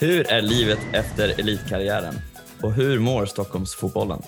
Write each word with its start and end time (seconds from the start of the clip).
Hur 0.00 0.30
är 0.30 0.42
livet 0.42 0.78
efter 0.92 1.40
elitkarriären? 1.40 2.14
Och 2.62 2.72
hur 2.72 2.98
mår 2.98 3.26
Stockholmsfotbollen? 3.26 4.22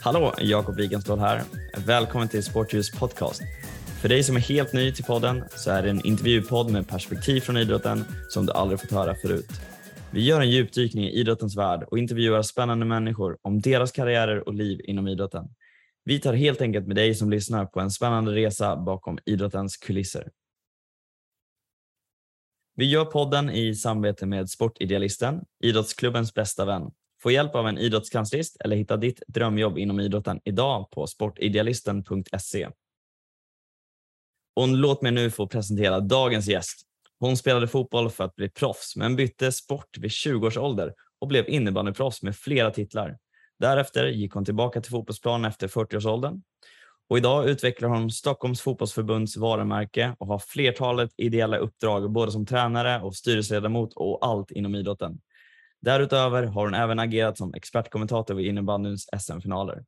Hallå, 0.00 0.34
Jakob 0.38 0.76
Wigenståhl 0.76 1.18
här. 1.18 1.42
Välkommen 1.86 2.28
till 2.28 2.44
Sportljus 2.44 2.90
podcast. 2.90 3.42
För 4.00 4.08
dig 4.08 4.22
som 4.22 4.36
är 4.36 4.40
helt 4.40 4.72
ny 4.72 4.92
till 4.92 5.04
podden 5.04 5.44
så 5.56 5.70
är 5.70 5.82
det 5.82 5.90
en 5.90 6.06
intervjupodd 6.06 6.70
med 6.70 6.88
perspektiv 6.88 7.40
från 7.40 7.56
idrotten 7.56 8.04
som 8.28 8.46
du 8.46 8.52
aldrig 8.52 8.80
fått 8.80 8.90
höra 8.90 9.14
förut. 9.14 9.50
Vi 10.12 10.24
gör 10.24 10.40
en 10.40 10.50
djupdykning 10.50 11.04
i 11.04 11.12
idrottens 11.12 11.56
värld 11.56 11.82
och 11.90 11.98
intervjuar 11.98 12.42
spännande 12.42 12.86
människor 12.86 13.38
om 13.42 13.60
deras 13.60 13.92
karriärer 13.92 14.48
och 14.48 14.54
liv 14.54 14.80
inom 14.84 15.08
idrotten. 15.08 15.44
Vi 16.04 16.20
tar 16.20 16.34
helt 16.34 16.60
enkelt 16.60 16.86
med 16.86 16.96
dig 16.96 17.14
som 17.14 17.30
lyssnar 17.30 17.66
på 17.66 17.80
en 17.80 17.90
spännande 17.90 18.34
resa 18.34 18.76
bakom 18.76 19.18
idrottens 19.26 19.76
kulisser. 19.76 20.30
Vi 22.76 22.84
gör 22.84 23.04
podden 23.04 23.50
i 23.50 23.74
samarbete 23.74 24.26
med 24.26 24.50
Sportidealisten, 24.50 25.44
idrottsklubbens 25.64 26.34
bästa 26.34 26.64
vän. 26.64 26.90
Få 27.22 27.30
hjälp 27.30 27.54
av 27.54 27.68
en 27.68 27.78
idrottskanslist 27.78 28.56
eller 28.60 28.76
hitta 28.76 28.96
ditt 28.96 29.22
drömjobb 29.28 29.78
inom 29.78 30.00
idrotten 30.00 30.40
idag 30.44 30.90
på 30.90 31.06
sportidealisten.se. 31.06 32.68
Och 34.56 34.68
låt 34.68 35.02
mig 35.02 35.12
nu 35.12 35.30
få 35.30 35.46
presentera 35.46 36.00
dagens 36.00 36.48
gäst. 36.48 36.89
Hon 37.20 37.36
spelade 37.36 37.68
fotboll 37.68 38.10
för 38.10 38.24
att 38.24 38.36
bli 38.36 38.48
proffs 38.48 38.96
men 38.96 39.16
bytte 39.16 39.52
sport 39.52 39.98
vid 39.98 40.10
20 40.10 40.46
års 40.46 40.56
ålder 40.56 40.94
och 41.20 41.28
blev 41.28 41.48
innebandyproffs 41.48 42.22
med 42.22 42.36
flera 42.36 42.70
titlar. 42.70 43.18
Därefter 43.58 44.06
gick 44.06 44.32
hon 44.32 44.44
tillbaka 44.44 44.80
till 44.80 44.90
fotbollsplanen 44.90 45.50
efter 45.50 45.68
40-årsåldern 45.68 46.42
och 47.10 47.18
idag 47.18 47.48
utvecklar 47.48 47.88
hon 47.88 48.10
Stockholms 48.10 48.60
fotbollsförbunds 48.60 49.36
varumärke 49.36 50.16
och 50.18 50.26
har 50.26 50.38
flertalet 50.38 51.10
ideella 51.16 51.56
uppdrag 51.56 52.12
både 52.12 52.32
som 52.32 52.46
tränare 52.46 53.02
och 53.02 53.16
styrelseledamot 53.16 53.92
och 53.96 54.26
allt 54.26 54.50
inom 54.50 54.74
idrotten. 54.74 55.20
Därutöver 55.80 56.42
har 56.42 56.64
hon 56.64 56.74
även 56.74 56.98
agerat 56.98 57.38
som 57.38 57.54
expertkommentator 57.54 58.34
vid 58.34 58.46
innebandyns 58.46 59.06
SM-finaler. 59.18 59.84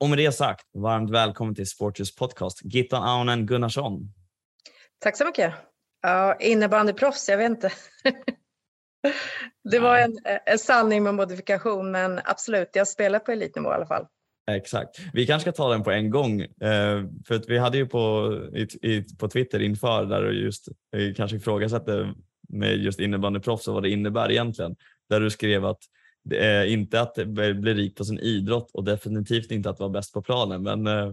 Och 0.00 0.08
med 0.08 0.18
det 0.18 0.32
sagt, 0.32 0.66
varmt 0.74 1.10
välkommen 1.10 1.54
till 1.54 1.66
Sportjus 1.66 2.14
podcast, 2.14 2.60
Gittan 2.64 3.02
Aunen 3.02 3.46
Gunnarsson. 3.46 4.12
Tack 4.98 5.16
så 5.16 5.24
mycket. 5.24 5.54
Ja, 6.02 6.36
innebandyproffs, 6.40 7.28
jag 7.28 7.38
vet 7.38 7.50
inte. 7.50 7.72
det 9.70 9.78
var 9.78 9.98
en, 9.98 10.18
en 10.46 10.58
sanning 10.58 11.02
med 11.02 11.14
modifikation, 11.14 11.90
men 11.90 12.20
absolut, 12.24 12.70
jag 12.72 12.88
spelar 12.88 13.18
på 13.18 13.32
elitnivå 13.32 13.70
i 13.70 13.74
alla 13.74 13.86
fall. 13.86 14.06
Exakt. 14.50 14.98
Vi 15.12 15.26
kanske 15.26 15.50
ska 15.50 15.56
ta 15.56 15.72
den 15.72 15.82
på 15.82 15.90
en 15.90 16.10
gång. 16.10 16.40
Eh, 16.40 17.04
för 17.26 17.34
att 17.34 17.48
vi 17.48 17.58
hade 17.58 17.78
ju 17.78 17.86
på, 17.86 18.32
i, 18.54 18.90
i, 18.90 19.04
på 19.18 19.28
Twitter 19.28 19.62
inför 19.62 20.04
där 20.04 20.22
du 20.22 20.42
just 20.42 20.68
eh, 20.68 21.14
kanske 21.14 21.36
ifrågasatte 21.36 22.14
med 22.48 22.76
just 22.76 23.00
innebandyproffs 23.00 23.68
och 23.68 23.74
vad 23.74 23.82
det 23.82 23.90
innebär 23.90 24.30
egentligen. 24.30 24.76
Där 25.08 25.20
du 25.20 25.30
skrev 25.30 25.64
att 25.64 25.82
det 26.24 26.38
är 26.38 26.64
inte 26.64 27.00
att 27.00 27.14
bli 27.26 27.74
rik 27.74 27.96
på 27.96 28.04
sin 28.04 28.18
idrott 28.18 28.70
och 28.72 28.84
definitivt 28.84 29.50
inte 29.50 29.70
att 29.70 29.80
vara 29.80 29.90
bäst 29.90 30.12
på 30.14 30.22
planen. 30.22 30.62
Men 30.62 30.86
eh, 30.86 31.12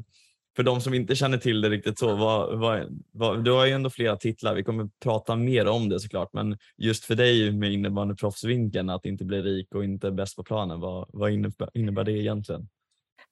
för 0.55 0.63
de 0.63 0.81
som 0.81 0.93
inte 0.93 1.15
känner 1.15 1.37
till 1.37 1.61
det 1.61 1.69
riktigt 1.69 1.99
så, 1.99 2.15
vad, 2.15 2.59
vad, 2.59 3.03
vad, 3.11 3.43
du 3.43 3.51
har 3.51 3.65
ju 3.65 3.71
ändå 3.71 3.89
flera 3.89 4.15
titlar. 4.15 4.55
Vi 4.55 4.63
kommer 4.63 4.89
prata 5.03 5.35
mer 5.35 5.67
om 5.67 5.89
det 5.89 5.99
såklart, 5.99 6.33
men 6.33 6.57
just 6.77 7.05
för 7.05 7.15
dig 7.15 7.51
med 7.51 7.71
innebandyproffsvinkeln 7.71 8.89
att 8.89 9.05
inte 9.05 9.25
bli 9.25 9.41
rik 9.41 9.75
och 9.75 9.83
inte 9.83 10.11
bäst 10.11 10.35
på 10.35 10.43
planen, 10.43 10.79
vad, 10.79 11.09
vad 11.13 11.31
innebär, 11.31 11.69
innebär 11.73 12.03
det 12.03 12.11
egentligen? 12.11 12.67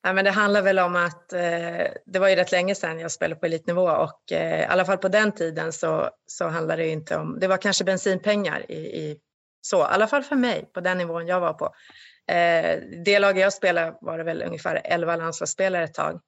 Ja, 0.03 0.13
men 0.13 0.25
det 0.25 0.31
handlar 0.31 0.61
väl 0.61 0.79
om 0.79 0.95
att 0.95 1.33
eh, 1.33 1.87
det 2.05 2.19
var 2.19 2.29
ju 2.29 2.35
rätt 2.35 2.51
länge 2.51 2.75
sedan 2.75 2.99
jag 2.99 3.11
spelade 3.11 3.39
på 3.39 3.45
elitnivå 3.45 3.89
och 3.89 4.31
eh, 4.31 4.61
i 4.61 4.65
alla 4.65 4.85
fall 4.85 4.97
på 4.97 5.07
den 5.07 5.31
tiden 5.31 5.73
så, 5.73 6.09
så 6.25 6.47
handlade 6.47 6.81
det 6.81 6.89
inte 6.89 7.17
om, 7.17 7.39
det 7.39 7.47
var 7.47 7.57
kanske 7.57 7.83
bensinpengar 7.83 8.71
i, 8.71 8.75
i 8.75 9.17
så, 9.61 9.79
i 9.79 9.83
alla 9.83 10.07
fall 10.07 10.23
för 10.23 10.35
mig 10.35 10.69
på 10.73 10.79
den 10.79 10.97
nivån 10.97 11.27
jag 11.27 11.39
var 11.39 11.53
på. 11.53 11.65
Eh, 12.31 12.79
det 13.05 13.19
laget 13.19 13.41
jag 13.41 13.53
spelade 13.53 13.97
var 14.01 14.17
det 14.17 14.23
väl 14.23 14.43
ungefär 14.47 14.81
11 14.83 15.15
landslagsspelare 15.15 15.83
ett 15.83 15.93
tag. 15.93 16.21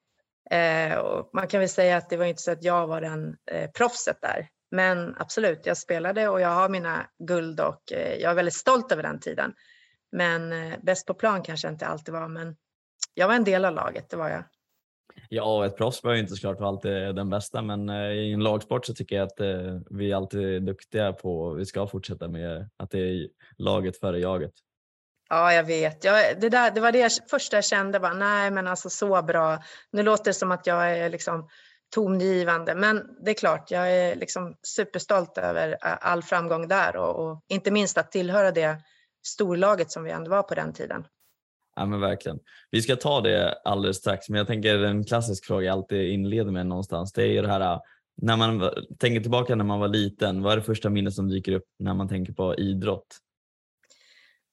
Eh, 0.50 0.98
och 0.98 1.30
man 1.32 1.48
kan 1.48 1.60
väl 1.60 1.68
säga 1.68 1.96
att 1.96 2.10
det 2.10 2.16
var 2.16 2.24
inte 2.24 2.42
så 2.42 2.52
att 2.52 2.64
jag 2.64 2.86
var 2.86 3.00
den 3.00 3.36
eh, 3.50 3.70
proffset 3.70 4.18
där. 4.22 4.48
Men 4.70 5.14
absolut, 5.18 5.66
jag 5.66 5.76
spelade 5.76 6.28
och 6.28 6.40
jag 6.40 6.48
har 6.48 6.68
mina 6.68 7.06
guld 7.18 7.60
och 7.60 7.92
eh, 7.92 8.14
jag 8.14 8.30
är 8.30 8.34
väldigt 8.34 8.54
stolt 8.54 8.92
över 8.92 9.02
den 9.02 9.20
tiden. 9.20 9.54
Men 10.12 10.52
eh, 10.52 10.78
bäst 10.82 11.06
på 11.06 11.14
plan 11.14 11.42
kanske 11.42 11.68
inte 11.68 11.86
alltid 11.86 12.14
var, 12.14 12.28
men 12.28 12.56
jag 13.14 13.28
var 13.28 13.34
en 13.34 13.44
del 13.44 13.64
av 13.64 13.74
laget, 13.74 14.10
det 14.10 14.16
var 14.16 14.28
jag. 14.28 14.44
Ja, 15.28 15.66
ett 15.66 15.76
proffs 15.76 16.02
behöver 16.02 16.20
inte 16.20 16.34
såklart 16.34 16.60
vara 16.60 16.68
alltid 16.68 16.92
den 16.92 17.30
bästa, 17.30 17.62
men 17.62 17.88
eh, 17.88 18.12
i 18.12 18.32
en 18.32 18.42
lagsport 18.42 18.86
så 18.86 18.94
tycker 18.94 19.16
jag 19.16 19.26
att 19.26 19.40
eh, 19.40 19.80
vi 19.90 20.12
alltid 20.12 20.40
är 20.40 20.60
duktiga 20.60 21.12
på, 21.12 21.40
och 21.40 21.58
vi 21.58 21.66
ska 21.66 21.86
fortsätta 21.86 22.28
med 22.28 22.70
att 22.76 22.90
det 22.90 22.98
är 22.98 23.28
laget 23.56 23.96
före 23.96 24.18
jaget. 24.18 24.52
Ja, 25.30 25.52
jag 25.52 25.64
vet. 25.64 26.04
Jag, 26.04 26.40
det, 26.40 26.48
där, 26.48 26.70
det 26.70 26.80
var 26.80 26.92
det 26.92 27.30
första 27.30 27.56
jag 27.56 27.64
kände, 27.64 28.00
bara, 28.00 28.14
nej 28.14 28.50
men 28.50 28.66
alltså 28.66 28.90
så 28.90 29.22
bra. 29.22 29.58
Nu 29.92 30.02
låter 30.02 30.24
det 30.24 30.34
som 30.34 30.52
att 30.52 30.66
jag 30.66 30.98
är 30.98 31.10
liksom 31.10 31.48
tongivande, 31.94 32.74
men 32.74 33.02
det 33.24 33.30
är 33.30 33.34
klart, 33.34 33.70
jag 33.70 33.92
är 33.92 34.16
liksom 34.16 34.54
superstolt 34.62 35.38
över 35.38 35.76
all 35.82 36.22
framgång 36.22 36.68
där 36.68 36.96
och, 36.96 37.26
och 37.26 37.44
inte 37.48 37.70
minst 37.70 37.98
att 37.98 38.12
tillhöra 38.12 38.50
det 38.50 38.76
storlaget 39.26 39.90
som 39.90 40.04
vi 40.04 40.10
ändå 40.10 40.30
var 40.30 40.42
på 40.42 40.54
den 40.54 40.72
tiden. 40.72 41.04
Ja 41.76 41.86
men 41.86 42.00
verkligen. 42.00 42.38
Vi 42.70 42.82
ska 42.82 42.96
ta 42.96 43.20
det 43.20 43.60
alldeles 43.64 43.96
strax 43.96 44.28
men 44.28 44.38
jag 44.38 44.46
tänker 44.46 44.84
en 44.84 45.04
klassisk 45.04 45.46
fråga 45.46 45.66
jag 45.66 45.72
alltid 45.72 46.12
inleder 46.12 46.50
med 46.50 46.66
någonstans 46.66 47.12
det 47.12 47.22
är 47.22 47.26
ju 47.26 47.42
det 47.42 47.48
här 47.48 47.80
när 48.22 48.36
man 48.36 48.70
tänker 48.98 49.20
tillbaka 49.20 49.54
när 49.54 49.64
man 49.64 49.80
var 49.80 49.88
liten, 49.88 50.42
vad 50.42 50.52
är 50.52 50.56
det 50.56 50.62
första 50.62 50.90
minnet 50.90 51.14
som 51.14 51.28
dyker 51.28 51.52
upp 51.52 51.64
när 51.78 51.94
man 51.94 52.08
tänker 52.08 52.32
på 52.32 52.54
idrott? 52.54 53.18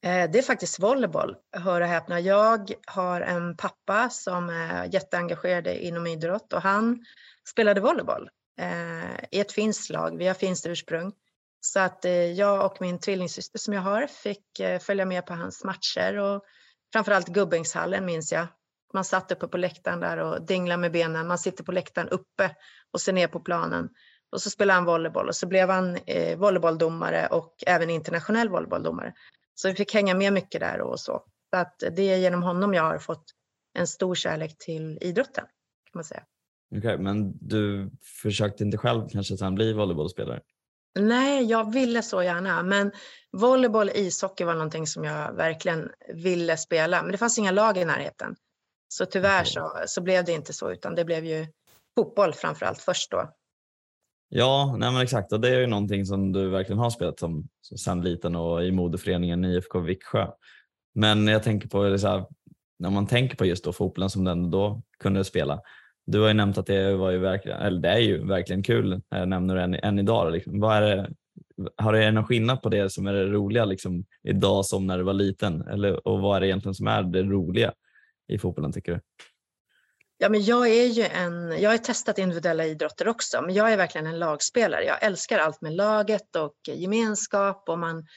Eh, 0.04 0.32
det 0.32 0.38
är 0.40 0.42
faktiskt 0.42 0.80
volleyboll, 0.80 1.36
hör 1.52 1.82
och 1.82 1.88
häpna. 1.88 2.20
Jag 2.20 2.72
har 2.88 3.22
en 3.22 3.58
pappa 3.58 4.10
som 4.10 4.50
är 4.50 4.86
jätteengagerad 4.86 5.68
inom 5.68 6.08
idrott 6.08 6.54
och 6.54 6.62
han 6.62 7.06
spelade 7.50 7.82
volleyboll 7.82 8.30
eh, 8.60 9.24
i 9.32 9.40
ett 9.40 9.52
finskt 9.52 9.90
lag. 9.90 10.18
Vi 10.18 10.28
har 10.28 10.34
finskt 10.34 10.66
ursprung. 10.66 11.12
Så 11.60 11.80
att 11.80 12.06
eh, 12.06 12.12
jag 12.12 12.66
och 12.66 12.82
min 12.82 13.00
tvillingsyster 13.00 13.60
som 13.60 13.74
jag 13.74 13.82
har 13.82 14.08
fick 14.08 14.62
följa 14.82 15.06
med 15.06 15.26
på 15.26 15.34
hans 15.34 15.64
matcher 15.64 16.18
och 16.18 16.44
framförallt 16.94 17.28
Gubbängshallen 17.28 18.06
minns 18.06 18.32
jag. 18.32 18.48
Man 18.94 19.06
satt 19.06 19.32
uppe 19.32 19.48
på 19.48 19.58
läktaren 19.58 20.00
där 20.00 20.18
och 20.18 20.46
dinglade 20.46 20.82
med 20.82 20.92
benen. 20.92 21.28
Man 21.28 21.38
sitter 21.38 21.64
på 21.64 21.72
läktaren 21.72 22.10
uppe 22.10 22.56
och 22.92 23.02
ser 23.02 23.14
ner 23.14 23.28
på 23.28 23.40
planen. 23.40 23.90
Och 24.32 24.42
så 24.42 24.50
spelade 24.50 24.78
han 24.78 24.86
volleyboll 24.86 25.28
och 25.28 25.36
så 25.36 25.48
blev 25.48 25.70
han 25.70 25.98
eh, 26.06 26.38
volleybolldomare 26.38 27.28
och 27.28 27.64
även 27.68 27.90
internationell 27.90 28.50
volleybolldomare. 28.50 29.14
Så 29.62 29.68
vi 29.68 29.76
fick 29.76 29.94
hänga 29.94 30.16
med 30.16 30.34
mycket 30.34 30.62
där 30.62 30.82
och 30.82 31.00
så. 31.00 31.24
Så 31.50 31.58
att 31.58 31.84
det 31.92 32.02
är 32.02 32.18
genom 32.18 32.44
honom 32.44 32.74
jag 32.74 32.84
har 32.84 32.98
fått 32.98 33.24
en 33.74 33.88
stor 33.88 34.16
kärlek 34.16 34.58
till 34.58 34.98
idrotten 35.02 35.46
kan 35.92 35.92
man 35.94 36.04
säga. 36.04 36.24
Okej, 36.76 36.80
okay, 36.80 36.98
men 36.98 37.38
du 37.48 37.92
försökte 38.22 38.64
inte 38.64 38.78
själv 38.78 39.10
kanske 39.10 39.38
sen 39.38 39.56
bli 39.56 39.74
volleybollspelare? 39.74 40.42
Nej, 41.00 41.44
jag 41.44 41.74
ville 41.74 42.02
så 42.02 42.24
gärna, 42.24 42.64
men 42.64 42.92
volleyboll 43.32 43.90
och 43.90 43.96
ishockey 43.96 44.44
var 44.44 44.54
någonting 44.54 44.88
som 44.88 45.04
jag 45.04 45.34
verkligen 45.34 45.90
ville 46.14 46.58
spela, 46.58 47.02
men 47.02 47.12
det 47.12 47.18
fanns 47.18 47.38
inga 47.38 47.52
lag 47.52 47.78
i 47.78 47.86
närheten. 47.86 48.36
Så 48.88 49.06
tyvärr 49.06 49.44
så, 49.44 49.74
så 49.88 50.02
blev 50.02 50.26
det 50.26 50.32
inte 50.32 50.54
så, 50.54 50.72
utan 50.72 50.96
det 50.96 51.06
blev 51.06 51.26
ju 51.26 51.48
fotboll 51.96 52.34
framför 52.34 52.66
allt 52.66 52.82
först 52.82 53.12
då. 53.12 53.32
Ja, 54.30 54.76
nej 54.80 54.92
men 54.92 55.02
exakt. 55.02 55.34
Och 55.34 55.42
det 55.42 55.50
är 55.50 55.60
ju 55.60 55.68
någonting 55.68 56.06
som 56.06 56.32
du 56.32 56.50
verkligen 56.50 56.80
har 56.80 56.90
spelat 56.90 57.20
som, 57.20 57.48
som 57.62 57.78
sen 57.78 58.02
liten 58.02 58.36
och 58.36 58.64
i 58.64 58.72
modeföreningen 58.72 59.46
IFK 59.46 59.80
Viksjö. 59.80 60.28
Men 60.96 61.28
jag 61.28 61.44
tänker 61.44 61.68
på, 61.68 61.84
det 61.84 62.00
så 62.00 62.08
här, 62.08 62.26
när 62.80 62.90
man 62.90 63.08
tänker 63.08 63.38
på 63.38 63.46
just 63.46 63.64
då 63.64 63.74
fotbollen 63.74 64.10
som 64.10 64.24
den 64.24 64.52
då 64.52 64.82
kunde 65.00 65.24
spela, 65.24 65.62
du 66.06 66.20
har 66.20 66.28
ju 66.28 66.34
nämnt 66.34 66.58
att 66.58 66.66
det 66.66 66.96
var 66.96 67.12
ju 67.12 67.18
verkligen, 67.18 67.58
eller 67.58 67.82
det 67.82 67.90
är 67.90 68.00
ju 68.00 68.28
verkligen 68.28 68.64
kul, 68.64 69.02
eh, 69.16 69.26
nämner 69.26 69.56
du 69.56 69.62
än, 69.62 69.74
än 69.74 70.00
idag. 70.00 70.32
Liksom. 70.32 70.60
Vad 70.60 70.76
är 70.76 70.82
det, 70.82 71.10
har 71.78 71.94
det 71.94 72.12
någon 72.12 72.26
skillnad 72.26 72.62
på 72.62 72.70
det 72.70 72.90
som 72.90 73.08
är 73.08 73.14
det 73.14 73.26
roliga 73.26 73.66
liksom, 73.66 74.06
idag 74.24 74.66
som 74.66 74.88
när 74.88 74.98
du 74.98 75.04
var 75.04 75.14
liten? 75.14 75.62
Eller, 75.62 76.08
och 76.08 76.20
vad 76.20 76.36
är 76.36 76.42
det 76.42 76.48
egentligen 76.48 76.76
som 76.76 76.88
är 76.88 77.04
det 77.04 77.24
roliga 77.24 77.74
i 78.28 78.38
fotbollen 78.38 78.72
tycker 78.72 78.92
du? 78.92 79.00
Ja, 80.20 80.30
men 80.30 80.44
jag 80.44 80.68
är 80.70 80.86
ju 80.86 81.04
en, 81.04 81.62
jag 81.62 81.70
har 81.70 81.78
testat 81.78 82.18
individuella 82.18 82.66
idrotter 82.66 83.08
också, 83.08 83.42
men 83.42 83.56
jag 83.56 83.72
är 83.74 83.78
verkligen 83.78 84.08
en 84.08 84.20
lagspelare. 84.20 84.84
Jag 84.84 85.04
älskar 85.04 85.40
allt 85.40 85.62
med 85.62 85.74
laget 85.74 86.36
och 86.36 86.56
gemenskap 86.68 87.70
och 87.70 87.80
man, 87.80 88.08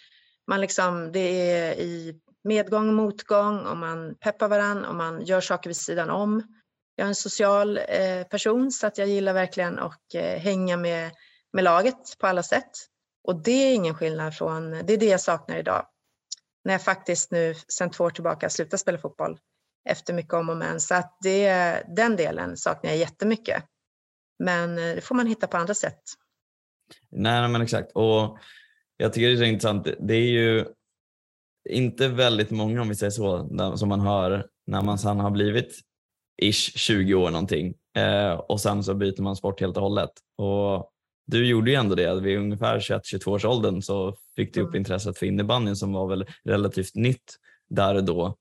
man 0.46 0.60
liksom, 0.60 1.12
det 1.12 1.50
är 1.50 1.74
i 1.74 2.20
medgång 2.44 2.88
och 2.88 2.94
motgång 2.94 3.66
och 3.66 3.76
man 3.76 4.14
peppar 4.14 4.48
varandra 4.48 4.88
och 4.88 4.94
man 4.94 5.24
gör 5.24 5.40
saker 5.40 5.70
vid 5.70 5.76
sidan 5.76 6.10
om. 6.10 6.42
Jag 6.96 7.04
är 7.04 7.08
en 7.08 7.14
social 7.14 7.78
eh, 7.88 8.22
person 8.30 8.70
så 8.70 8.86
att 8.86 8.98
jag 8.98 9.08
gillar 9.08 9.32
verkligen 9.32 9.78
att 9.78 10.14
eh, 10.14 10.38
hänga 10.38 10.76
med, 10.76 11.10
med 11.52 11.64
laget 11.64 12.18
på 12.18 12.26
alla 12.26 12.42
sätt. 12.42 12.70
Och 13.24 13.42
det 13.42 13.50
är 13.52 13.74
ingen 13.74 13.94
skillnad 13.94 14.34
från, 14.34 14.70
det 14.70 14.92
är 14.92 14.98
det 14.98 15.06
jag 15.06 15.20
saknar 15.20 15.56
idag. 15.56 15.86
när 16.64 16.74
jag 16.74 16.82
faktiskt 16.82 17.30
nu 17.30 17.54
sedan 17.68 17.90
två 17.90 18.04
år 18.04 18.10
tillbaka 18.10 18.50
slutar 18.50 18.76
spela 18.78 18.98
fotboll 18.98 19.38
efter 19.88 20.14
mycket 20.14 20.34
om 20.34 20.48
och 20.48 20.56
men. 20.56 20.80
Så 20.80 20.94
att 20.94 21.18
det, 21.22 21.82
den 21.96 22.16
delen 22.16 22.56
saknar 22.56 22.90
jag 22.90 22.98
jättemycket. 22.98 23.64
Men 24.38 24.78
eh, 24.78 24.94
det 24.94 25.00
får 25.00 25.14
man 25.14 25.26
hitta 25.26 25.46
på 25.46 25.56
andra 25.56 25.74
sätt. 25.74 26.00
Nej, 27.10 27.48
men 27.48 27.62
exakt. 27.62 27.92
Och 27.94 28.38
jag 28.96 29.12
tycker 29.12 29.28
det 29.28 29.46
är 29.46 29.48
intressant. 29.48 29.88
Det 30.00 30.14
är 30.14 30.30
ju 30.30 30.66
inte 31.68 32.08
väldigt 32.08 32.50
många, 32.50 32.82
om 32.82 32.88
vi 32.88 32.94
säger 32.94 33.10
så, 33.10 33.48
som 33.76 33.88
man 33.88 34.00
hör 34.00 34.46
när 34.66 34.82
man 34.82 34.98
sedan 34.98 35.20
har 35.20 35.30
blivit 35.30 35.80
ish 36.42 36.78
20 36.78 37.14
år 37.14 37.30
någonting 37.30 37.74
eh, 37.96 38.32
och 38.32 38.60
sen 38.60 38.84
så 38.84 38.94
byter 38.94 39.22
man 39.22 39.36
sport 39.36 39.60
helt 39.60 39.76
och 39.76 39.82
hållet. 39.82 40.10
Och 40.38 40.90
du 41.26 41.46
gjorde 41.46 41.70
ju 41.70 41.76
ändå 41.76 41.94
det. 41.94 42.20
Vid 42.20 42.38
ungefär 42.38 42.78
21-22 42.78 43.28
års 43.28 43.44
åldern 43.44 43.82
så 43.82 44.16
fick 44.36 44.54
du 44.54 44.60
upp 44.60 44.68
mm. 44.68 44.78
intresset 44.78 45.18
för 45.18 45.26
innebandyn 45.26 45.76
som 45.76 45.92
var 45.92 46.08
väl 46.08 46.26
relativt 46.44 46.94
nytt 46.94 47.36
där 47.68 47.94
och 47.94 48.04
då. 48.04 48.36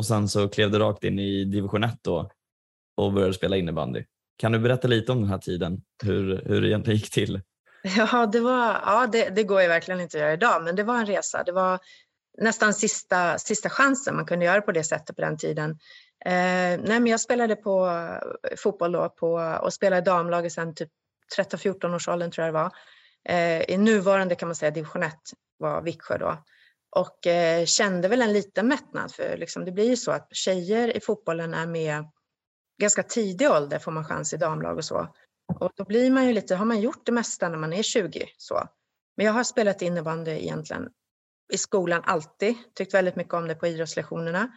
Och 0.00 0.06
sen 0.06 0.28
så 0.28 0.48
klev 0.48 0.70
du 0.70 0.78
rakt 0.78 1.04
in 1.04 1.18
i 1.18 1.44
division 1.44 1.84
1 1.84 1.98
då 2.02 2.30
och 2.96 3.12
började 3.12 3.34
spela 3.34 3.56
innebandy. 3.56 4.04
Kan 4.38 4.52
du 4.52 4.58
berätta 4.58 4.88
lite 4.88 5.12
om 5.12 5.20
den 5.20 5.30
här 5.30 5.38
tiden, 5.38 5.82
hur, 6.02 6.42
hur 6.46 6.60
det 6.60 6.68
egentligen 6.68 6.98
gick 6.98 7.10
till? 7.10 7.40
Ja, 7.96 8.26
det, 8.26 8.40
var, 8.40 8.80
ja 8.86 9.08
det, 9.12 9.28
det 9.28 9.44
går 9.44 9.62
ju 9.62 9.68
verkligen 9.68 10.00
inte 10.00 10.16
att 10.16 10.20
göra 10.20 10.32
idag, 10.32 10.62
men 10.62 10.76
det 10.76 10.82
var 10.82 10.98
en 10.98 11.06
resa. 11.06 11.42
Det 11.42 11.52
var 11.52 11.78
nästan 12.38 12.74
sista, 12.74 13.38
sista 13.38 13.70
chansen 13.70 14.16
man 14.16 14.26
kunde 14.26 14.44
göra 14.44 14.60
på 14.60 14.72
det 14.72 14.84
sättet 14.84 15.16
på 15.16 15.22
den 15.22 15.38
tiden. 15.38 15.70
Eh, 16.24 16.80
nej, 16.80 17.00
men 17.00 17.06
jag 17.06 17.20
spelade 17.20 17.56
på 17.56 17.86
eh, 17.86 18.56
fotboll 18.56 18.92
då 18.92 19.08
på, 19.08 19.32
och 19.62 19.72
spelade 19.72 20.02
i 20.02 20.04
damlaget 20.04 20.52
sen 20.52 20.74
typ 20.74 20.90
13-14 21.38 21.94
års 21.94 22.08
åldern 22.08 22.30
tror 22.30 22.46
jag 22.46 22.54
det 22.54 22.60
var. 22.60 22.72
Eh, 23.28 23.62
I 23.62 23.76
nuvarande 23.76 24.34
kan 24.34 24.48
man 24.48 24.56
säga 24.56 24.70
division 24.70 25.02
1 25.02 25.14
var 25.58 25.82
Viksjö 25.82 26.18
då. 26.18 26.44
Och 26.96 27.26
eh, 27.26 27.64
kände 27.64 28.08
väl 28.08 28.22
en 28.22 28.32
liten 28.32 28.68
mättnad 28.68 29.12
för 29.12 29.36
liksom, 29.36 29.64
det 29.64 29.72
blir 29.72 29.88
ju 29.88 29.96
så 29.96 30.10
att 30.10 30.28
tjejer 30.36 30.96
i 30.96 31.00
fotbollen 31.00 31.54
är 31.54 31.66
med 31.66 32.04
ganska 32.80 33.02
tidig 33.02 33.50
ålder 33.50 33.78
får 33.78 33.92
man 33.92 34.04
chans 34.04 34.32
i 34.32 34.36
damlag 34.36 34.76
och 34.76 34.84
så. 34.84 35.14
Och 35.60 35.72
då 35.76 35.84
blir 35.84 36.10
man 36.10 36.26
ju 36.26 36.32
lite, 36.32 36.54
har 36.54 36.64
man 36.64 36.80
gjort 36.80 37.06
det 37.06 37.12
mesta 37.12 37.48
när 37.48 37.58
man 37.58 37.72
är 37.72 37.82
20 37.82 38.26
så. 38.36 38.68
Men 39.16 39.26
jag 39.26 39.32
har 39.32 39.44
spelat 39.44 39.82
innebandy 39.82 40.30
egentligen 40.30 40.88
i 41.52 41.58
skolan 41.58 42.02
alltid, 42.04 42.54
tyckt 42.74 42.94
väldigt 42.94 43.16
mycket 43.16 43.34
om 43.34 43.48
det 43.48 43.54
på 43.54 43.66
idrottslektionerna. 43.66 44.50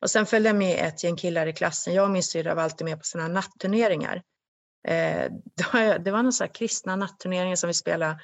Och 0.00 0.10
sen 0.10 0.26
följde 0.26 0.48
jag 0.48 0.56
med 0.56 0.86
ett 0.86 1.04
gäng 1.04 1.16
killar 1.16 1.46
i 1.46 1.52
klassen. 1.52 1.94
Jag 1.94 2.04
och 2.04 2.10
min 2.10 2.22
syrra 2.22 2.54
var 2.54 2.62
alltid 2.62 2.84
med 2.84 2.98
på 2.98 3.04
sådana 3.04 3.28
natturneringar. 3.28 4.22
Eh, 4.88 5.32
det 6.00 6.10
var 6.10 6.22
någon 6.22 6.32
sån 6.32 6.44
här 6.44 6.54
kristna 6.54 6.96
natturneringar 6.96 7.56
som 7.56 7.68
vi 7.68 7.74
spelade. 7.74 8.20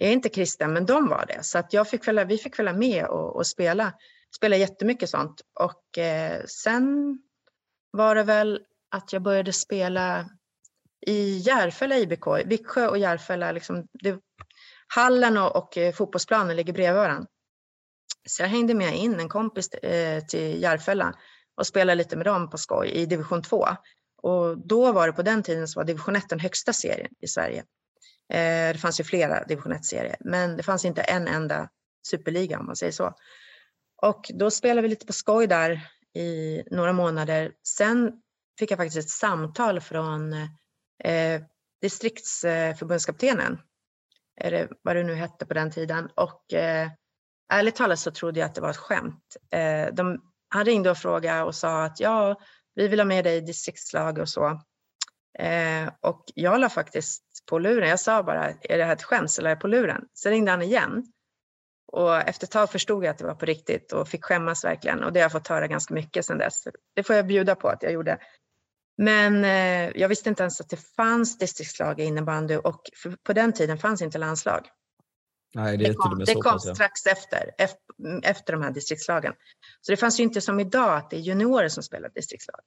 Jag 0.00 0.08
är 0.08 0.12
inte 0.12 0.28
kristen, 0.28 0.72
men 0.72 0.86
de 0.86 1.08
var 1.08 1.26
det. 1.26 1.44
Så 1.44 1.58
att 1.58 1.72
jag 1.72 1.88
fick 1.88 2.04
följa, 2.04 2.24
vi 2.24 2.38
fick 2.38 2.56
följa 2.56 2.72
med 2.72 3.06
och, 3.06 3.36
och 3.36 3.46
spela. 3.46 3.92
Spela 4.36 4.56
jättemycket 4.56 5.10
sånt. 5.10 5.40
Och 5.60 5.98
eh, 5.98 6.44
sen 6.44 7.18
var 7.90 8.14
det 8.14 8.22
väl 8.22 8.60
att 8.90 9.12
jag 9.12 9.22
började 9.22 9.52
spela 9.52 10.30
i 11.06 11.38
Järfälla 11.38 11.96
IBK, 11.96 12.26
Viksjö 12.44 12.88
och 12.88 12.98
Järfälla. 12.98 13.52
Liksom, 13.52 13.86
det, 13.92 14.18
hallen 14.94 15.36
och, 15.36 15.56
och 15.56 15.78
eh, 15.78 15.92
fotbollsplanen 15.92 16.56
ligger 16.56 16.72
bredvid 16.72 17.00
varandra. 17.00 17.26
Så 18.28 18.42
jag 18.42 18.48
hängde 18.48 18.74
med 18.74 18.96
in 18.96 19.20
en 19.20 19.28
kompis 19.28 19.68
eh, 19.68 20.24
till 20.24 20.62
Järfälla 20.62 21.14
och 21.56 21.66
spelade 21.66 21.94
lite 21.94 22.16
med 22.16 22.26
dem 22.26 22.50
på 22.50 22.58
skoj 22.58 22.88
i 22.88 23.06
division 23.06 23.42
2. 23.42 23.66
Och 24.22 24.66
då 24.68 24.92
var 24.92 25.06
det 25.06 25.12
på 25.12 25.22
den 25.22 25.42
tiden 25.42 25.68
så 25.68 25.80
var 25.80 25.84
division 25.84 26.16
1 26.16 26.28
den 26.28 26.40
högsta 26.40 26.72
serien 26.72 27.10
i 27.20 27.28
Sverige. 27.28 27.64
Eh, 28.30 28.72
det 28.72 28.78
fanns 28.78 29.00
ju 29.00 29.04
flera 29.04 29.44
division 29.44 29.72
1-serier, 29.72 30.16
men 30.20 30.56
det 30.56 30.62
fanns 30.62 30.84
inte 30.84 31.02
en 31.02 31.28
enda 31.28 31.68
superliga 32.06 32.58
om 32.58 32.66
man 32.66 32.76
säger 32.76 32.92
så. 32.92 33.14
Och 34.02 34.30
då 34.34 34.50
spelade 34.50 34.82
vi 34.82 34.88
lite 34.88 35.06
på 35.06 35.12
skoj 35.12 35.46
där 35.46 35.88
i 36.14 36.62
några 36.70 36.92
månader. 36.92 37.52
Sen 37.68 38.12
fick 38.58 38.70
jag 38.70 38.78
faktiskt 38.78 39.06
ett 39.06 39.10
samtal 39.10 39.80
från 39.80 40.32
eh, 41.04 41.42
distriktsförbundskaptenen, 41.80 43.60
eller 44.40 44.68
vad 44.82 44.96
det 44.96 45.02
nu 45.02 45.14
hette 45.14 45.46
på 45.46 45.54
den 45.54 45.70
tiden. 45.70 46.10
Och 46.14 46.52
eh, 46.54 46.88
ärligt 47.52 47.76
talat 47.76 47.98
så 47.98 48.10
trodde 48.10 48.40
jag 48.40 48.46
att 48.46 48.54
det 48.54 48.60
var 48.60 48.70
ett 48.70 48.76
skämt. 48.76 49.36
Eh, 49.50 49.94
de, 49.94 50.22
han 50.48 50.64
ringde 50.64 50.90
och 50.90 50.98
frågade 50.98 51.42
och 51.42 51.54
sa 51.54 51.84
att 51.84 52.00
ja, 52.00 52.40
vi 52.74 52.88
vill 52.88 53.00
ha 53.00 53.04
med 53.04 53.24
dig 53.24 53.36
i 53.36 53.40
distriktslag 53.40 54.18
och 54.18 54.28
så. 54.28 54.60
Eh, 55.38 55.92
och 56.00 56.24
jag 56.34 56.60
la 56.60 56.68
faktiskt 56.68 57.24
på 57.48 57.58
luren. 57.58 57.88
Jag 57.88 58.00
sa 58.00 58.22
bara, 58.22 58.50
är 58.60 58.78
det 58.78 58.84
här 58.84 58.92
ett 58.92 59.02
skämt 59.02 59.36
eller 59.38 59.50
är 59.50 59.54
det 59.54 59.60
på 59.60 59.68
luren? 59.68 60.04
Så 60.14 60.30
ringde 60.30 60.50
han 60.50 60.62
igen. 60.62 61.12
Och 61.92 62.16
efter 62.16 62.46
ett 62.46 62.50
tag 62.50 62.70
förstod 62.70 63.04
jag 63.04 63.10
att 63.10 63.18
det 63.18 63.24
var 63.24 63.34
på 63.34 63.46
riktigt 63.46 63.92
och 63.92 64.08
fick 64.08 64.24
skämmas 64.24 64.64
verkligen. 64.64 65.04
Och 65.04 65.12
det 65.12 65.20
har 65.20 65.24
jag 65.24 65.32
fått 65.32 65.48
höra 65.48 65.66
ganska 65.66 65.94
mycket 65.94 66.24
sedan 66.24 66.38
dess. 66.38 66.64
Det 66.94 67.02
får 67.02 67.16
jag 67.16 67.26
bjuda 67.26 67.54
på 67.54 67.68
att 67.68 67.82
jag 67.82 67.92
gjorde. 67.92 68.18
Men 68.98 69.44
eh, 69.44 70.00
jag 70.00 70.08
visste 70.08 70.28
inte 70.28 70.42
ens 70.42 70.60
att 70.60 70.68
det 70.68 70.94
fanns 70.96 71.38
distriktslag 71.38 72.00
i 72.00 72.04
innebandy 72.04 72.56
och 72.56 72.82
på 73.22 73.32
den 73.32 73.52
tiden 73.52 73.78
fanns 73.78 74.02
inte 74.02 74.18
landslag. 74.18 74.66
Nej, 75.54 75.76
det, 75.76 75.84
det 75.84 75.94
kom, 75.94 76.18
det 76.18 76.34
kom 76.34 76.58
strax 76.60 77.06
efter, 77.06 77.50
efter 78.22 78.52
de 78.52 78.62
här 78.62 78.70
distriktslagen. 78.70 79.32
Så 79.80 79.92
det 79.92 79.96
fanns 79.96 80.20
ju 80.20 80.24
inte 80.24 80.40
som 80.40 80.60
idag 80.60 80.96
att 80.96 81.10
det 81.10 81.16
är 81.16 81.20
juniorer 81.20 81.68
som 81.68 81.82
spelar 81.82 82.08
distriktslag. 82.08 82.60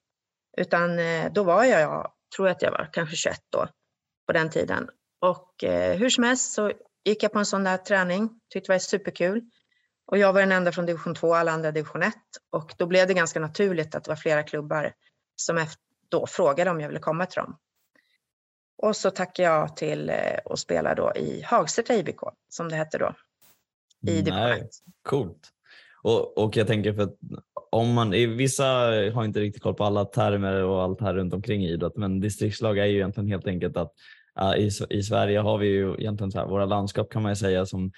Utan 0.58 1.00
eh, 1.00 1.32
då 1.34 1.44
var 1.44 1.64
jag, 1.64 1.82
jag 1.82 2.12
tror 2.36 2.50
att 2.50 2.62
jag 2.62 2.72
var 2.72 2.90
kanske 2.94 3.16
21 3.16 3.38
då 3.50 3.68
på 4.32 4.38
den 4.38 4.50
tiden. 4.50 4.90
Och 5.22 5.64
eh, 5.64 5.98
hur 5.98 6.10
som 6.10 6.24
helst 6.24 6.54
så 6.54 6.72
gick 7.04 7.24
jag 7.24 7.32
på 7.32 7.40
en 7.40 7.46
sån 7.46 7.64
där 7.64 7.78
träning, 7.78 8.30
tyckte 8.50 8.72
det 8.72 8.74
var 8.74 8.80
superkul. 8.80 9.42
Och 10.06 10.18
jag 10.18 10.34
var 10.34 10.42
den 10.42 10.52
enda 10.52 10.72
från 10.72 10.86
division 10.86 11.16
2, 11.16 11.34
alla 11.34 11.52
andra 11.52 11.72
division 11.72 12.04
1. 12.04 12.14
Och 12.50 12.74
då 12.78 12.86
blev 12.86 13.08
det 13.08 13.14
ganska 13.14 13.40
naturligt 13.40 13.96
att 13.96 14.04
det 14.04 14.12
var 14.12 14.16
flera 14.16 14.44
klubbar 14.44 14.94
som 15.36 15.66
då 16.10 16.28
frågade 16.28 16.72
om 16.72 16.82
jag 16.82 16.88
ville 16.88 17.00
komma 17.00 17.26
till 17.26 17.40
dem. 17.40 17.58
Och 18.78 18.96
så 18.96 19.12
tackade 19.12 19.50
jag 19.50 19.78
till 19.78 20.10
eh, 20.10 20.16
att 20.46 20.60
spela 20.60 20.96
då 20.96 21.14
i 21.16 21.42
Hagsätra 21.42 21.96
IBK 21.96 22.22
som 22.50 22.70
det 22.70 22.76
hette 22.76 22.98
då. 22.98 23.16
I 24.08 24.22
Nej, 24.22 24.70
coolt. 25.02 25.50
Och, 26.04 26.38
och 26.38 26.58
jag 26.58 26.68
tänker 26.68 26.94
för 26.94 27.02
att 27.02 27.16
om 27.72 27.94
man, 27.94 28.12
vissa 28.12 28.66
har 29.14 29.26
inte 29.26 29.40
riktigt 29.40 29.64
koll 29.64 29.74
på 29.74 29.84
alla 29.84 30.06
termer 30.06 30.64
och 30.64 30.84
allt 30.84 31.02
här 31.02 31.14
runt 31.14 31.34
omkring 31.34 31.66
idrott 31.66 31.98
men 31.98 32.20
distriktslag 32.20 32.78
är 32.78 32.86
ju 32.86 32.96
egentligen 32.96 33.30
helt 33.30 33.48
enkelt 33.48 33.78
att 33.78 33.94
i, 34.58 34.70
i 34.90 35.04
Sverige 35.04 35.40
har 35.40 35.58
vi 35.58 35.68
ju 35.68 35.94
egentligen 35.94 36.32
så 36.32 36.40
här, 36.40 36.48
våra 36.48 36.66
landskap 36.66 37.10
kan 37.10 37.22
man 37.22 37.32
ju 37.32 37.36
säga 37.36 37.66
som 37.66 37.92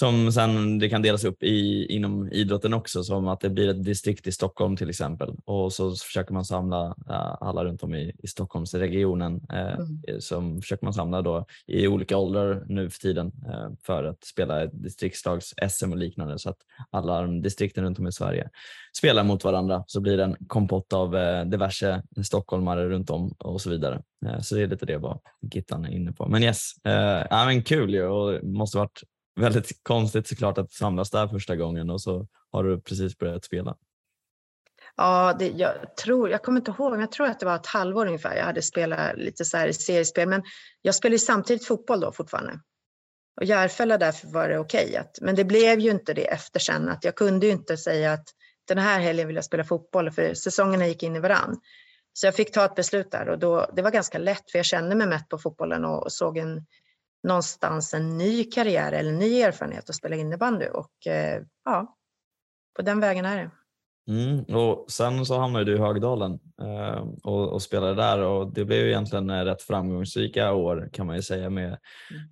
som 0.00 0.32
sen 0.32 0.78
det 0.78 0.88
kan 0.88 1.02
delas 1.02 1.24
upp 1.24 1.42
i, 1.42 1.86
inom 1.86 2.32
idrotten 2.32 2.74
också, 2.74 3.04
som 3.04 3.28
att 3.28 3.40
det 3.40 3.50
blir 3.50 3.68
ett 3.68 3.84
distrikt 3.84 4.26
i 4.26 4.32
Stockholm 4.32 4.76
till 4.76 4.90
exempel 4.90 5.36
och 5.44 5.72
så 5.72 5.90
försöker 5.90 6.34
man 6.34 6.44
samla 6.44 6.94
alla 7.40 7.64
runt 7.64 7.82
om 7.82 7.94
i, 7.94 8.12
i 8.18 8.26
Stockholmsregionen. 8.26 9.34
Uh, 9.52 9.58
mm. 9.58 10.20
Som 10.20 10.60
försöker 10.62 10.84
man 10.84 10.94
samla 10.94 11.22
då 11.22 11.46
i 11.66 11.88
olika 11.88 12.16
åldrar 12.16 12.64
nu 12.68 12.90
för 12.90 12.98
tiden 12.98 13.26
uh, 13.26 13.68
för 13.82 14.04
att 14.04 14.24
spela 14.24 14.64
ett 14.64 14.72
distriktslags-SM 14.72 15.90
och 15.90 15.96
liknande 15.96 16.38
så 16.38 16.50
att 16.50 16.58
alla 16.90 17.26
distrikten 17.26 17.84
runt 17.84 17.98
om 17.98 18.06
i 18.06 18.12
Sverige 18.12 18.48
spelar 18.96 19.24
mot 19.24 19.44
varandra 19.44 19.84
så 19.86 20.00
blir 20.00 20.16
det 20.16 20.24
en 20.24 20.36
kompott 20.46 20.92
av 20.92 21.10
diverse 21.46 22.02
stockholmare 22.22 22.88
runt 22.88 23.10
om 23.10 23.34
och 23.38 23.60
så 23.60 23.70
vidare. 23.70 24.02
Så 24.40 24.54
det 24.54 24.62
är 24.62 24.66
lite 24.66 24.86
det 24.86 24.98
vad 24.98 25.18
Gittan 25.54 25.84
är 25.84 25.90
inne 25.90 26.12
på. 26.12 26.28
Men 26.28 26.42
yes, 26.42 26.72
ja, 27.30 27.44
men 27.46 27.62
kul 27.62 27.94
ju 27.94 28.06
och 28.06 28.44
måste 28.44 28.78
varit 28.78 29.02
väldigt 29.36 29.84
konstigt 29.84 30.28
såklart 30.28 30.58
att 30.58 30.72
samlas 30.72 31.10
där 31.10 31.28
första 31.28 31.56
gången 31.56 31.90
och 31.90 32.02
så 32.02 32.26
har 32.52 32.64
du 32.64 32.80
precis 32.80 33.18
börjat 33.18 33.44
spela. 33.44 33.76
Ja, 34.96 35.36
det, 35.38 35.48
jag 35.48 35.96
tror, 35.96 36.30
jag 36.30 36.42
kommer 36.42 36.60
inte 36.60 36.70
ihåg, 36.70 36.90
men 36.90 37.00
jag 37.00 37.12
tror 37.12 37.26
att 37.26 37.40
det 37.40 37.46
var 37.46 37.56
ett 37.56 37.66
halvår 37.66 38.06
ungefär. 38.06 38.36
Jag 38.36 38.44
hade 38.44 38.62
spelat 38.62 39.16
lite 39.16 39.44
så 39.44 39.56
här 39.56 39.68
i 39.68 39.72
seriespel, 39.74 40.28
men 40.28 40.42
jag 40.82 40.94
spelade 40.94 41.18
samtidigt 41.18 41.66
fotboll 41.66 42.00
då 42.00 42.12
fortfarande. 42.12 42.60
Och 43.40 43.46
Järfälla 43.46 43.98
därför 43.98 44.28
var 44.28 44.48
det 44.48 44.58
okej. 44.58 44.88
Okay 44.88 45.04
men 45.20 45.34
det 45.34 45.44
blev 45.44 45.78
ju 45.78 45.90
inte 45.90 46.14
det 46.14 46.30
efter 46.30 46.60
sen. 46.60 46.88
Att 46.88 47.04
jag 47.04 47.14
kunde 47.14 47.46
ju 47.46 47.52
inte 47.52 47.76
säga 47.76 48.12
att 48.12 48.28
den 48.68 48.78
här 48.78 49.00
helgen 49.00 49.26
vill 49.26 49.36
jag 49.36 49.44
spela 49.44 49.64
fotboll, 49.64 50.10
för 50.10 50.34
säsongerna 50.34 50.86
gick 50.86 51.02
in 51.02 51.16
i 51.16 51.20
varann. 51.20 51.60
Så 52.12 52.26
jag 52.26 52.34
fick 52.34 52.52
ta 52.52 52.64
ett 52.64 52.74
beslut 52.74 53.10
där 53.10 53.28
och 53.28 53.38
då, 53.38 53.70
det 53.76 53.82
var 53.82 53.90
ganska 53.90 54.18
lätt, 54.18 54.50
för 54.50 54.58
jag 54.58 54.66
kände 54.66 54.96
mig 54.96 55.06
mätt 55.06 55.28
på 55.28 55.38
fotbollen 55.38 55.84
och, 55.84 56.02
och 56.02 56.12
såg 56.12 56.38
en 56.38 56.66
någonstans 57.22 57.94
en 57.94 58.18
ny 58.18 58.44
karriär 58.44 58.92
eller 58.92 59.12
ny 59.12 59.40
erfarenhet 59.40 59.90
att 59.90 59.96
spela 59.96 60.16
innebandy 60.16 60.66
och 60.66 61.06
eh, 61.06 61.42
ja, 61.64 61.96
på 62.76 62.82
den 62.82 63.00
vägen 63.00 63.24
är 63.24 63.36
det. 63.36 63.50
Mm, 64.08 64.44
och 64.44 64.90
sen 64.90 65.26
så 65.26 65.38
hamnade 65.38 65.64
du 65.64 65.74
i 65.74 65.78
Högdalen 65.78 66.38
eh, 66.62 67.04
och, 67.22 67.48
och, 67.48 67.62
spelade 67.62 67.94
där 67.94 68.18
och 68.18 68.52
det 68.52 68.64
blev 68.64 68.78
ju 68.78 68.88
egentligen 68.88 69.44
rätt 69.44 69.62
framgångsrika 69.62 70.52
år 70.52 70.90
kan 70.92 71.06
man 71.06 71.16
ju 71.16 71.22
säga 71.22 71.50
med 71.50 71.66
mm. 71.66 71.78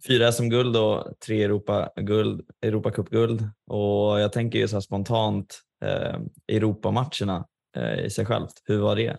fyra 0.08 0.32
SM-guld 0.32 0.76
och 0.76 1.14
tre 1.26 1.44
Europa-guld, 1.44 2.50
Europacupguld 2.62 3.50
och 3.66 4.20
jag 4.20 4.32
tänker 4.32 4.58
ju 4.58 4.68
så 4.68 4.80
spontant 4.80 5.60
eh, 5.84 6.20
Europamatcherna 6.48 7.46
eh, 7.76 8.04
i 8.04 8.10
sig 8.10 8.26
självt. 8.26 8.62
Hur 8.64 8.78
var 8.78 8.96
det? 8.96 9.16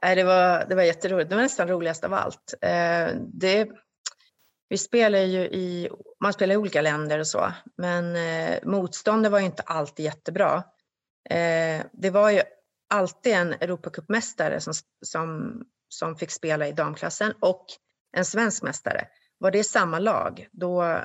det, 0.00 0.24
var, 0.24 0.66
det 0.68 0.74
var 0.74 0.82
jätteroligt. 0.82 1.30
Det 1.30 1.36
var 1.36 1.42
nästan 1.42 1.68
roligast 1.68 2.04
av 2.04 2.14
allt. 2.14 2.54
Eh, 2.62 3.08
det, 3.32 3.68
vi 4.70 4.78
spelar 4.78 5.18
ju 5.18 5.40
i, 5.40 5.90
man 6.20 6.32
spelar 6.32 6.54
i 6.54 6.56
olika 6.56 6.82
länder 6.82 7.18
och 7.18 7.26
så, 7.26 7.52
men 7.76 8.16
eh, 8.16 8.58
motståndet 8.64 9.32
var 9.32 9.38
ju 9.38 9.46
inte 9.46 9.62
alltid 9.62 10.04
jättebra. 10.04 10.64
Eh, 11.30 11.82
det 11.92 12.10
var 12.10 12.30
ju 12.30 12.42
alltid 12.90 13.32
en 13.32 13.52
Europacupmästare 13.52 14.60
som, 14.60 14.74
som, 15.06 15.60
som 15.88 16.16
fick 16.16 16.30
spela 16.30 16.68
i 16.68 16.72
damklassen 16.72 17.34
och 17.40 17.66
en 18.16 18.24
svensk 18.24 18.62
mästare. 18.62 19.08
Var 19.38 19.50
det 19.50 19.64
samma 19.64 19.98
lag, 19.98 20.48
då, 20.52 20.98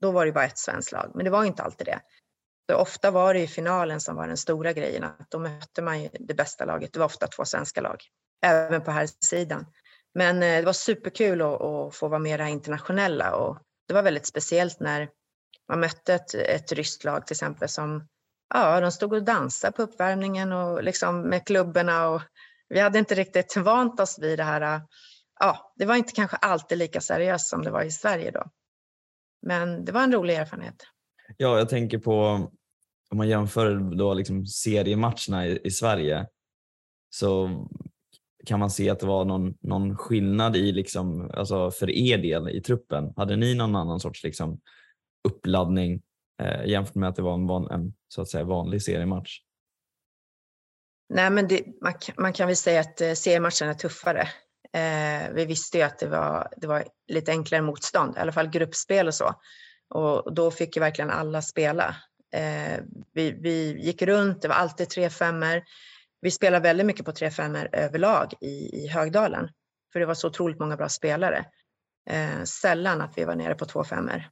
då 0.00 0.10
var 0.10 0.26
det 0.26 0.32
bara 0.32 0.44
ett 0.44 0.58
svenskt 0.58 0.92
lag, 0.92 1.12
men 1.14 1.24
det 1.24 1.30
var 1.30 1.44
inte 1.44 1.62
alltid 1.62 1.86
det. 1.86 2.00
Så 2.70 2.76
ofta 2.76 3.10
var 3.10 3.34
det 3.34 3.40
ju 3.40 3.46
finalen 3.46 4.00
som 4.00 4.16
var 4.16 4.28
den 4.28 4.36
stora 4.36 4.72
grejen, 4.72 5.04
att 5.04 5.30
då 5.30 5.38
mötte 5.38 5.82
man 5.82 6.02
ju 6.02 6.08
det 6.12 6.34
bästa 6.34 6.64
laget. 6.64 6.92
Det 6.92 6.98
var 6.98 7.06
ofta 7.06 7.26
två 7.26 7.44
svenska 7.44 7.80
lag, 7.80 8.02
även 8.42 8.82
på 8.82 8.90
här 8.90 9.08
sidan. 9.24 9.66
Men 10.14 10.42
eh, 10.42 10.58
det 10.58 10.66
var 10.66 10.72
superkul 10.72 11.42
att, 11.42 11.62
att 11.62 11.94
få 11.94 12.08
vara 12.08 12.18
med 12.18 12.34
i 12.34 12.36
det 12.36 12.42
här 12.42 12.50
internationella 12.50 13.36
och 13.36 13.58
det 13.88 13.94
var 13.94 14.02
väldigt 14.02 14.26
speciellt 14.26 14.80
när 14.80 15.08
man 15.68 15.80
mötte 15.80 16.14
ett, 16.14 16.34
ett 16.34 16.72
ryskt 16.72 17.04
lag 17.04 17.26
till 17.26 17.34
exempel 17.34 17.68
som 17.68 18.08
ja, 18.54 18.80
de 18.80 18.92
stod 18.92 19.12
och 19.12 19.22
dansade 19.22 19.72
på 19.72 19.82
uppvärmningen 19.82 20.52
och 20.52 20.82
liksom 20.82 21.20
med 21.20 21.46
klubborna 21.46 22.08
och 22.08 22.22
vi 22.68 22.80
hade 22.80 22.98
inte 22.98 23.14
riktigt 23.14 23.56
vant 23.56 24.00
oss 24.00 24.18
vid 24.18 24.38
det 24.38 24.44
här. 24.44 24.82
Ja, 25.40 25.72
det 25.76 25.84
var 25.84 25.96
inte 25.96 26.12
kanske 26.12 26.36
alltid 26.36 26.78
lika 26.78 27.00
seriöst 27.00 27.48
som 27.48 27.62
det 27.62 27.70
var 27.70 27.82
i 27.82 27.90
Sverige 27.90 28.30
då. 28.30 28.44
Men 29.46 29.84
det 29.84 29.92
var 29.92 30.02
en 30.02 30.12
rolig 30.12 30.34
erfarenhet. 30.34 30.76
Ja, 31.36 31.58
jag 31.58 31.68
tänker 31.68 31.98
på 31.98 32.48
om 33.10 33.18
man 33.18 33.28
jämför 33.28 33.74
då 33.74 34.14
liksom 34.14 34.46
seriematcherna 34.46 35.46
i, 35.46 35.60
i 35.64 35.70
Sverige 35.70 36.26
så 37.10 37.48
kan 38.46 38.60
man 38.60 38.70
se 38.70 38.90
att 38.90 39.00
det 39.00 39.06
var 39.06 39.24
någon, 39.24 39.54
någon 39.60 39.96
skillnad 39.96 40.56
i 40.56 40.72
liksom, 40.72 41.30
alltså 41.34 41.70
för 41.70 41.90
er 41.90 42.18
del 42.18 42.48
i 42.48 42.60
truppen? 42.60 43.12
Hade 43.16 43.36
ni 43.36 43.54
någon 43.54 43.76
annan 43.76 44.00
sorts 44.00 44.24
liksom 44.24 44.60
uppladdning 45.28 46.02
eh, 46.42 46.64
jämfört 46.66 46.94
med 46.94 47.08
att 47.08 47.16
det 47.16 47.22
var 47.22 47.34
en, 47.34 47.46
van, 47.46 47.70
en 47.70 47.94
så 48.08 48.22
att 48.22 48.28
säga, 48.28 48.44
vanlig 48.44 48.82
seriematch? 48.82 49.38
Nej, 51.08 51.30
men 51.30 51.48
det, 51.48 51.62
man, 51.82 51.94
man, 52.18 52.32
kan 52.32 52.46
väl 52.46 52.56
säga 52.56 52.80
att 52.80 53.00
eh, 53.00 53.12
seriematchen 53.12 53.68
är 53.68 53.74
tuffare. 53.74 54.28
Eh, 54.72 55.32
vi 55.34 55.44
visste 55.44 55.78
ju 55.78 55.84
att 55.84 55.98
det 55.98 56.08
var, 56.08 56.48
det 56.56 56.66
var 56.66 56.84
lite 57.08 57.30
enklare 57.30 57.62
motstånd, 57.62 58.16
i 58.16 58.20
alla 58.20 58.32
fall 58.32 58.50
gruppspel 58.50 59.06
och 59.06 59.14
så. 59.14 59.34
Och 59.94 60.34
då 60.34 60.50
fick 60.50 60.76
ju 60.76 60.80
verkligen 60.80 61.10
alla 61.10 61.42
spela. 61.42 61.96
Eh, 62.34 62.80
vi, 63.12 63.30
vi 63.30 63.82
gick 63.82 64.02
runt, 64.02 64.42
det 64.42 64.48
var 64.48 64.54
alltid 64.54 64.88
tre 64.88 65.10
femmor 65.10 65.62
vi 66.22 66.30
spelar 66.30 66.60
väldigt 66.60 66.86
mycket 66.86 67.04
på 67.04 67.12
3-5 67.12 67.68
överlag 67.72 68.34
i, 68.40 68.84
i 68.84 68.88
Högdalen. 68.88 69.48
För 69.92 70.00
det 70.00 70.06
var 70.06 70.14
så 70.14 70.28
otroligt 70.28 70.58
många 70.60 70.76
bra 70.76 70.88
spelare. 70.88 71.44
Eh, 72.10 72.42
sällan 72.42 73.00
att 73.00 73.18
vi 73.18 73.24
var 73.24 73.34
nere 73.34 73.54
på 73.54 73.64
2-5. 73.64 74.22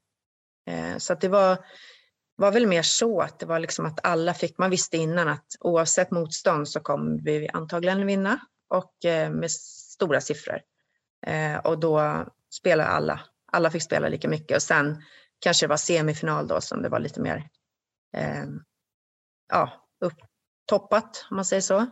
Eh, 0.66 0.96
så 0.96 1.12
att 1.12 1.20
det 1.20 1.28
var, 1.28 1.58
var 2.36 2.52
väl 2.52 2.66
mer 2.66 2.82
så 2.82 3.20
att 3.20 3.38
det 3.38 3.46
var 3.46 3.58
liksom 3.58 3.86
att 3.86 4.00
alla 4.02 4.34
fick, 4.34 4.58
man 4.58 4.70
visste 4.70 4.96
innan 4.96 5.28
att 5.28 5.46
oavsett 5.60 6.10
motstånd 6.10 6.68
så 6.68 6.80
kommer 6.80 7.22
vi 7.22 7.48
antagligen 7.48 8.06
vinna 8.06 8.40
och 8.68 9.04
eh, 9.04 9.30
med 9.30 9.50
stora 9.50 10.20
siffror. 10.20 10.60
Eh, 11.26 11.56
och 11.56 11.80
då 11.80 12.26
spelade 12.54 12.88
alla, 12.88 13.20
alla 13.52 13.70
fick 13.70 13.82
spela 13.82 14.08
lika 14.08 14.28
mycket 14.28 14.56
och 14.56 14.62
sen 14.62 15.02
kanske 15.38 15.66
det 15.66 15.70
var 15.70 15.76
semifinal 15.76 16.48
då 16.48 16.60
som 16.60 16.82
det 16.82 16.88
var 16.88 17.00
lite 17.00 17.20
mer 17.20 17.48
eh, 18.16 18.44
ja, 19.48 19.88
upp, 20.00 20.18
toppat 20.70 21.26
om 21.30 21.36
man 21.36 21.44
säger 21.44 21.62
så. 21.62 21.86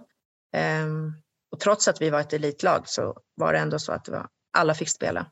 Ehm, 0.57 1.13
och 1.53 1.61
trots 1.61 1.89
att 1.89 2.03
vi 2.03 2.11
var 2.11 2.21
ett 2.21 2.33
elitlag 2.33 2.83
så 2.89 3.17
var 3.35 3.53
det 3.53 3.59
ändå 3.59 3.79
så 3.79 3.93
att 3.93 4.09
var, 4.09 4.27
alla 4.59 4.75
fick 4.75 4.89
spela. 4.89 5.27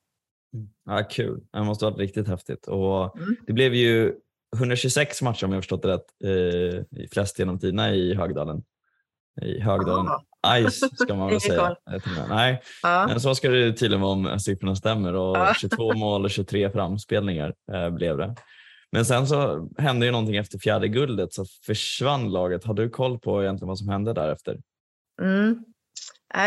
Mm. 0.55 0.69
Ja, 0.85 1.09
kul, 1.11 1.41
det 1.53 1.63
måste 1.63 1.85
ha 1.85 1.91
varit 1.91 2.01
riktigt 2.01 2.29
häftigt. 2.29 2.67
Och 2.67 3.17
mm. 3.17 3.37
Det 3.47 3.53
blev 3.53 3.75
ju 3.75 4.15
126 4.57 5.23
matcher 5.23 5.45
om 5.45 5.53
jag 5.53 5.63
förstått 5.63 5.83
det 5.83 5.89
rätt, 5.89 6.07
eh, 6.25 7.07
flest 7.13 7.39
genom 7.39 7.59
tiderna 7.59 7.95
i 7.95 8.15
Högdalen. 8.15 8.63
I 9.43 9.61
Högdalen 9.61 10.07
Aha. 10.07 10.71
Ice 10.71 10.81
ska 10.95 11.15
man 11.15 11.31
väl 11.31 11.41
säga. 11.41 11.77
Nej, 12.29 12.63
ja. 12.83 13.07
men 13.07 13.21
så 13.21 13.35
ska 13.35 13.49
det 13.49 13.73
tydligen 13.73 14.01
vara 14.01 14.13
om 14.13 14.41
siffrorna 14.41 14.77
stämmer 14.77 15.15
och 15.15 15.37
ja. 15.37 15.55
22 15.55 15.95
mål 15.95 16.25
och 16.25 16.31
23 16.31 16.71
framspelningar 16.71 17.55
eh, 17.73 17.91
blev 17.91 18.17
det. 18.17 18.35
Men 18.93 19.05
sen 19.05 19.27
så 19.27 19.69
hände 19.79 20.07
ju 20.07 20.13
någonting 20.13 20.37
efter 20.37 20.59
fjärde 20.59 20.89
guldet 20.89 21.33
så 21.33 21.45
försvann 21.67 22.33
laget. 22.33 22.65
Har 22.65 22.75
du 22.75 22.91
koll 22.91 23.19
på 23.19 23.43
egentligen 23.43 23.69
vad 23.69 23.79
som 23.79 23.89
hände 23.89 24.13
därefter? 24.13 24.61
Mm. 25.23 25.65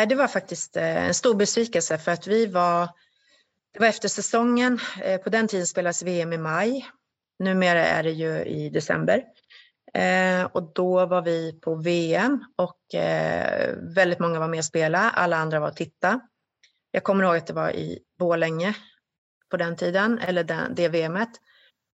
Det 0.09 0.15
var 0.15 0.27
faktiskt 0.27 0.77
eh, 0.77 1.07
en 1.07 1.13
stor 1.13 1.35
besvikelse 1.35 1.97
för 1.97 2.11
att 2.11 2.27
vi 2.27 2.45
var, 2.45 2.89
det 3.73 3.79
var 3.79 3.87
efter 3.87 4.07
säsongen. 4.07 4.79
Eh, 5.01 5.21
på 5.21 5.29
den 5.29 5.47
tiden 5.47 5.67
spelades 5.67 6.03
VM 6.03 6.33
i 6.33 6.37
maj. 6.37 6.85
Numera 7.39 7.85
är 7.85 8.03
det 8.03 8.11
ju 8.11 8.43
i 8.43 8.69
december. 8.69 9.23
Eh, 9.93 10.43
och 10.43 10.73
då 10.73 11.05
var 11.05 11.21
vi 11.21 11.59
på 11.61 11.75
VM 11.75 12.43
och 12.55 12.95
eh, 12.95 13.75
väldigt 13.95 14.19
många 14.19 14.39
var 14.39 14.47
med 14.47 14.57
och 14.57 14.65
spelade. 14.65 15.09
Alla 15.09 15.37
andra 15.37 15.59
var 15.59 15.69
och 15.69 15.75
titta. 15.75 16.19
Jag 16.91 17.03
kommer 17.03 17.23
ihåg 17.23 17.35
att 17.35 17.47
det 17.47 17.53
var 17.53 17.71
i 17.71 17.99
Bålänge 18.19 18.75
på 19.49 19.57
den 19.57 19.75
tiden, 19.75 20.19
eller 20.19 20.69
det 20.75 20.89
VMet. 20.89 21.29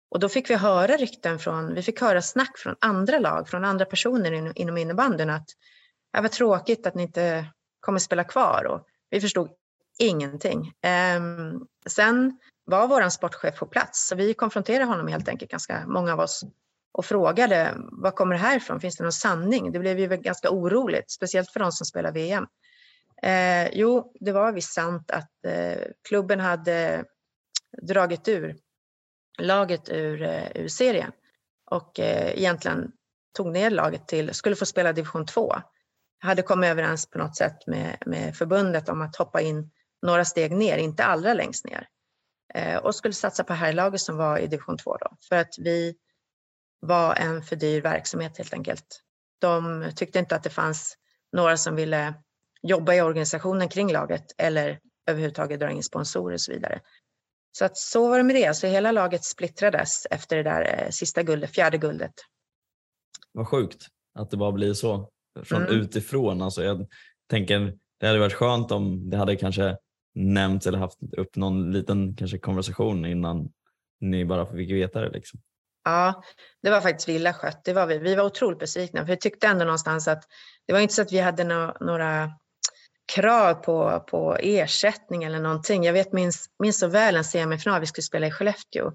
Och 0.08 0.20
då 0.20 0.28
fick 0.28 0.50
vi 0.50 0.54
höra 0.54 0.96
rykten 0.96 1.38
från, 1.38 1.74
vi 1.74 1.82
fick 1.82 2.00
höra 2.00 2.22
snack 2.22 2.58
från 2.58 2.76
andra 2.80 3.18
lag, 3.18 3.48
från 3.48 3.64
andra 3.64 3.84
personer 3.84 4.52
inom 4.58 4.78
innebandyn 4.78 5.30
att 5.30 5.48
det 6.12 6.20
var 6.20 6.28
tråkigt 6.28 6.86
att 6.86 6.94
ni 6.94 7.02
inte 7.02 7.46
kommer 7.80 7.98
spela 7.98 8.24
kvar 8.24 8.64
och 8.64 8.86
vi 9.10 9.20
förstod 9.20 9.50
ingenting. 9.98 10.72
Um, 11.16 11.66
sen 11.86 12.38
var 12.64 12.88
vår 12.88 13.08
sportchef 13.08 13.58
på 13.58 13.66
plats 13.66 14.08
så 14.08 14.16
vi 14.16 14.34
konfronterade 14.34 14.84
honom 14.84 15.08
helt 15.08 15.28
enkelt, 15.28 15.50
ganska 15.50 15.86
många 15.86 16.12
av 16.12 16.20
oss, 16.20 16.44
och 16.92 17.04
frågade 17.04 17.74
vad 17.76 18.14
kommer 18.14 18.34
det 18.34 18.40
här 18.40 18.56
ifrån? 18.56 18.80
Finns 18.80 18.96
det 18.96 19.04
någon 19.04 19.12
sanning? 19.12 19.72
Det 19.72 19.78
blev 19.78 19.98
ju 19.98 20.08
ganska 20.08 20.50
oroligt, 20.50 21.10
speciellt 21.10 21.50
för 21.50 21.60
de 21.60 21.72
som 21.72 21.86
spelar 21.86 22.12
VM. 22.12 22.46
Eh, 23.22 23.68
jo, 23.72 24.12
det 24.20 24.32
var 24.32 24.52
visst 24.52 24.74
sant 24.74 25.10
att 25.10 25.44
eh, 25.46 25.82
klubben 26.08 26.40
hade 26.40 27.04
dragit 27.82 28.28
ur 28.28 28.56
laget 29.38 29.88
ur, 29.88 30.22
eh, 30.22 30.48
ur 30.54 30.68
serien 30.68 31.12
och 31.70 32.00
eh, 32.00 32.38
egentligen 32.38 32.92
tog 33.36 33.52
ner 33.52 33.70
laget 33.70 34.08
till, 34.08 34.34
skulle 34.34 34.56
få 34.56 34.66
spela 34.66 34.92
division 34.92 35.26
2. 35.26 35.54
Hade 36.18 36.42
kommit 36.42 36.70
överens 36.70 37.10
på 37.10 37.18
något 37.18 37.36
sätt 37.36 37.66
med, 37.66 37.96
med 38.06 38.36
förbundet 38.36 38.88
om 38.88 39.02
att 39.02 39.16
hoppa 39.16 39.40
in 39.40 39.70
några 40.02 40.24
steg 40.24 40.52
ner, 40.52 40.78
inte 40.78 41.04
allra 41.04 41.34
längst 41.34 41.64
ner. 41.64 41.88
Eh, 42.54 42.76
och 42.76 42.94
skulle 42.94 43.14
satsa 43.14 43.44
på 43.44 43.52
herrlaget 43.52 44.00
som 44.00 44.16
var 44.16 44.38
i 44.38 44.46
division 44.46 44.78
2 44.78 44.96
då, 44.96 45.16
för 45.28 45.36
att 45.36 45.54
vi 45.58 45.96
var 46.80 47.14
en 47.14 47.42
för 47.42 47.56
dyr 47.56 47.80
verksamhet 47.80 48.38
helt 48.38 48.52
enkelt. 48.52 49.02
De 49.40 49.84
tyckte 49.96 50.18
inte 50.18 50.36
att 50.36 50.42
det 50.42 50.50
fanns 50.50 50.96
några 51.32 51.56
som 51.56 51.76
ville 51.76 52.14
jobba 52.62 52.94
i 52.94 53.00
organisationen 53.00 53.68
kring 53.68 53.92
laget 53.92 54.24
eller 54.38 54.80
överhuvudtaget 55.06 55.60
dra 55.60 55.70
in 55.70 55.82
sponsorer 55.82 56.34
och 56.34 56.40
så 56.40 56.52
vidare. 56.52 56.80
Så 57.58 57.64
att 57.64 57.76
så 57.76 58.08
var 58.08 58.18
det 58.18 58.24
med 58.24 58.36
det. 58.36 58.56
Så 58.56 58.66
hela 58.66 58.92
laget 58.92 59.24
splittrades 59.24 60.06
efter 60.10 60.36
det 60.36 60.42
där 60.42 60.84
eh, 60.84 60.90
sista 60.90 61.22
guldet, 61.22 61.50
fjärde 61.50 61.78
guldet. 61.78 62.12
Vad 63.32 63.48
sjukt 63.48 63.86
att 64.14 64.30
det 64.30 64.36
bara 64.36 64.52
blir 64.52 64.74
så 64.74 65.10
från 65.44 65.62
mm. 65.62 65.80
utifrån. 65.80 66.42
Alltså 66.42 66.64
jag 66.64 66.86
tänker 67.30 67.74
det 68.00 68.06
hade 68.06 68.18
varit 68.18 68.32
skönt 68.32 68.72
om 68.72 69.10
det 69.10 69.16
hade 69.16 69.36
kanske 69.36 69.76
nämnts 70.14 70.66
eller 70.66 70.78
haft 70.78 70.98
upp 71.16 71.36
någon 71.36 71.72
liten 71.72 72.16
kanske 72.16 72.38
konversation 72.38 73.06
innan 73.06 73.52
ni 74.00 74.24
bara 74.24 74.46
fick 74.46 74.70
veta 74.70 75.00
det. 75.00 75.10
Liksom. 75.10 75.40
Ja, 75.84 76.22
det 76.62 76.70
var 76.70 76.80
faktiskt 76.80 77.08
illa 77.08 77.32
skött. 77.32 77.64
Det 77.64 77.72
var 77.72 77.86
vi. 77.86 77.98
vi 77.98 78.14
var 78.14 78.24
otroligt 78.24 78.58
besvikna 78.58 79.00
för 79.00 79.06
vi 79.06 79.16
tyckte 79.16 79.46
ändå 79.46 79.64
någonstans 79.64 80.08
att 80.08 80.24
det 80.66 80.72
var 80.72 80.80
inte 80.80 80.94
så 80.94 81.02
att 81.02 81.12
vi 81.12 81.18
hade 81.18 81.44
no 81.44 81.76
några 81.80 82.30
krav 83.14 83.54
på, 83.54 84.04
på 84.10 84.36
ersättning 84.40 85.24
eller 85.24 85.40
någonting. 85.40 85.84
Jag 85.84 85.92
vet, 85.92 86.12
minns, 86.12 86.46
minns 86.58 86.78
så 86.78 86.86
väl 86.86 87.16
en 87.16 87.24
semifinal 87.24 87.80
vi 87.80 87.86
skulle 87.86 88.02
spela 88.02 88.26
i 88.26 88.30
Skellefteå. 88.30 88.92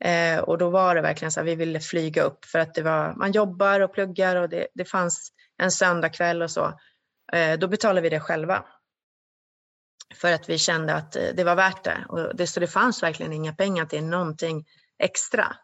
Eh, 0.00 0.38
och 0.38 0.58
då 0.58 0.70
var 0.70 0.94
det 0.94 1.00
verkligen 1.00 1.32
så 1.32 1.40
att 1.40 1.46
vi 1.46 1.54
ville 1.54 1.80
flyga 1.80 2.22
upp 2.22 2.44
för 2.44 2.58
att 2.58 2.74
det 2.74 2.82
var, 2.82 3.14
man 3.14 3.32
jobbar 3.32 3.80
och 3.80 3.92
pluggar 3.92 4.36
och 4.36 4.48
det, 4.48 4.68
det 4.74 4.84
fanns 4.84 5.32
en 5.62 5.70
söndagkväll 5.70 6.42
och 6.42 6.50
så. 6.50 6.78
Eh, 7.32 7.58
då 7.58 7.68
betalade 7.68 8.00
vi 8.00 8.08
det 8.08 8.20
själva. 8.20 8.64
För 10.14 10.32
att 10.32 10.48
vi 10.48 10.58
kände 10.58 10.94
att 10.94 11.16
eh, 11.16 11.28
det 11.34 11.44
var 11.44 11.56
värt 11.56 11.84
det. 11.84 12.04
Och 12.08 12.36
det. 12.36 12.46
Så 12.46 12.60
det 12.60 12.66
fanns 12.66 13.02
verkligen 13.02 13.32
inga 13.32 13.54
pengar 13.54 13.86
till 13.86 14.04
någonting 14.04 14.66
extra. 14.98 15.56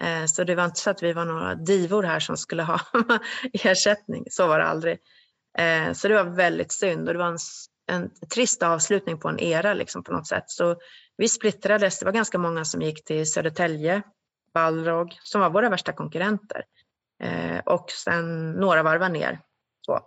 Eh, 0.00 0.26
så 0.26 0.44
det 0.44 0.54
var 0.54 0.64
inte 0.64 0.80
så 0.80 0.90
att 0.90 1.02
vi 1.02 1.12
var 1.12 1.24
några 1.24 1.54
divor 1.54 2.02
här 2.02 2.20
som 2.20 2.36
skulle 2.36 2.62
ha 2.62 2.80
ersättning. 3.52 4.24
Så 4.30 4.46
var 4.46 4.58
det 4.58 4.64
aldrig. 4.64 4.98
Eh, 5.58 5.92
så 5.92 6.08
det 6.08 6.14
var 6.14 6.24
väldigt 6.24 6.72
synd 6.72 7.08
och 7.08 7.14
det 7.14 7.18
var 7.18 7.28
en, 7.28 7.38
en 7.92 8.10
trist 8.34 8.62
avslutning 8.62 9.18
på 9.18 9.28
en 9.28 9.40
era 9.40 9.74
liksom 9.74 10.04
på 10.04 10.12
något 10.12 10.26
sätt. 10.26 10.44
Så 10.46 10.76
vi 11.16 11.28
splittrades. 11.28 11.98
Det 11.98 12.04
var 12.04 12.12
ganska 12.12 12.38
många 12.38 12.64
som 12.64 12.82
gick 12.82 13.04
till 13.04 13.32
Södertälje, 13.32 14.02
Balrog, 14.54 15.18
som 15.22 15.40
var 15.40 15.50
våra 15.50 15.68
värsta 15.68 15.92
konkurrenter. 15.92 16.64
Eh, 17.22 17.58
och 17.58 17.90
sen 17.90 18.52
några 18.52 18.82
varvar 18.82 19.08
ner. 19.08 19.40
Så. 19.86 20.00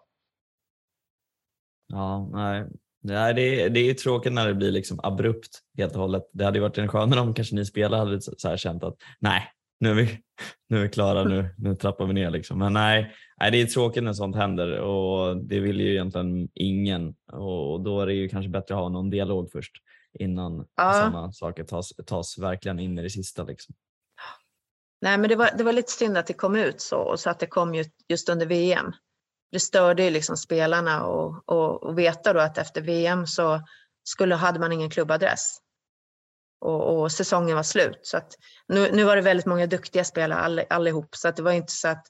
Ja, 1.88 2.30
nej. 2.34 2.68
Nej, 3.02 3.34
det, 3.34 3.62
är, 3.62 3.70
det 3.70 3.80
är 3.80 3.94
tråkigt 3.94 4.34
när 4.34 4.48
det 4.48 4.54
blir 4.54 4.72
liksom 4.72 5.00
abrupt 5.04 5.60
helt 5.78 5.94
och 5.94 6.02
hållet. 6.02 6.30
Det 6.34 6.46
hade 6.46 6.60
varit 6.60 6.78
en 6.78 6.88
skönare 6.88 7.20
om 7.20 7.34
kanske 7.34 7.56
ni 7.56 7.66
spelare 7.66 8.00
hade 8.00 8.22
så 8.22 8.50
här 8.50 8.58
känt 8.58 8.84
att 8.84 8.96
nej, 9.20 9.52
nu 9.80 9.90
är 9.90 9.94
vi, 9.94 10.20
nu 10.68 10.78
är 10.78 10.82
vi 10.82 10.90
klara, 10.90 11.24
nu, 11.24 11.56
nu 11.58 11.76
trappar 11.76 12.06
vi 12.06 12.14
ner. 12.14 12.30
Liksom. 12.30 12.60
Men 12.60 12.74
nej, 12.74 13.16
nej, 13.40 13.52
det 13.52 13.62
är 13.62 13.66
tråkigt 13.66 14.04
när 14.04 14.14
sånt 14.14 14.36
händer 14.36 14.80
och 14.80 15.38
det 15.38 15.60
vill 15.60 15.80
ju 15.80 15.92
egentligen 15.92 16.50
ingen 16.54 17.16
och 17.32 17.82
då 17.82 18.02
är 18.02 18.06
det 18.06 18.14
ju 18.14 18.30
kanske 18.30 18.50
bättre 18.50 18.76
att 18.76 18.82
ha 18.82 18.90
någon 18.90 19.10
dialog 19.10 19.52
först 19.52 19.74
innan 20.20 20.68
ja. 20.76 20.94
sådana 20.94 21.32
saker 21.32 21.64
tas, 21.64 21.94
tas 22.06 22.38
verkligen 22.38 22.80
in 22.80 23.00
i 23.00 23.02
det 23.02 23.10
sista. 23.10 23.44
Liksom. 23.44 23.76
Nej, 25.02 25.18
men 25.18 25.30
det 25.30 25.36
var, 25.36 25.50
det 25.58 25.64
var 25.64 25.74
lite 25.74 25.92
synd 25.92 26.18
att 26.18 26.28
det 26.28 26.34
kom 26.34 26.56
ut 26.56 26.82
så 26.82 26.98
och 26.98 27.20
så 27.20 27.30
att 27.30 27.40
det 27.40 27.48
kom 27.48 27.84
just 28.08 28.30
under 28.30 28.46
VM. 28.46 28.92
Det 29.52 29.60
störde 29.60 30.04
ju 30.04 30.10
liksom 30.10 30.38
spelarna 30.38 31.06
och, 31.06 31.44
och, 31.46 31.84
och 31.84 32.00
veta 32.00 32.34
då 32.34 32.40
att 32.40 32.58
efter 32.58 32.82
VM 32.82 33.28
så 33.28 33.62
skulle, 34.04 34.36
hade 34.36 34.60
man 34.60 34.72
ingen 34.72 34.90
klubbadress 34.90 35.60
och, 36.60 37.02
och 37.02 37.12
säsongen 37.12 37.56
var 37.56 37.64
slut. 37.64 38.00
Så 38.02 38.18
att 38.18 38.34
nu, 38.68 38.92
nu 38.92 39.04
var 39.04 39.16
det 39.16 39.22
väldigt 39.22 39.46
många 39.46 39.68
duktiga 39.68 40.04
spelare 40.04 40.40
all, 40.40 40.62
allihop 40.70 41.16
så 41.16 41.28
att 41.28 41.36
det 41.36 41.44
var 41.44 41.52
inte 41.52 41.72
så 41.72 41.88
att 41.88 42.06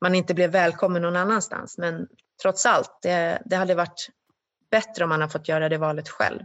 man 0.00 0.14
inte 0.14 0.34
blev 0.34 0.50
välkommen 0.50 1.02
någon 1.02 1.16
annanstans. 1.16 1.78
Men 1.78 2.08
trots 2.42 2.66
allt, 2.66 2.98
det, 3.02 3.42
det 3.44 3.56
hade 3.56 3.74
varit 3.74 4.08
bättre 4.70 5.04
om 5.04 5.08
man 5.08 5.20
hade 5.20 5.32
fått 5.32 5.48
göra 5.48 5.68
det 5.68 5.78
valet 5.78 6.08
själv. 6.08 6.40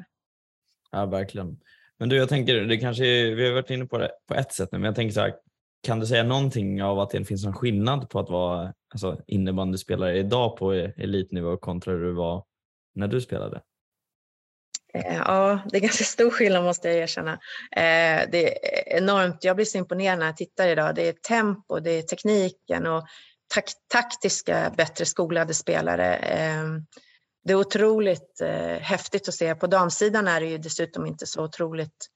Ja, 0.91 1.05
verkligen. 1.05 1.59
Men 1.97 2.09
du, 2.09 2.15
jag 2.15 2.29
tänker, 2.29 2.55
det 2.55 2.77
kanske, 2.77 3.03
vi 3.35 3.47
har 3.47 3.53
varit 3.53 3.69
inne 3.69 3.85
på 3.85 3.97
det 3.97 4.11
på 4.27 4.35
ett 4.35 4.53
sätt 4.53 4.69
nu, 4.71 4.77
men 4.77 4.85
jag 4.85 4.95
tänker 4.95 5.13
så 5.13 5.21
här, 5.21 5.35
kan 5.83 5.99
du 5.99 6.05
säga 6.05 6.23
någonting 6.23 6.83
av 6.83 6.99
att 6.99 7.09
det 7.09 7.25
finns 7.25 7.45
någon 7.45 7.53
skillnad 7.53 8.09
på 8.09 8.19
att 8.19 8.29
vara 8.29 8.73
alltså, 8.93 9.21
innebandyspelare 9.27 10.17
idag 10.17 10.57
på 10.57 10.71
elitnivå 10.73 11.57
kontra 11.57 11.93
hur 11.93 12.03
du 12.05 12.13
var 12.13 12.45
när 12.95 13.07
du 13.07 13.21
spelade? 13.21 13.61
Eh, 14.93 15.17
ja, 15.17 15.59
det 15.69 15.77
är 15.77 15.81
ganska 15.81 16.03
stor 16.03 16.29
skillnad 16.29 16.63
måste 16.63 16.87
jag 16.87 16.97
erkänna. 16.97 17.33
Eh, 17.71 18.29
det 18.31 18.45
är 18.47 18.97
enormt. 18.97 19.43
Jag 19.43 19.55
blir 19.55 19.65
så 19.65 19.77
imponerad 19.77 20.19
när 20.19 20.25
jag 20.25 20.37
tittar 20.37 20.67
idag. 20.67 20.95
Det 20.95 21.07
är 21.07 21.13
tempo, 21.13 21.79
det 21.79 21.91
är 21.91 22.01
tekniken 22.01 22.87
och 22.87 23.07
taktiska, 23.91 24.73
bättre 24.77 25.05
skolade 25.05 25.53
spelare. 25.53 26.15
Eh, 26.15 26.63
det 27.43 27.53
är 27.53 27.57
otroligt 27.57 28.41
häftigt 28.81 29.27
att 29.27 29.33
se. 29.33 29.55
På 29.55 29.67
damsidan 29.67 30.27
är 30.27 30.41
det 30.41 30.47
ju 30.47 30.57
dessutom 30.57 31.05
inte 31.05 31.25
så 31.25 31.43
otroligt 31.43 32.07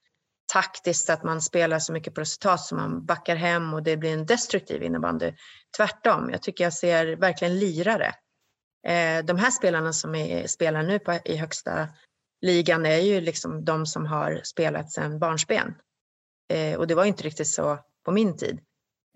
taktiskt 0.54 1.10
att 1.10 1.24
man 1.24 1.42
spelar 1.42 1.80
så 1.80 1.94
mycket 1.94 2.14
på 2.14 2.22
resultat 2.22 2.62
som 2.62 2.78
man 2.78 3.06
backar 3.06 3.36
hem 3.36 3.74
och 3.74 3.84
det 3.84 3.98
blir 3.98 4.14
en 4.14 4.26
destruktiv 4.26 4.84
innebandy. 4.84 5.34
Tvärtom, 5.78 6.30
jag 6.32 6.42
tycker 6.42 6.64
jag 6.64 6.74
ser 6.74 7.16
verkligen 7.16 7.60
lirare. 7.60 8.14
De 9.24 9.38
här 9.38 9.52
spelarna 9.52 9.94
som 9.94 10.16
är, 10.16 10.48
spelar 10.48 10.84
nu 10.84 11.00
på, 11.00 11.20
i 11.26 11.36
högsta 11.36 11.88
ligan 12.42 12.86
är 12.86 12.98
ju 12.98 13.22
liksom 13.22 13.66
de 13.66 13.86
som 13.86 14.06
har 14.06 14.42
spelat 14.44 14.92
sedan 14.92 15.20
barnsben. 15.20 15.76
Eh, 16.50 16.78
och 16.78 16.88
det 16.88 16.96
var 16.96 17.06
inte 17.06 17.24
riktigt 17.24 17.48
så 17.48 17.80
på 18.06 18.12
min 18.12 18.38
tid. 18.38 18.60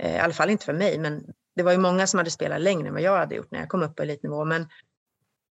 Eh, 0.01 0.15
I 0.15 0.19
alla 0.19 0.33
fall 0.33 0.49
inte 0.49 0.65
för 0.65 0.73
mig, 0.73 0.99
men 0.99 1.25
det 1.55 1.63
var 1.63 1.71
ju 1.71 1.77
många 1.77 2.07
som 2.07 2.17
hade 2.17 2.31
spelat 2.31 2.61
längre 2.61 2.87
än 2.87 2.93
vad 2.93 3.01
jag 3.01 3.17
hade 3.17 3.35
gjort 3.35 3.51
när 3.51 3.59
jag 3.59 3.69
kom 3.69 3.83
upp 3.83 3.95
på 3.95 4.03
elitnivå. 4.03 4.45
Men 4.45 4.67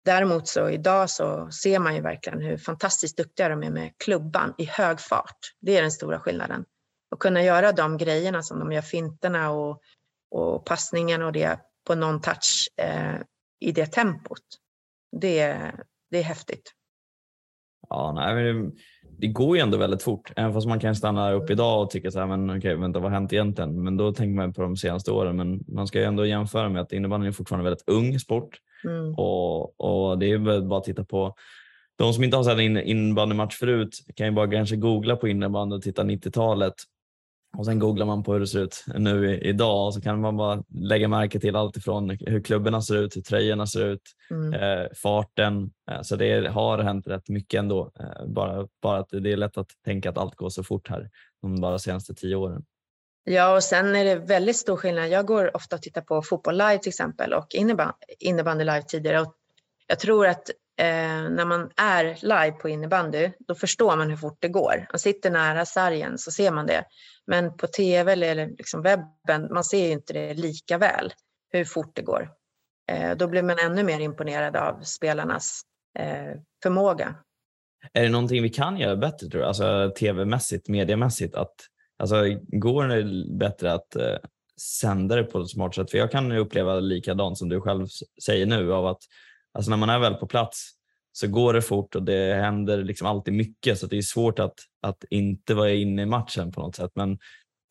däremot 0.05 0.49
så 0.49 0.71
idag 0.71 1.11
så 1.11 1.51
ser 1.51 1.79
man 1.79 1.95
ju 1.95 2.01
verkligen 2.01 2.41
hur 2.41 2.57
fantastiskt 2.57 3.17
duktiga 3.17 3.49
de 3.49 3.63
är 3.63 3.71
med 3.71 3.93
klubban 3.99 4.55
i 4.59 4.65
hög 4.65 5.01
fart. 5.01 5.39
Det 5.61 5.77
är 5.77 5.83
den 5.83 5.93
stora 5.93 6.21
skillnaden. 6.21 6.65
Att 7.11 7.19
kunna 7.19 7.43
göra 7.43 7.73
de 7.73 7.99
grejerna 7.99 8.43
som 8.43 8.59
de 8.59 8.73
gör, 8.73 8.83
finterna 8.83 9.51
och, 9.51 9.83
och 10.31 10.67
passningen 10.67 11.23
och 11.23 11.33
det 11.33 11.61
på 11.87 11.95
någon 11.95 12.21
touch 12.21 12.69
eh, 12.77 13.21
i 13.61 13.73
det 13.73 13.87
tempot. 13.87 14.43
Det, 15.21 15.73
det 16.11 16.19
är 16.19 16.23
häftigt. 16.23 16.73
Ja, 17.95 18.13
nej, 18.13 18.35
men 18.35 18.45
det, 18.45 18.73
det, 19.19 19.27
går 19.27 19.57
ju 19.57 19.63
ändå 19.63 19.79
väldigt 19.79 20.03
fort, 20.03 20.33
även 20.37 20.53
fast 20.53 20.67
man 20.67 20.81
kan 20.81 20.95
stanna 20.95 21.33
upp 21.33 21.51
idag 21.51 21.83
och 21.83 21.91
tycka 21.91 22.11
så 22.11 22.19
här, 22.19 22.27
men 22.27 22.59
okej, 22.59 22.77
vänta, 22.77 22.99
vad 22.99 23.11
har 23.11 23.19
hänt 23.19 23.33
egentligen? 23.33 23.85
Men 23.85 23.97
då 23.97 24.13
tänker 24.13 24.35
man 24.37 24.53
på 24.53 24.63
de 24.63 24.77
senaste 24.77 25.11
åren, 25.11 25.37
men 25.37 25.65
man 25.69 25.87
ska 25.87 25.99
ju 25.99 26.05
ändå 26.05 26.27
jämföra 26.27 26.69
med 26.69 26.83
att 26.83 26.93
innebandyn 26.93 27.29
är 27.29 27.33
fortfarande 27.33 27.71
väldigt 27.71 27.89
ung 27.89 28.19
sport 28.19 28.59
mm. 28.85 29.15
och, 29.15 29.81
och 29.81 30.19
det 30.19 30.31
är 30.31 30.61
bara 30.61 30.79
att 30.79 30.85
titta 30.85 31.05
på 31.05 31.35
de 31.97 32.13
som 32.13 32.25
inte 32.25 32.37
har 32.37 32.45
sett 32.45 32.59
en 32.59 32.79
innebandymatch 32.79 33.57
förut 33.57 33.99
kan 34.17 34.27
ju 34.27 34.33
bara 34.33 34.51
kanske 34.51 34.77
googla 34.77 35.17
på 35.17 35.29
innebandy 35.29 35.77
och 35.77 35.83
titta 35.83 36.03
90-talet 36.03 36.75
och 37.57 37.67
sen 37.67 37.79
googlar 37.79 38.07
man 38.07 38.23
på 38.23 38.33
hur 38.33 38.41
det 38.41 38.47
ser 38.47 38.61
ut 38.61 38.85
nu 38.87 39.39
idag 39.39 39.87
och 39.87 39.95
så 39.95 40.01
kan 40.01 40.21
man 40.21 40.37
bara 40.37 40.63
lägga 40.69 41.09
märke 41.09 41.41
till 41.41 41.57
allt 41.57 41.77
ifrån 41.77 42.11
hur 42.11 42.41
klubborna 42.41 42.83
ser 42.83 42.97
ut, 42.97 43.17
hur 43.17 43.23
tröjorna 43.23 43.67
ser 43.67 43.87
ut, 43.87 44.03
mm. 44.31 44.55
eh, 44.55 44.87
farten. 45.03 45.71
Eh, 45.91 46.03
så 46.03 46.17
det 46.17 46.49
har 46.49 46.79
hänt 46.79 47.07
rätt 47.07 47.29
mycket 47.29 47.59
ändå. 47.59 47.93
Eh, 48.01 48.27
bara, 48.27 48.69
bara 48.83 48.99
att 48.99 49.09
det 49.11 49.33
är 49.33 49.37
lätt 49.37 49.59
att 49.59 49.71
tänka 49.85 50.11
att 50.11 50.19
allt 50.19 50.35
går 50.35 50.51
så 50.51 50.65
fort 50.65 50.89
här 50.89 51.11
de 51.43 51.61
bara 51.61 51.79
senaste 51.79 52.15
tio 52.15 52.37
åren. 52.37 52.65
Ja, 53.25 53.55
och 53.55 53.63
sen 53.63 53.97
är 53.97 54.05
det 54.05 54.15
väldigt 54.15 54.57
stor 54.57 54.77
skillnad. 54.77 55.09
Jag 55.09 55.27
går 55.27 55.57
ofta 55.57 55.77
och 55.77 55.83
tittar 55.83 56.01
på 56.01 56.23
fotboll 56.23 56.59
live 56.59 56.79
till 56.79 56.89
exempel 56.89 57.33
och 57.33 57.47
innebandy 58.21 58.65
live 58.65 58.83
tidigare. 58.83 59.21
Och 59.21 59.35
jag 59.87 59.99
tror 59.99 60.27
att 60.27 60.51
eh, 60.79 61.31
när 61.31 61.45
man 61.45 61.71
är 61.77 62.19
live 62.23 62.53
på 62.53 62.69
innebandy, 62.69 63.31
då 63.39 63.55
förstår 63.55 63.97
man 63.97 64.11
hur 64.11 64.17
fort 64.17 64.39
det 64.41 64.49
går. 64.49 64.87
Man 64.93 64.99
sitter 64.99 65.31
nära 65.31 65.67
sargen 65.67 66.19
så 66.19 66.31
ser 66.31 66.51
man 66.51 66.67
det. 66.67 66.85
Men 67.27 67.57
på 67.57 67.67
tv 67.67 68.13
eller 68.13 68.47
liksom 68.47 68.83
webben, 68.83 69.53
man 69.53 69.65
ser 69.65 69.87
ju 69.87 69.93
inte 69.93 70.13
det 70.13 70.35
lika 70.35 70.79
väl 70.79 71.13
hur 71.51 71.65
fort 71.65 71.97
det 71.97 72.03
går. 72.03 72.31
Eh, 72.93 73.17
då 73.17 73.29
blir 73.29 73.43
man 73.43 73.59
ännu 73.59 73.83
mer 73.83 74.01
imponerad 74.01 74.57
av 74.57 74.81
spelarnas 74.83 75.61
eh, 75.99 76.41
förmåga. 76.63 77.15
Är 77.93 78.03
det 78.03 78.09
någonting 78.09 78.43
vi 78.43 78.49
kan 78.49 78.77
göra 78.77 78.97
bättre 78.97 79.29
tror 79.29 79.41
du? 79.41 79.47
Alltså 79.47 79.93
tv-mässigt, 79.99 80.69
mediemässigt? 80.69 81.35
Att, 81.35 81.55
alltså, 81.99 82.17
går 82.47 82.89
det 82.89 83.35
bättre 83.39 83.73
att 83.73 83.97
eh, 83.97 84.17
sända 84.61 85.17
det 85.17 85.25
på 85.25 85.41
ett 85.41 85.51
smart 85.51 85.75
sätt? 85.75 85.91
För 85.91 85.99
jag 85.99 86.11
kan 86.11 86.33
uppleva 86.33 86.81
likadant 86.81 87.39
som 87.39 87.49
du 87.49 87.61
själv 87.61 87.87
säger 88.25 88.47
nu 88.47 88.73
av 88.73 88.87
att 88.87 89.03
alltså, 89.55 89.71
när 89.71 89.77
man 89.77 89.91
är 89.91 89.99
väl 89.99 90.15
på 90.15 90.27
plats 90.27 90.71
så 91.13 91.29
går 91.29 91.53
det 91.53 91.63
fort 91.63 91.95
och 91.95 92.03
det 92.03 92.35
händer 92.35 92.85
liksom 92.85 93.07
alltid 93.07 93.35
mycket 93.35 93.79
så 93.79 93.87
det 93.87 93.99
är 93.99 94.03
svårt 94.03 94.39
att, 94.39 94.55
att 94.83 95.05
inte 95.11 95.55
vara 95.55 95.73
inne 95.73 96.03
i 96.03 96.07
matchen 96.07 96.53
på 96.53 96.61
något 96.61 96.77
sätt. 96.77 96.91
Men 96.95 97.19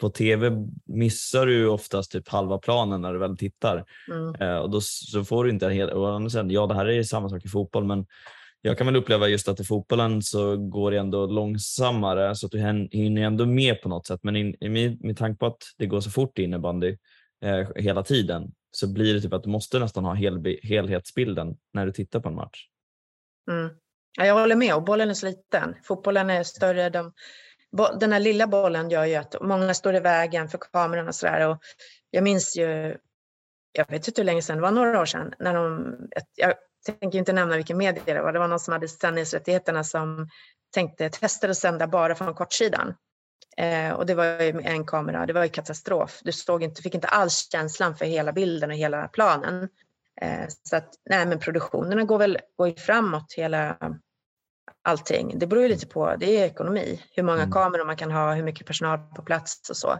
på 0.02 0.10
tv 0.10 0.52
missar 0.86 1.46
du 1.46 1.68
oftast 1.68 2.12
typ 2.12 2.30
halva 2.30 2.58
planen 2.58 3.02
när 3.02 3.14
du 3.14 3.20
väl 3.20 3.38
tittar 3.38 3.86
mm. 4.12 4.36
eh, 4.36 4.58
och 4.58 4.70
då 4.70 4.82
så 4.82 5.24
får 5.24 5.44
du 5.44 5.50
inte 5.50 5.70
hela, 5.70 5.92
ja 6.50 6.68
det 6.68 6.76
här 6.76 6.90
är 6.90 7.04
samma 7.04 7.30
sak 7.30 7.46
i 7.46 7.48
fotboll 7.50 7.84
men 7.86 8.06
jag 8.66 8.78
kan 8.78 8.88
väl 8.88 8.96
uppleva 8.96 9.28
just 9.28 9.48
att 9.48 9.60
i 9.60 9.64
fotbollen 9.64 10.22
så 10.22 10.58
går 10.58 10.92
det 10.92 10.98
ändå 10.98 11.26
långsammare 11.26 12.36
så 12.36 12.46
att 12.46 12.52
du 12.52 12.60
hinner 12.92 13.22
ändå 13.22 13.46
med 13.46 13.82
på 13.82 13.90
något 13.90 14.08
sätt. 14.08 14.20
Men 14.24 14.36
in, 14.36 14.56
med, 14.62 15.04
med 15.04 15.18
tanke 15.18 15.40
på 15.40 15.46
att 15.46 15.58
det 15.78 15.86
går 15.86 16.02
så 16.02 16.12
fort 16.12 16.40
i 16.40 16.44
innebandy 16.44 16.98
eh, 17.44 17.68
hela 17.76 18.04
tiden 18.04 18.52
så 18.76 18.88
blir 18.88 19.14
det 19.14 19.22
typ 19.22 19.34
att 19.34 19.44
du 19.44 19.50
måste 19.50 19.80
nästan 19.80 20.06
ha 20.06 20.14
hel, 20.14 20.58
helhetsbilden 20.64 21.58
när 21.74 21.86
du 21.86 21.92
tittar 21.92 22.20
på 22.20 22.30
en 22.30 22.36
match. 22.36 22.68
Mm. 23.52 23.70
Ja, 24.18 24.26
jag 24.26 24.34
håller 24.34 24.56
med 24.56 24.76
och 24.76 24.84
bollen 24.84 25.10
är 25.10 25.14
så 25.14 25.26
liten. 25.26 25.76
Fotbollen 25.84 26.30
är 26.30 26.44
större. 26.44 26.90
De, 26.90 27.14
den 28.00 28.14
här 28.14 28.20
lilla 28.20 28.48
bollen 28.48 28.90
gör 28.90 29.06
ju 29.06 29.16
att 29.16 29.36
många 29.42 29.74
står 29.74 29.96
i 29.96 30.00
vägen 30.00 30.50
för 30.50 30.58
kameran 30.58 31.08
och 31.08 31.16
sådär. 31.16 31.50
Och 31.50 31.58
jag 32.10 32.24
minns 32.24 32.58
ju, 32.58 32.98
jag 33.72 33.90
vet 33.90 34.08
inte 34.08 34.22
hur 34.22 34.26
länge 34.26 34.42
sedan, 34.42 34.56
det 34.56 34.62
var 34.62 34.72
några 34.72 35.02
år 35.02 35.06
sedan, 35.06 35.34
när 35.40 35.54
de, 35.54 35.96
jag 36.36 36.54
tänker 36.86 37.20
inte 37.20 37.34
nämna 37.34 37.56
vilken 37.56 37.78
media 37.78 38.04
det 38.06 38.22
var, 38.22 38.34
det 38.34 38.40
var 38.40 38.48
någon 38.48 38.60
som 38.60 38.72
hade 38.72 38.88
sändningsrättigheterna 38.88 39.84
som 39.84 40.30
tänkte 40.74 41.10
testa 41.10 41.50
att 41.50 41.58
sända 41.58 41.88
bara 41.88 42.16
från 42.16 42.34
kortsidan. 42.34 42.94
Eh, 43.58 43.92
och 43.92 44.06
det 44.06 44.16
var 44.16 44.44
ju 44.44 44.54
med 44.54 44.66
en 44.66 44.86
kamera, 44.86 45.26
det 45.26 45.34
var 45.34 45.44
ju 45.44 45.50
katastrof. 45.50 46.22
Du 46.24 46.32
såg 46.32 46.64
inte, 46.64 46.82
fick 46.82 46.96
inte 46.96 47.08
alls 47.08 47.50
känslan 47.52 47.96
för 47.96 48.06
hela 48.06 48.32
bilden 48.32 48.70
och 48.70 48.76
hela 48.76 49.08
planen. 49.08 49.70
Eh, 50.22 50.46
så 50.64 50.76
att, 50.76 50.90
nej 51.10 51.26
men 51.26 51.40
produktionerna 51.40 52.04
går 52.04 52.18
väl 52.18 52.38
går 52.58 52.68
ju 52.68 52.76
framåt 52.76 53.34
hela 53.38 53.78
allting. 54.84 55.40
Det 55.40 55.48
beror 55.48 55.64
ju 55.64 55.70
lite 55.70 55.88
på, 55.88 56.16
det 56.20 56.38
är 56.38 56.46
ekonomi, 56.46 57.02
hur 57.12 57.24
många 57.24 57.42
mm. 57.42 57.52
kameror 57.52 57.86
man 57.86 57.98
kan 57.98 58.12
ha, 58.12 58.34
hur 58.34 58.44
mycket 58.44 58.68
personal 58.68 59.00
på 59.16 59.22
plats 59.22 59.70
och 59.70 59.78
så. 59.78 60.00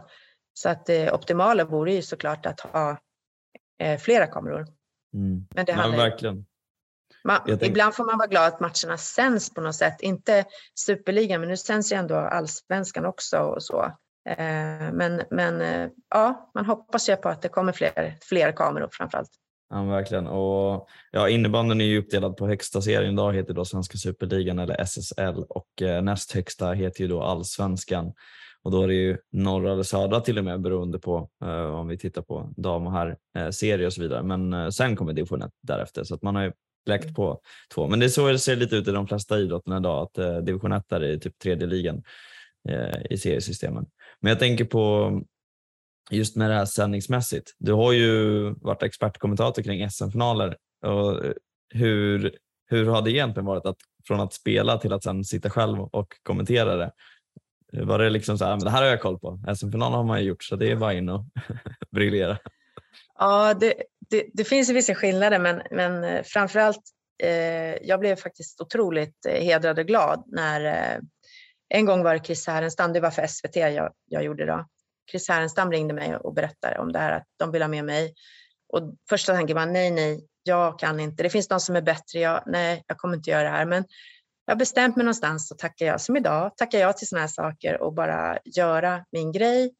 Så 0.54 0.68
att 0.68 0.86
det 0.86 1.12
optimala 1.12 1.64
vore 1.64 1.94
ju 1.94 2.02
såklart 2.02 2.46
att 2.46 2.60
ha 2.60 2.96
eh, 3.78 3.98
flera 3.98 4.26
kameror. 4.26 4.66
Mm. 5.14 5.46
Men 5.54 5.64
det 5.64 5.72
handlar, 5.72 5.98
ja, 5.98 6.10
verkligen. 6.10 6.46
Man, 7.24 7.40
ibland 7.60 7.94
får 7.94 8.04
man 8.04 8.18
vara 8.18 8.28
glad 8.28 8.46
att 8.46 8.60
matcherna 8.60 8.98
sänds 8.98 9.54
på 9.54 9.60
något 9.60 9.74
sätt. 9.74 10.00
Inte 10.00 10.44
superligan, 10.78 11.40
men 11.40 11.50
nu 11.50 11.56
sänds 11.56 11.92
ju 11.92 11.96
ändå 11.96 12.16
allsvenskan 12.16 13.06
också 13.06 13.38
och 13.38 13.62
så. 13.62 13.82
Eh, 14.28 14.92
men 14.92 15.22
men 15.30 15.60
eh, 15.60 15.88
ja, 16.10 16.50
man 16.54 16.66
hoppas 16.66 17.08
ju 17.08 17.16
på 17.16 17.28
att 17.28 17.42
det 17.42 17.48
kommer 17.48 17.72
fler, 17.72 18.18
fler 18.22 18.52
kameror 18.52 18.88
framförallt. 18.92 19.30
Ja, 19.70 19.82
verkligen. 19.82 20.26
Och, 20.26 20.88
ja, 21.10 21.28
innebandyn 21.28 21.80
är 21.80 21.84
ju 21.84 21.98
uppdelad 21.98 22.36
på 22.36 22.46
högsta 22.46 22.82
serien 22.82 23.12
idag 23.12 23.32
heter 23.34 23.54
då 23.54 23.64
Svenska 23.64 23.98
Superligan 23.98 24.58
eller 24.58 24.80
SSL 24.80 25.44
och 25.48 25.82
eh, 25.82 26.02
näst 26.02 26.32
högsta 26.32 26.72
heter 26.72 27.00
ju 27.00 27.08
då 27.08 27.22
Allsvenskan. 27.22 28.12
Och 28.62 28.70
då 28.70 28.82
är 28.82 28.88
det 28.88 28.94
ju 28.94 29.18
norra 29.32 29.72
eller 29.72 29.82
södra 29.82 30.20
till 30.20 30.38
och 30.38 30.44
med 30.44 30.60
beroende 30.60 30.98
på 30.98 31.30
eh, 31.44 31.74
om 31.74 31.88
vi 31.88 31.98
tittar 31.98 32.22
på 32.22 32.52
dam 32.56 32.86
och 32.86 32.92
herr 32.92 33.16
eh, 33.36 33.50
serie 33.50 33.86
och 33.86 33.92
så 33.92 34.02
vidare. 34.02 34.22
Men 34.22 34.52
eh, 34.52 34.68
sen 34.68 34.96
kommer 34.96 35.12
division 35.12 35.42
1 35.42 35.50
därefter 35.62 36.04
så 36.04 36.14
att 36.14 36.22
man 36.22 36.34
har 36.34 36.42
ju 36.42 36.52
läkt 36.88 37.14
på 37.14 37.40
två. 37.74 37.88
Men 37.88 38.00
det 38.00 38.06
är 38.06 38.08
så 38.10 38.28
det 38.28 38.38
ser 38.38 38.56
lite 38.56 38.76
ut 38.76 38.88
i 38.88 38.92
de 38.92 39.06
flesta 39.06 39.38
idrotterna 39.38 39.76
idag, 39.76 40.02
att 40.02 40.18
eh, 40.18 40.36
division 40.36 40.72
1 40.72 40.92
är 40.92 41.16
typ 41.18 41.38
tredje 41.38 41.66
ligan 41.66 42.02
eh, 42.68 43.02
i 43.10 43.18
seriesystemen. 43.18 43.86
Men 44.20 44.30
jag 44.30 44.38
tänker 44.38 44.64
på 44.64 45.12
just 46.10 46.36
med 46.36 46.50
det 46.50 46.54
här 46.54 46.64
sändningsmässigt. 46.64 47.54
Du 47.58 47.72
har 47.72 47.92
ju 47.92 48.50
varit 48.50 48.82
expertkommentator 48.82 49.62
kring 49.62 49.90
SM-finaler. 49.90 50.56
Och 50.82 51.24
eh, 51.24 51.32
hur, 51.74 52.38
hur 52.66 52.86
har 52.86 53.02
det 53.02 53.10
egentligen 53.10 53.46
varit 53.46 53.66
att 53.66 53.78
från 54.06 54.20
att 54.20 54.32
spela 54.32 54.78
till 54.78 54.92
att 54.92 55.02
sen 55.02 55.24
sitta 55.24 55.50
själv 55.50 55.80
och 55.80 56.08
kommentera 56.22 56.76
det? 56.76 56.92
Var 57.72 57.98
det 57.98 58.10
liksom 58.10 58.38
så 58.38 58.44
här, 58.44 58.56
men 58.56 58.64
det 58.64 58.70
här 58.70 58.82
har 58.82 58.88
jag 58.88 59.00
koll 59.00 59.18
på. 59.18 59.40
SM-finalen 59.56 59.96
har 59.96 60.04
man 60.04 60.20
ju 60.20 60.28
gjort 60.28 60.44
så 60.44 60.56
det 60.56 60.70
är 60.70 60.76
bara 60.76 60.94
in 60.94 61.08
och 61.08 61.24
briljera. 61.90 62.38
Ja, 63.18 63.54
det, 63.54 63.74
det, 64.14 64.26
det, 64.32 64.44
finns 64.44 64.70
vissa 64.70 64.94
skillnader 64.94 65.38
men, 65.38 65.62
men 65.70 66.04
eh, 66.04 66.22
framförallt 66.22 66.82
eh, 67.22 67.74
jag 67.82 68.00
blev 68.00 68.16
faktiskt 68.16 68.60
otroligt 68.60 69.26
eh, 69.28 69.44
hedrad 69.44 69.78
och 69.78 69.86
glad 69.86 70.24
när 70.26 70.64
eh, 70.64 71.00
en 71.68 71.86
gång 71.86 72.02
var 72.02 72.14
det 72.14 72.24
Chris 72.24 72.46
Härenstam, 72.46 72.92
det 72.92 73.00
var 73.00 73.10
för 73.10 73.26
SVT 73.26 73.56
jag, 73.56 73.92
jag 74.08 74.24
gjorde 74.24 74.46
då. 74.46 74.66
Chris 75.10 75.28
Härenstam 75.28 75.72
ringde 75.72 75.94
mig 75.94 76.16
och 76.16 76.34
berättade 76.34 76.78
om 76.78 76.92
det 76.92 76.98
här 76.98 77.12
att 77.12 77.26
de 77.36 77.52
vill 77.52 77.62
ha 77.62 77.68
med 77.68 77.84
mig. 77.84 78.14
Och 78.72 78.94
första 79.08 79.34
tanken 79.34 79.56
var 79.56 79.66
nej, 79.66 79.90
nej, 79.90 80.26
jag 80.42 80.78
kan 80.78 81.00
inte. 81.00 81.22
Det 81.22 81.30
finns 81.30 81.50
någon 81.50 81.60
som 81.60 81.76
är 81.76 81.82
bättre. 81.82 82.18
Jag, 82.18 82.42
nej, 82.46 82.84
jag 82.86 82.96
kommer 82.96 83.16
inte 83.16 83.30
göra 83.30 83.42
det 83.42 83.48
här. 83.48 83.66
Men 83.66 83.84
jag 84.46 84.54
har 84.54 84.58
bestämt 84.58 84.96
mig 84.96 85.04
någonstans 85.04 85.50
och 85.50 85.58
tackar 85.58 85.86
jag 85.86 86.00
som 86.00 86.16
idag, 86.16 86.56
tackar 86.56 86.78
jag 86.78 86.96
till 86.96 87.08
sådana 87.08 87.20
här 87.20 87.28
saker 87.28 87.80
och 87.80 87.94
bara 87.94 88.38
göra 88.44 89.04
min 89.12 89.32
grej. 89.32 89.74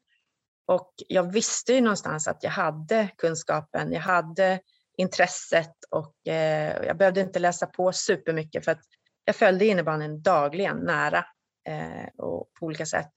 Och 0.67 0.93
jag 1.07 1.31
visste 1.31 1.73
ju 1.73 1.81
någonstans 1.81 2.27
att 2.27 2.43
jag 2.43 2.51
hade 2.51 3.09
kunskapen, 3.17 3.91
jag 3.91 4.01
hade 4.01 4.59
intresset 4.97 5.75
och 5.89 6.27
eh, 6.27 6.85
jag 6.85 6.97
behövde 6.97 7.21
inte 7.21 7.39
läsa 7.39 7.65
på 7.65 7.91
supermycket 7.91 8.65
för 8.65 8.71
att 8.71 8.81
jag 9.25 9.35
följde 9.35 9.65
innebandyn 9.65 10.21
dagligen 10.21 10.77
nära 10.77 11.25
eh, 11.67 12.07
och 12.17 12.49
på 12.59 12.65
olika 12.65 12.85
sätt. 12.85 13.09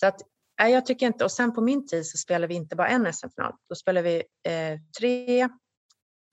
Så 0.00 0.06
att 0.06 0.20
Nej, 0.60 0.72
jag 0.72 0.86
tycker 0.86 1.06
inte. 1.06 1.24
Och 1.24 1.32
sen 1.32 1.54
på 1.54 1.60
min 1.60 1.86
tid 1.86 2.06
så 2.06 2.18
spelade 2.18 2.46
vi 2.46 2.54
inte 2.54 2.76
bara 2.76 2.88
en 2.88 3.12
SM-final. 3.12 3.52
Då 3.68 3.74
spelade 3.74 4.08
vi 4.08 4.16
eh, 4.52 4.80
tre, 4.98 5.48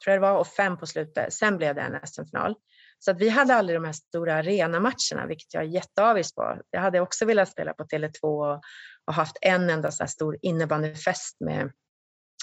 tror 0.04 0.14
jag 0.14 0.16
det 0.16 0.28
var, 0.28 0.38
och 0.38 0.48
fem 0.48 0.78
på 0.78 0.86
slutet. 0.86 1.34
Sen 1.34 1.58
blev 1.58 1.76
det 1.76 1.82
en 1.82 2.08
SM-final. 2.08 2.56
Så 3.00 3.12
att 3.12 3.18
vi 3.18 3.30
hade 3.30 3.56
aldrig 3.56 3.78
de 3.78 3.86
här 3.86 3.94
stora 3.94 4.36
arenamatcherna, 4.36 5.26
vilket 5.28 5.54
jag 5.54 5.64
är 5.64 5.68
jätteavis 5.68 6.36
på. 6.36 6.62
Jag 6.70 6.82
hade 6.82 7.00
också 7.00 7.26
velat 7.26 7.50
spela 7.50 7.74
på 7.74 7.84
Tele2 7.84 8.60
och, 9.08 9.14
haft 9.14 9.38
en 9.42 9.70
enda 9.70 9.92
så 9.92 10.04
här 10.04 10.08
stor 10.08 10.38
innebandyfest 10.42 11.38
med 11.40 11.72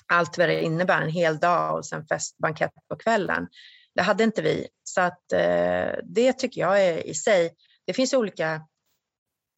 allt 0.07 0.39
vad 0.39 0.49
det 0.49 0.63
innebär, 0.63 1.03
en 1.03 1.11
hel 1.11 1.39
dag 1.39 1.77
och 1.77 1.87
sen 1.87 2.07
festbankett 2.07 2.73
på 2.89 2.97
kvällen. 2.97 3.49
Det 3.95 4.03
hade 4.03 4.25
inte 4.25 4.43
vi. 4.43 4.69
Så 4.85 5.01
att 5.01 5.33
eh, 5.33 5.93
det 6.05 6.33
tycker 6.33 6.61
jag 6.61 6.85
är 6.85 7.07
i 7.07 7.15
sig, 7.15 7.55
det 7.87 7.93
finns 7.93 8.15
olika 8.15 8.67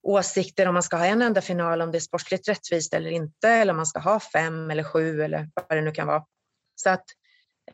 åsikter 0.03 0.69
om 0.69 0.75
man 0.75 0.83
ska 0.83 0.97
ha 0.97 1.07
en 1.07 1.23
enda 1.23 1.41
final, 1.41 1.83
om 1.83 1.93
det 1.93 1.99
är 1.99 2.01
sportsligt 2.01 2.49
rättvist 2.49 2.95
eller 2.95 3.11
inte, 3.11 3.49
eller 3.49 3.73
om 3.73 3.77
man 3.77 3.87
ska 3.87 3.99
ha 3.99 4.21
fem 4.21 4.71
eller 4.71 4.85
sju 4.85 5.23
eller 5.23 5.51
vad 5.55 5.79
det 5.79 5.83
nu 5.83 5.91
kan 5.91 6.07
vara. 6.07 6.25
Så 6.75 6.91
att, 6.91 7.05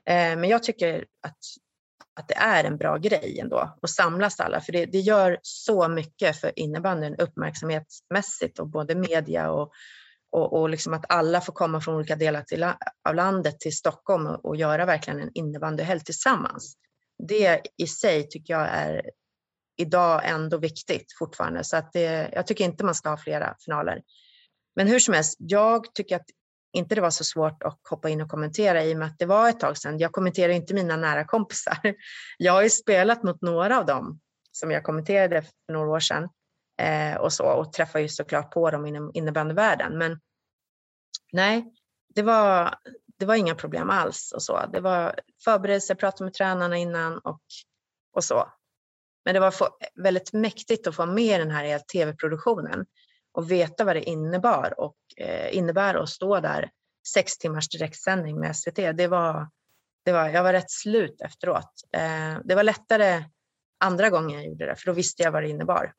eh, 0.09 0.37
men 0.37 0.45
jag 0.45 0.63
tycker 0.63 1.07
att, 1.27 1.39
att 2.15 2.29
det 2.29 2.35
är 2.35 2.65
en 2.65 2.77
bra 2.77 2.97
grej 2.97 3.39
ändå 3.41 3.77
att 3.83 3.91
samlas 3.91 4.41
alla, 4.41 4.61
för 4.61 4.73
det, 4.73 4.87
det 4.87 5.01
gör 5.01 5.39
så 5.43 5.89
mycket 5.89 6.41
för 6.41 6.59
innebandyn 6.59 7.17
uppmärksamhetsmässigt 7.17 8.59
och 8.59 8.69
både 8.69 8.95
media 8.95 9.51
och, 9.51 9.73
och, 10.33 10.61
och 10.61 10.69
liksom 10.69 10.95
att 10.95 11.05
alla 11.09 11.41
får 11.41 11.53
komma 11.53 11.81
från 11.81 11.95
olika 11.95 12.17
delar 12.17 12.43
till, 12.43 12.65
av 13.09 13.15
landet 13.15 13.61
till 13.61 13.77
Stockholm 13.77 14.27
och, 14.27 14.45
och 14.45 14.57
göra 14.57 14.85
verkligen 14.85 15.21
en 15.21 15.31
innebandyhelg 15.35 16.01
tillsammans. 16.01 16.75
Det 17.29 17.61
i 17.77 17.87
sig 17.87 18.29
tycker 18.29 18.55
jag 18.55 18.69
är 18.69 19.03
idag 19.77 20.23
ändå 20.25 20.59
viktigt 20.59 21.07
fortfarande. 21.19 21.65
Så 21.65 21.77
att 21.77 21.93
det, 21.93 22.31
jag 22.33 22.47
tycker 22.47 22.65
inte 22.65 22.85
man 22.85 22.95
ska 22.95 23.09
ha 23.09 23.17
flera 23.17 23.57
finaler. 23.65 24.03
Men 24.77 24.87
hur 24.87 24.99
som 24.99 25.15
helst, 25.15 25.37
jag 25.39 25.95
tycker 25.95 26.17
att 26.17 26.27
inte 26.73 26.95
det 26.95 27.01
var 27.01 27.11
så 27.11 27.25
svårt 27.25 27.63
att 27.63 27.81
hoppa 27.91 28.09
in 28.09 28.21
och 28.21 28.29
kommentera 28.29 28.85
i 28.85 28.95
och 28.95 28.99
med 28.99 29.09
att 29.09 29.19
det 29.19 29.27
var 29.27 29.49
ett 29.49 29.61
tag 29.61 29.77
sedan. 29.77 29.99
Jag 29.99 30.13
kommenterar 30.13 30.53
inte 30.53 30.75
mina 30.75 30.97
nära 30.97 31.25
kompisar. 31.25 31.79
Jag 32.39 32.53
har 32.53 32.63
ju 32.63 32.71
spelat 32.71 33.23
mot 33.23 33.43
några 33.43 33.79
av 33.79 33.87
dem 33.87 34.21
som 34.53 34.71
jag 34.71 34.85
kommenterade 34.85 35.43
för 35.43 35.73
några 35.73 35.91
år 35.91 36.01
sedan 36.01 36.29
eh, 36.81 37.17
och 37.17 37.33
så 37.33 37.45
och 37.45 37.73
träffar 37.73 37.99
ju 37.99 38.09
såklart 38.09 38.51
på 38.51 38.71
dem 38.71 38.87
inom 38.87 39.11
innebandyvärlden. 39.15 39.99
Men 39.99 40.21
nej, 41.33 41.73
det 42.15 42.23
var, 42.23 42.75
det 43.19 43.27
var 43.27 43.35
inga 43.35 43.55
problem 43.55 43.91
alls 43.91 44.33
och 44.35 44.43
så. 44.43 44.67
Det 44.73 44.81
var 44.81 45.21
förberedelser, 45.45 45.95
prata 45.95 46.25
med 46.25 46.35
tränarna 46.35 46.77
innan 46.77 47.19
och, 47.19 47.41
och 48.13 48.25
så. 48.25 48.53
Men 49.25 49.35
det 49.35 49.41
var 49.41 49.55
väldigt 49.95 50.33
mäktigt 50.33 50.87
att 50.87 50.97
få 50.97 51.07
med 51.07 51.41
den 51.41 51.51
här 51.51 51.79
tv-produktionen 51.79 52.87
och 53.33 53.51
veta 53.51 53.85
vad 53.85 53.97
det 53.97 54.03
innebar 54.03 54.75
och 54.81 54.97
eh, 55.17 55.57
innebär 55.57 55.95
att 55.95 56.09
stå 56.09 56.41
där 56.41 56.71
sex 57.15 57.39
timmars 57.39 57.69
direktsändning 57.69 58.41
med 58.41 58.57
SVT. 58.57 58.77
Det 58.77 59.09
var, 59.09 59.49
det 60.05 60.13
var, 60.13 60.29
jag 60.29 60.43
var 60.43 60.53
rätt 60.53 60.71
slut 60.71 61.21
efteråt. 61.21 61.71
Eh, 61.97 62.41
det 62.45 62.55
var 62.55 62.63
lättare 62.63 63.25
andra 63.85 64.11
gången 64.11 64.31
jag 64.31 64.47
gjorde 64.47 64.67
det, 64.67 64.77
för 64.77 64.87
då 64.87 64.93
visste 64.93 65.23
jag 65.23 65.33
vad 65.33 65.43
det 65.43 65.49
innebar. 65.49 65.93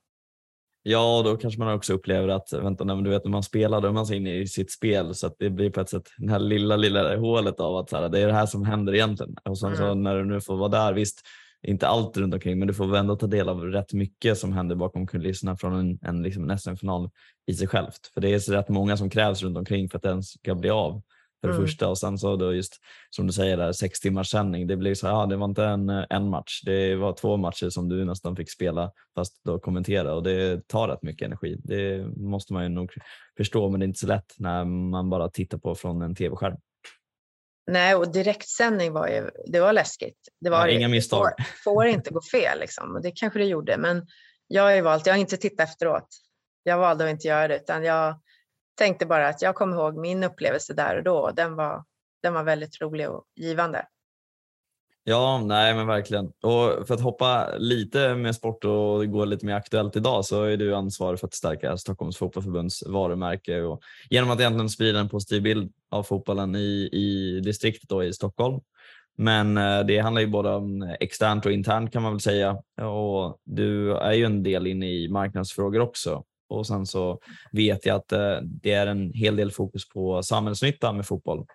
Ja, 0.85 1.21
då 1.25 1.37
kanske 1.37 1.59
man 1.59 1.73
också 1.73 1.93
upplever 1.93 2.27
att 2.27 2.53
vänta, 2.53 2.83
du 2.83 3.09
vet 3.09 3.23
när 3.23 3.31
man 3.31 3.43
spelar 3.43 3.81
då 3.81 3.87
är 3.87 3.91
man 3.91 4.05
så 4.05 4.13
inne 4.13 4.35
i 4.35 4.47
sitt 4.47 4.71
spel 4.71 5.15
så 5.15 5.27
att 5.27 5.35
det 5.39 5.49
blir 5.49 5.69
på 5.69 5.81
ett 5.81 5.89
sätt 5.89 6.09
det 6.17 6.31
här 6.31 6.39
lilla, 6.39 6.75
lilla 6.75 7.17
hålet 7.17 7.59
av 7.59 7.75
att 7.77 7.89
så 7.89 7.97
här, 7.97 8.09
det 8.09 8.19
är 8.19 8.27
det 8.27 8.33
här 8.33 8.45
som 8.45 8.65
händer 8.65 8.93
egentligen. 8.93 9.35
Och 9.43 9.59
sen 9.59 9.73
mm. 9.73 9.77
så 9.77 9.93
när 9.93 10.17
du 10.17 10.25
nu 10.25 10.41
får 10.41 10.57
vara 10.57 10.69
där, 10.69 10.93
visst 10.93 11.21
inte 11.63 11.87
allt 11.87 12.17
runt 12.17 12.33
omkring, 12.33 12.59
men 12.59 12.67
du 12.67 12.73
får 12.73 12.95
ändå 12.95 13.15
ta 13.15 13.27
del 13.27 13.49
av 13.49 13.61
rätt 13.61 13.93
mycket 13.93 14.37
som 14.37 14.53
händer 14.53 14.75
bakom 14.75 15.07
kulisserna 15.07 15.57
från 15.57 15.73
en, 15.73 15.99
en, 16.01 16.23
liksom 16.23 16.49
en 16.49 16.59
SM-final 16.59 17.09
i 17.47 17.53
sig 17.53 17.67
självt. 17.67 18.11
För 18.13 18.21
det 18.21 18.33
är 18.33 18.39
så 18.39 18.53
rätt 18.53 18.69
många 18.69 18.97
som 18.97 19.09
krävs 19.09 19.43
runt 19.43 19.57
omkring 19.57 19.89
för 19.89 19.97
att 19.97 20.03
den 20.03 20.23
ska 20.23 20.55
bli 20.55 20.69
av. 20.69 21.01
För 21.41 21.47
det 21.47 21.55
mm. 21.55 21.67
första 21.67 21.89
och 21.89 21.97
sen 21.97 22.17
så 22.17 22.35
då 22.35 22.53
just 22.53 22.79
som 23.09 23.27
du 23.27 23.33
säger 23.33 23.57
där 23.57 23.71
sex 23.71 23.99
timmars 23.99 24.29
sändning. 24.29 24.67
Det 24.67 24.77
blir 24.77 24.95
så 24.95 25.07
ja, 25.07 25.25
det 25.25 25.35
var 25.35 25.45
inte 25.45 25.65
en, 25.65 25.89
en 25.89 26.29
match. 26.29 26.61
Det 26.65 26.95
var 26.95 27.13
två 27.13 27.37
matcher 27.37 27.69
som 27.69 27.89
du 27.89 28.05
nästan 28.05 28.35
fick 28.35 28.51
spela 28.51 28.91
fast 29.15 29.41
då 29.45 29.59
kommentera 29.59 30.13
och 30.13 30.23
det 30.23 30.67
tar 30.67 30.87
rätt 30.87 31.03
mycket 31.03 31.25
energi. 31.25 31.57
Det 31.63 32.07
måste 32.17 32.53
man 32.53 32.63
ju 32.63 32.69
nog 32.69 32.93
förstå, 33.37 33.69
men 33.69 33.79
det 33.79 33.83
är 33.83 33.87
inte 33.87 33.99
så 33.99 34.07
lätt 34.07 34.35
när 34.37 34.65
man 34.65 35.09
bara 35.09 35.29
tittar 35.29 35.57
på 35.57 35.75
från 35.75 36.01
en 36.01 36.15
tv-skärm. 36.15 36.57
Nej, 37.67 37.95
och 37.95 38.11
direktsändning 38.11 38.93
var 38.93 39.07
ju, 39.07 39.29
det 39.45 39.59
var 39.59 39.73
läskigt. 39.73 40.17
Det 40.41 40.49
var 40.49 40.67
ja, 40.67 40.73
inga 40.73 40.87
misstag. 40.87 41.33
Får, 41.37 41.73
får 41.73 41.85
inte 41.85 42.09
gå 42.09 42.21
fel 42.31 42.59
liksom. 42.59 42.95
och 42.95 43.01
det 43.01 43.11
kanske 43.11 43.39
det 43.39 43.45
gjorde, 43.45 43.77
men 43.77 44.07
jag 44.47 44.63
har 44.63 44.71
ju 44.71 44.81
valt, 44.81 45.05
jag 45.05 45.13
har 45.13 45.19
inte 45.19 45.37
tittat 45.37 45.69
efteråt. 45.69 46.07
Jag 46.63 46.77
valde 46.77 47.03
att 47.03 47.09
inte 47.09 47.27
göra 47.27 47.47
det, 47.47 47.55
utan 47.55 47.83
jag 47.83 48.19
tänkte 48.77 49.05
bara 49.05 49.27
att 49.27 49.41
jag 49.41 49.55
kommer 49.55 49.77
ihåg 49.77 49.97
min 49.97 50.23
upplevelse 50.23 50.73
där 50.73 50.97
och 50.97 51.03
då. 51.03 51.31
Den 51.31 51.55
var, 51.55 51.83
den 52.23 52.33
var 52.33 52.43
väldigt 52.43 52.81
rolig 52.81 53.09
och 53.09 53.25
givande. 53.35 53.85
Ja, 55.05 55.41
nej 55.45 55.75
men 55.75 55.87
verkligen. 55.87 56.25
Och 56.25 56.87
för 56.87 56.93
att 56.93 57.01
hoppa 57.01 57.55
lite 57.57 58.15
med 58.15 58.35
sport 58.35 58.65
och 58.65 59.11
gå 59.11 59.25
lite 59.25 59.45
mer 59.45 59.53
aktuellt 59.53 59.95
idag 59.95 60.25
så 60.25 60.43
är 60.43 60.57
du 60.57 60.75
ansvarig 60.75 61.19
för 61.19 61.27
att 61.27 61.33
stärka 61.33 61.77
Stockholms 61.77 62.17
fotbollförbunds 62.17 62.83
varumärke 62.87 63.61
och 63.61 63.81
genom 64.09 64.31
att 64.31 64.39
egentligen 64.39 64.69
sprida 64.69 64.99
en 64.99 65.09
positiv 65.09 65.41
bild 65.41 65.73
av 65.91 66.03
fotbollen 66.03 66.55
i, 66.55 66.89
i 66.91 67.39
distriktet 67.43 67.89
då 67.89 68.03
i 68.03 68.13
Stockholm. 68.13 68.59
Men 69.17 69.57
eh, 69.57 69.79
det 69.79 69.99
handlar 69.99 70.21
ju 70.21 70.27
både 70.27 70.49
om 70.49 70.95
externt 70.99 71.45
och 71.45 71.51
internt 71.51 71.93
kan 71.93 72.01
man 72.01 72.11
väl 72.11 72.21
säga 72.21 72.57
och 72.81 73.37
du 73.43 73.97
är 73.97 74.13
ju 74.13 74.25
en 74.25 74.43
del 74.43 74.67
inne 74.67 74.91
i 74.91 75.09
marknadsfrågor 75.09 75.79
också. 75.79 76.23
Och 76.49 76.67
sen 76.67 76.85
så 76.85 77.19
vet 77.51 77.85
jag 77.85 77.95
att 77.95 78.11
eh, 78.11 78.37
det 78.41 78.71
är 78.71 78.87
en 78.87 79.13
hel 79.13 79.35
del 79.35 79.51
fokus 79.51 79.89
på 79.89 80.23
samhällsnytta 80.23 80.93
med 80.93 81.05
fotboll. 81.05 81.45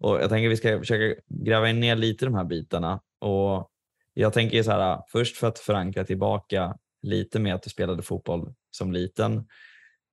Och 0.00 0.20
jag 0.20 0.30
tänker 0.30 0.46
att 0.48 0.52
vi 0.52 0.56
ska 0.56 0.78
försöka 0.78 1.20
gräva 1.28 1.66
ner 1.66 1.96
lite 1.96 2.24
i 2.24 2.26
de 2.26 2.34
här 2.34 2.44
bitarna. 2.44 3.00
Och 3.20 3.70
jag 4.14 4.32
tänker 4.32 4.62
så 4.62 4.70
här, 4.70 5.02
först 5.08 5.36
för 5.36 5.48
att 5.48 5.58
förankra 5.58 6.04
tillbaka 6.04 6.76
lite 7.02 7.38
med 7.38 7.54
att 7.54 7.62
du 7.62 7.70
spelade 7.70 8.02
fotboll 8.02 8.54
som 8.70 8.92
liten. 8.92 9.46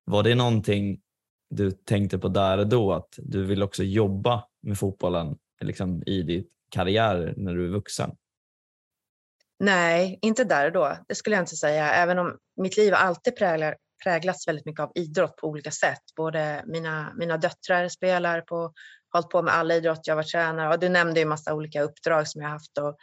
Var 0.03 0.23
det 0.23 0.35
någonting 0.35 1.01
du 1.49 1.71
tänkte 1.71 2.19
på 2.19 2.27
där 2.27 2.57
och 2.57 2.67
då 2.67 2.93
att 2.93 3.13
du 3.17 3.45
vill 3.45 3.63
också 3.63 3.83
jobba 3.83 4.43
med 4.61 4.77
fotbollen 4.77 5.37
liksom, 5.61 6.03
i 6.05 6.21
din 6.21 6.45
karriär 6.69 7.33
när 7.37 7.53
du 7.53 7.65
är 7.65 7.69
vuxen? 7.69 8.15
Nej, 9.59 10.19
inte 10.21 10.43
där 10.43 10.65
och 10.65 10.71
då. 10.71 10.97
Det 11.07 11.15
skulle 11.15 11.35
jag 11.35 11.43
inte 11.43 11.55
säga. 11.55 11.93
Även 11.93 12.19
om 12.19 12.37
mitt 12.57 12.77
liv 12.77 12.93
alltid 12.93 13.35
präglar, 13.35 13.75
präglats 14.03 14.47
väldigt 14.47 14.65
mycket 14.65 14.83
av 14.83 14.91
idrott 14.95 15.35
på 15.35 15.47
olika 15.47 15.71
sätt. 15.71 16.01
Både 16.15 16.63
mina, 16.67 17.13
mina 17.17 17.37
döttrar 17.37 17.87
spelar 17.87 18.41
på 18.41 18.73
hållit 19.13 19.29
på 19.29 19.41
med 19.41 19.53
alla 19.53 19.75
idrott, 19.75 20.07
jag 20.07 20.15
var 20.15 20.23
tränare 20.23 20.73
och 20.73 20.79
du 20.79 20.89
nämnde 20.89 21.19
ju 21.19 21.25
massa 21.25 21.53
olika 21.53 21.81
uppdrag 21.81 22.27
som 22.27 22.41
jag 22.41 22.49
haft. 22.49 22.77
Och, 22.77 22.97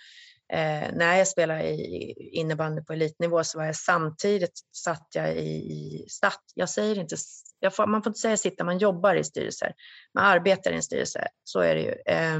eh, 0.56 0.88
när 0.92 1.16
jag 1.16 1.28
spelade 1.28 1.64
i 1.64 2.30
innebandy 2.32 2.82
på 2.82 2.92
elitnivå 2.92 3.44
så 3.44 3.58
var 3.58 3.66
jag 3.66 3.76
samtidigt 3.76 4.60
satt 4.76 5.08
jag 5.14 5.36
i, 5.36 5.48
i 5.48 6.06
statt. 6.08 6.42
Jag 6.54 6.68
säger 6.68 6.98
inte, 6.98 7.16
jag 7.60 7.74
får, 7.74 7.86
man 7.86 8.02
får 8.02 8.10
inte 8.10 8.20
säga 8.20 8.36
sitta, 8.36 8.64
man 8.64 8.78
jobbar 8.78 9.14
i 9.14 9.24
styrelser. 9.24 9.72
Man 10.14 10.24
arbetar 10.24 10.70
i 10.70 10.74
en 10.74 10.82
styrelse, 10.82 11.28
så 11.44 11.60
är 11.60 11.74
det 11.74 11.80
ju. 11.80 11.94
Eh, 12.06 12.38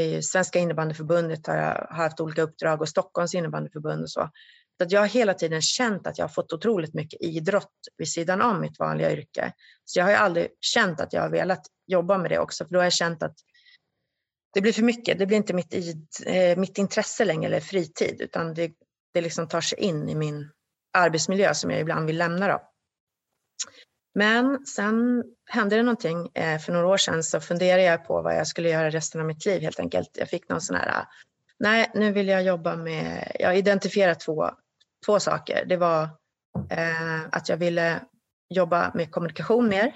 I 0.00 0.22
Svenska 0.22 0.58
innebandyförbundet 0.58 1.46
har 1.46 1.56
jag 1.56 1.86
haft 1.90 2.20
olika 2.20 2.42
uppdrag 2.42 2.80
och 2.80 2.88
Stockholms 2.88 3.34
innebandyförbund 3.34 4.02
och 4.02 4.10
så. 4.10 4.30
Så 4.78 4.84
att 4.84 4.92
jag 4.92 5.00
har 5.00 5.06
hela 5.06 5.34
tiden 5.34 5.62
känt 5.62 6.06
att 6.06 6.18
jag 6.18 6.24
har 6.24 6.28
fått 6.28 6.52
otroligt 6.52 6.94
mycket 6.94 7.22
idrott 7.22 7.72
vid 7.96 8.08
sidan 8.08 8.42
om 8.42 8.60
mitt 8.60 8.78
vanliga 8.78 9.12
yrke. 9.12 9.52
Så 9.84 9.98
jag 9.98 10.04
har 10.04 10.10
ju 10.10 10.16
aldrig 10.16 10.48
känt 10.60 11.00
att 11.00 11.12
jag 11.12 11.22
har 11.22 11.30
velat 11.30 11.66
jobba 11.86 12.18
med 12.18 12.30
det 12.30 12.38
också, 12.38 12.64
för 12.64 12.72
då 12.72 12.78
har 12.78 12.84
jag 12.84 12.92
känt 12.92 13.22
att 13.22 13.36
det 14.54 14.60
blir 14.60 14.72
för 14.72 14.82
mycket. 14.82 15.18
Det 15.18 15.26
blir 15.26 15.36
inte 15.36 15.54
mitt, 15.54 15.74
eh, 16.26 16.58
mitt 16.58 16.78
intresse 16.78 17.24
längre 17.24 17.46
eller 17.46 17.60
fritid, 17.60 18.20
utan 18.20 18.54
det, 18.54 18.72
det 19.14 19.20
liksom 19.20 19.48
tar 19.48 19.60
sig 19.60 19.78
in 19.78 20.08
i 20.08 20.14
min 20.14 20.50
arbetsmiljö 20.98 21.54
som 21.54 21.70
jag 21.70 21.80
ibland 21.80 22.06
vill 22.06 22.18
lämna. 22.18 22.48
Då. 22.48 22.62
Men 24.14 24.66
sen 24.66 25.24
hände 25.50 25.76
det 25.76 25.82
någonting. 25.82 26.30
Eh, 26.34 26.58
för 26.58 26.72
några 26.72 26.86
år 26.86 26.96
sedan 26.96 27.22
så 27.22 27.40
funderade 27.40 27.82
jag 27.82 28.04
på 28.04 28.22
vad 28.22 28.36
jag 28.36 28.46
skulle 28.46 28.68
göra 28.68 28.90
resten 28.90 29.20
av 29.20 29.26
mitt 29.26 29.46
liv 29.46 29.62
helt 29.62 29.80
enkelt. 29.80 30.10
Jag 30.12 30.28
fick 30.28 30.48
någon 30.48 30.60
sån 30.60 30.76
här, 30.76 30.88
ah, 30.88 31.06
nej 31.58 31.90
nu 31.94 32.12
vill 32.12 32.28
jag 32.28 32.42
jobba 32.42 32.76
med, 32.76 33.32
jag 33.38 33.58
identifierade 33.58 34.14
två, 34.14 34.50
två 35.06 35.20
saker. 35.20 35.64
Det 35.66 35.76
var 35.76 36.02
eh, 36.70 37.22
att 37.32 37.48
jag 37.48 37.56
ville 37.56 38.00
jobba 38.54 38.92
med 38.94 39.10
kommunikation 39.10 39.68
mer. 39.68 39.92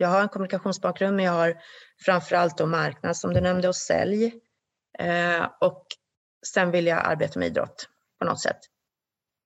Jag 0.00 0.08
har 0.08 0.22
en 0.22 0.28
kommunikationsbakgrund 0.28 1.16
men 1.16 1.24
jag 1.24 1.32
har 1.32 1.56
framförallt 2.04 2.58
då 2.58 2.66
marknad 2.66 3.16
som 3.16 3.34
du 3.34 3.40
nämnde 3.40 3.68
och 3.68 3.76
sälj. 3.76 4.34
Eh, 4.98 5.46
och 5.60 5.86
sen 6.46 6.70
vill 6.70 6.86
jag 6.86 7.06
arbeta 7.06 7.38
med 7.38 7.48
idrott 7.48 7.88
på 8.18 8.24
något 8.24 8.40
sätt. 8.40 8.58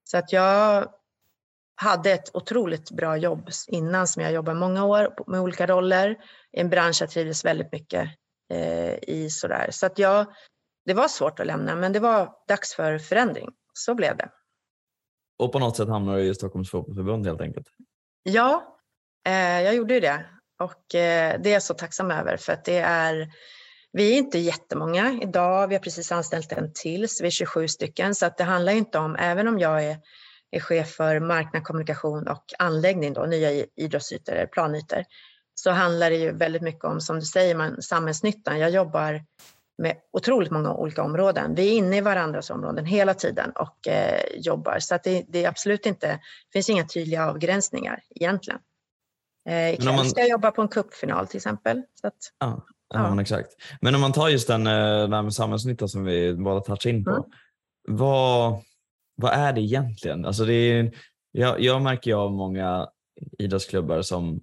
Så 0.05 0.19
att 0.19 0.33
jag 0.33 0.89
hade 1.75 2.13
ett 2.13 2.37
otroligt 2.37 2.91
bra 2.91 3.17
jobb 3.17 3.51
innan 3.69 4.07
som 4.07 4.23
jag 4.23 4.33
jobbade 4.33 4.59
många 4.59 4.85
år 4.85 5.15
med 5.27 5.41
olika 5.41 5.67
roller 5.67 6.11
i 6.53 6.61
en 6.61 6.71
bransch 6.71 6.97
jag 7.01 7.11
trivdes 7.11 7.45
väldigt 7.45 7.73
mycket 7.73 8.09
eh, 8.51 8.95
i. 8.95 9.29
Sådär. 9.31 9.69
Så 9.71 9.87
att 9.87 9.99
jag, 9.99 10.27
det 10.85 10.95
var 10.95 11.09
svårt 11.09 11.41
att 11.41 11.47
lämna 11.47 11.77
men 11.77 11.93
det 11.93 12.01
var 12.01 12.33
dags 12.49 12.75
för 12.75 12.99
förändring. 12.99 13.49
Så 13.73 13.95
blev 13.95 14.17
det. 14.17 14.31
Och 15.39 15.53
på 15.53 15.59
något 15.59 15.77
sätt 15.77 15.89
hamnade 15.89 16.19
du 16.19 16.31
i 16.31 16.35
Stockholms 16.35 16.71
fotbollsförbund 16.71 17.27
helt 17.27 17.41
enkelt? 17.41 17.67
Ja, 18.23 18.79
eh, 19.27 19.63
jag 19.63 19.75
gjorde 19.75 19.95
ju 19.95 20.01
det 20.01 20.34
och 20.59 20.95
eh, 20.95 21.41
det 21.41 21.51
är 21.51 21.53
jag 21.53 21.63
så 21.63 21.75
tacksam 21.75 22.11
över 22.11 22.37
för 22.37 22.53
att 22.53 22.65
det 22.65 22.79
är 22.79 23.31
vi 23.93 24.15
är 24.15 24.19
inte 24.19 24.39
jättemånga 24.39 25.19
idag. 25.23 25.69
Vi 25.69 25.75
har 25.75 25.83
precis 25.83 26.13
anställt 26.13 26.53
en 26.53 26.73
till, 26.73 27.09
så 27.09 27.23
vi 27.23 27.27
är 27.27 27.31
27 27.31 27.69
stycken. 27.69 28.15
Så 28.15 28.27
att 28.27 28.37
det 28.37 28.45
handlar 28.45 28.73
inte 28.73 28.99
om, 28.99 29.17
även 29.17 29.49
om 29.49 29.59
jag 29.59 29.85
är 29.85 29.97
är 30.55 30.61
chef 30.61 30.91
för 30.95 31.21
marknad, 31.21 31.65
kommunikation 31.65 32.29
och 32.29 32.45
anläggning, 32.59 33.13
då, 33.13 33.27
nya 33.27 33.67
idrottsytor, 33.77 34.33
eller 34.33 34.47
planytor, 34.47 35.05
så 35.55 35.71
handlar 35.71 36.11
det 36.11 36.17
ju 36.17 36.33
väldigt 36.33 36.63
mycket 36.63 36.85
om, 36.85 37.01
som 37.01 37.21
du 37.21 37.27
säger, 37.27 37.55
man, 37.55 37.83
samhällsnyttan. 37.83 38.59
Jag 38.59 38.71
jobbar 38.71 39.25
med 39.79 39.97
otroligt 40.13 40.51
många 40.51 40.75
olika 40.75 41.03
områden. 41.03 41.55
Vi 41.55 41.69
är 41.69 41.73
inne 41.73 41.97
i 41.97 42.01
varandras 42.01 42.51
områden 42.51 42.87
hela 42.87 43.15
tiden 43.15 43.51
och 43.51 43.89
eh, 43.89 44.21
jobbar. 44.37 44.79
Så 44.79 44.95
att 44.95 45.03
det, 45.03 45.25
det 45.29 45.45
är 45.45 45.49
absolut 45.49 45.87
inte, 45.87 46.07
det 46.07 46.53
finns 46.53 46.71
inga 46.71 46.87
tydliga 46.87 47.27
avgränsningar 47.27 48.03
egentligen. 48.11 48.61
Eh, 49.49 49.75
ikväll 49.75 49.97
man... 49.97 50.05
ska 50.05 50.21
jag 50.21 50.31
jobba 50.31 50.51
på 50.51 50.63
en 50.63 50.69
cupfinal 50.69 51.27
till 51.27 51.37
exempel. 51.37 51.83
Så 52.01 52.07
att, 52.07 52.15
ja, 52.39 52.67
ja. 52.95 53.21
exakt. 53.21 53.49
Men 53.81 53.95
om 53.95 54.01
man 54.01 54.13
tar 54.13 54.29
just 54.29 54.49
den, 54.49 54.67
eh, 54.67 55.09
den 55.09 55.25
med 55.25 55.35
samhällsnytta 55.35 55.89
som 55.89 56.05
vi 56.05 56.35
båda 56.35 56.61
touchar 56.61 56.91
in 56.91 57.05
på. 57.05 57.11
Mm. 57.11 57.25
Vad, 57.89 58.63
vad 59.17 59.33
är 59.33 59.53
det 59.53 59.61
egentligen? 59.61 60.25
Alltså 60.25 60.45
det 60.45 60.55
är, 60.55 60.93
jag, 61.33 61.61
jag 61.61 61.83
märker 61.83 62.11
ju 62.11 62.17
av 62.17 62.33
många 62.33 62.89
idrottsklubbar 63.39 64.03
som 64.03 64.41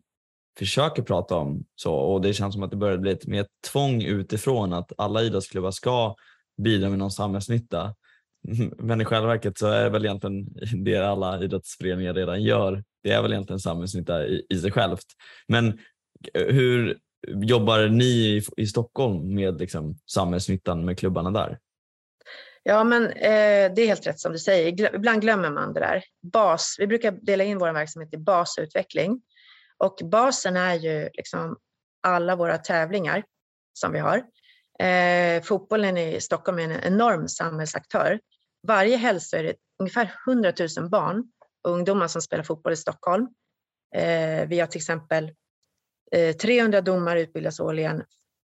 försöker 0.59 1.03
prata 1.03 1.35
om 1.35 1.65
så 1.75 1.93
och 1.93 2.21
det 2.21 2.33
känns 2.33 2.53
som 2.53 2.63
att 2.63 2.71
det 2.71 2.77
börjar 2.77 2.97
bli 2.97 3.11
ett 3.11 3.27
mer 3.27 3.45
tvång 3.71 4.01
utifrån 4.01 4.73
att 4.73 4.91
alla 4.97 5.21
idrottsklubbar 5.21 5.71
ska 5.71 6.15
bidra 6.63 6.89
med 6.89 6.99
någon 6.99 7.11
samhällsnytta. 7.11 7.95
Men 8.77 9.01
i 9.01 9.05
själva 9.05 9.27
verket 9.27 9.57
så 9.57 9.67
är 9.67 9.83
det 9.83 9.89
väl 9.89 10.05
egentligen 10.05 10.45
det 10.83 10.97
alla 10.97 11.43
idrottsföreningar 11.43 12.13
redan 12.13 12.43
gör. 12.43 12.83
Det 13.03 13.11
är 13.11 13.21
väl 13.21 13.31
egentligen 13.31 13.59
samhällsnytta 13.59 14.25
i, 14.25 14.45
i 14.49 14.59
sig 14.59 14.71
självt. 14.71 15.05
Men 15.47 15.79
eh, 16.33 16.45
hur 16.45 16.97
jobbar 17.27 17.87
ni 17.87 18.05
i, 18.05 18.43
i 18.57 18.67
Stockholm 18.67 19.35
med 19.35 19.59
liksom 19.59 19.95
samhällsnyttan 20.11 20.85
med 20.85 20.99
klubbarna 20.99 21.31
där? 21.31 21.59
Ja, 22.63 22.83
men 22.83 23.05
eh, 23.07 23.73
det 23.75 23.81
är 23.81 23.87
helt 23.87 24.07
rätt 24.07 24.19
som 24.19 24.31
du 24.31 24.39
säger. 24.39 24.95
Ibland 24.95 25.21
glömmer 25.21 25.49
man 25.49 25.73
det 25.73 25.79
där. 25.79 26.03
Bas, 26.21 26.75
vi 26.79 26.87
brukar 26.87 27.11
dela 27.11 27.43
in 27.43 27.57
vår 27.57 27.73
verksamhet 27.73 28.13
i 28.13 28.17
basutveckling. 28.17 29.21
Och 29.77 29.99
basen 30.03 30.57
är 30.57 30.73
ju 30.73 31.09
liksom 31.13 31.57
alla 32.03 32.35
våra 32.35 32.57
tävlingar 32.57 33.23
som 33.73 33.91
vi 33.91 33.99
har. 33.99 34.23
Eh, 34.79 35.41
fotbollen 35.43 35.97
i 35.97 36.21
Stockholm 36.21 36.59
är 36.59 36.63
en 36.63 36.93
enorm 36.93 37.27
samhällsaktör. 37.27 38.19
Varje 38.67 38.97
helg 38.97 39.19
så 39.19 39.37
är 39.37 39.43
det 39.43 39.55
ungefär 39.79 40.13
100 40.27 40.53
000 40.77 40.89
barn 40.89 41.31
och 41.63 41.71
ungdomar 41.71 42.07
som 42.07 42.21
spelar 42.21 42.43
fotboll 42.43 42.73
i 42.73 42.77
Stockholm. 42.77 43.27
Eh, 43.95 44.47
vi 44.47 44.59
har 44.59 44.67
till 44.67 44.79
exempel 44.79 45.31
eh, 46.11 46.35
300 46.35 46.81
domare 46.81 47.21
utbildas 47.21 47.59
årligen, 47.59 48.03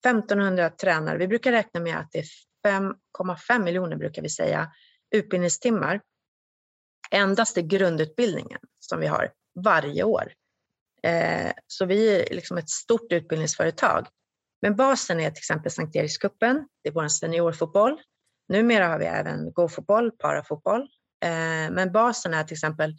1500 0.05 0.69
tränare. 0.69 1.17
Vi 1.17 1.27
brukar 1.27 1.51
räkna 1.51 1.79
med 1.79 1.97
att 1.97 2.11
det 2.11 2.19
är 2.19 2.25
5,5 2.67 3.63
miljoner 3.63 3.95
brukar 3.95 4.21
vi 4.21 4.29
säga 4.29 4.71
utbildningstimmar 5.11 6.01
endast 7.11 7.57
i 7.57 7.61
grundutbildningen 7.61 8.59
som 8.79 8.99
vi 8.99 9.07
har 9.07 9.31
varje 9.63 10.03
år. 10.03 10.33
Eh, 11.03 11.51
så 11.67 11.85
vi 11.85 12.21
är 12.21 12.35
liksom 12.35 12.57
ett 12.57 12.69
stort 12.69 13.11
utbildningsföretag. 13.11 14.07
Men 14.61 14.75
basen 14.75 15.19
är 15.19 15.31
till 15.31 15.41
exempel 15.41 15.71
Sankt 15.71 15.95
Erikscupen, 15.95 16.67
det 16.83 16.89
är 16.89 16.93
vår 16.93 17.07
seniorfotboll. 17.07 18.01
Numera 18.53 18.87
har 18.87 18.99
vi 18.99 19.05
även 19.05 19.53
gåfotboll, 19.53 20.11
parafotboll. 20.11 20.81
Eh, 21.25 21.71
men 21.71 21.91
basen 21.91 22.33
är 22.33 22.43
till 22.43 22.55
exempel 22.55 22.95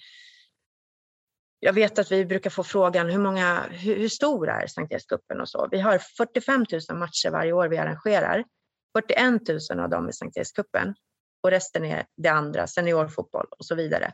jag 1.61 1.73
vet 1.73 1.99
att 1.99 2.13
vi 2.13 2.25
brukar 2.25 2.51
få 2.51 2.65
frågan 2.65 3.11
hur, 3.11 3.19
många, 3.19 3.63
hur, 3.71 3.97
hur 3.97 4.09
stor 4.09 4.49
är 4.49 4.67
Sankt 4.67 4.93
Erikscupen 4.93 5.41
och 5.41 5.49
så. 5.49 5.69
Vi 5.71 5.81
har 5.81 5.99
45 5.99 6.67
000 6.91 6.99
matcher 6.99 7.31
varje 7.31 7.53
år 7.53 7.69
vi 7.69 7.79
arrangerar 7.79 8.45
41 8.99 9.43
000 9.71 9.81
av 9.81 9.91
dem 9.91 10.09
är 10.09 10.13
Sankt 10.13 10.37
Erikscupen 10.37 10.95
och 11.43 11.51
resten 11.51 11.85
är 11.85 12.07
det 12.17 12.29
andra, 12.29 12.67
seniorfotboll 12.67 13.47
och 13.59 13.67
så 13.67 13.75
vidare. 13.75 14.13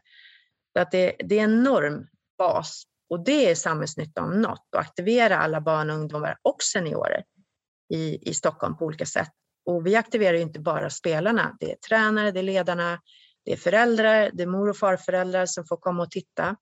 Så 0.76 0.82
att 0.82 0.90
det, 0.90 1.16
det 1.18 1.38
är 1.38 1.44
en 1.44 1.60
enorm 1.60 2.06
bas 2.38 2.82
och 3.10 3.24
det 3.24 3.50
är 3.50 3.54
samhällsnytta 3.54 4.22
om 4.22 4.42
något 4.42 4.68
att 4.76 4.80
aktivera 4.80 5.38
alla 5.38 5.60
barn 5.60 5.90
och 5.90 5.96
ungdomar 5.96 6.38
och 6.42 6.62
seniorer 6.62 7.24
i, 7.92 8.30
i 8.30 8.34
Stockholm 8.34 8.76
på 8.76 8.84
olika 8.84 9.06
sätt. 9.06 9.32
Och 9.66 9.86
vi 9.86 9.96
aktiverar 9.96 10.36
inte 10.36 10.60
bara 10.60 10.90
spelarna, 10.90 11.56
det 11.60 11.72
är 11.72 11.76
tränare, 11.76 12.30
det 12.30 12.40
är 12.40 12.42
ledarna, 12.42 13.00
det 13.44 13.52
är 13.52 13.56
föräldrar, 13.56 14.30
det 14.32 14.42
är 14.42 14.46
mor 14.46 14.68
och 14.68 14.76
farföräldrar 14.76 15.46
som 15.46 15.64
får 15.64 15.76
komma 15.76 16.02
och 16.02 16.10
titta. 16.10 16.56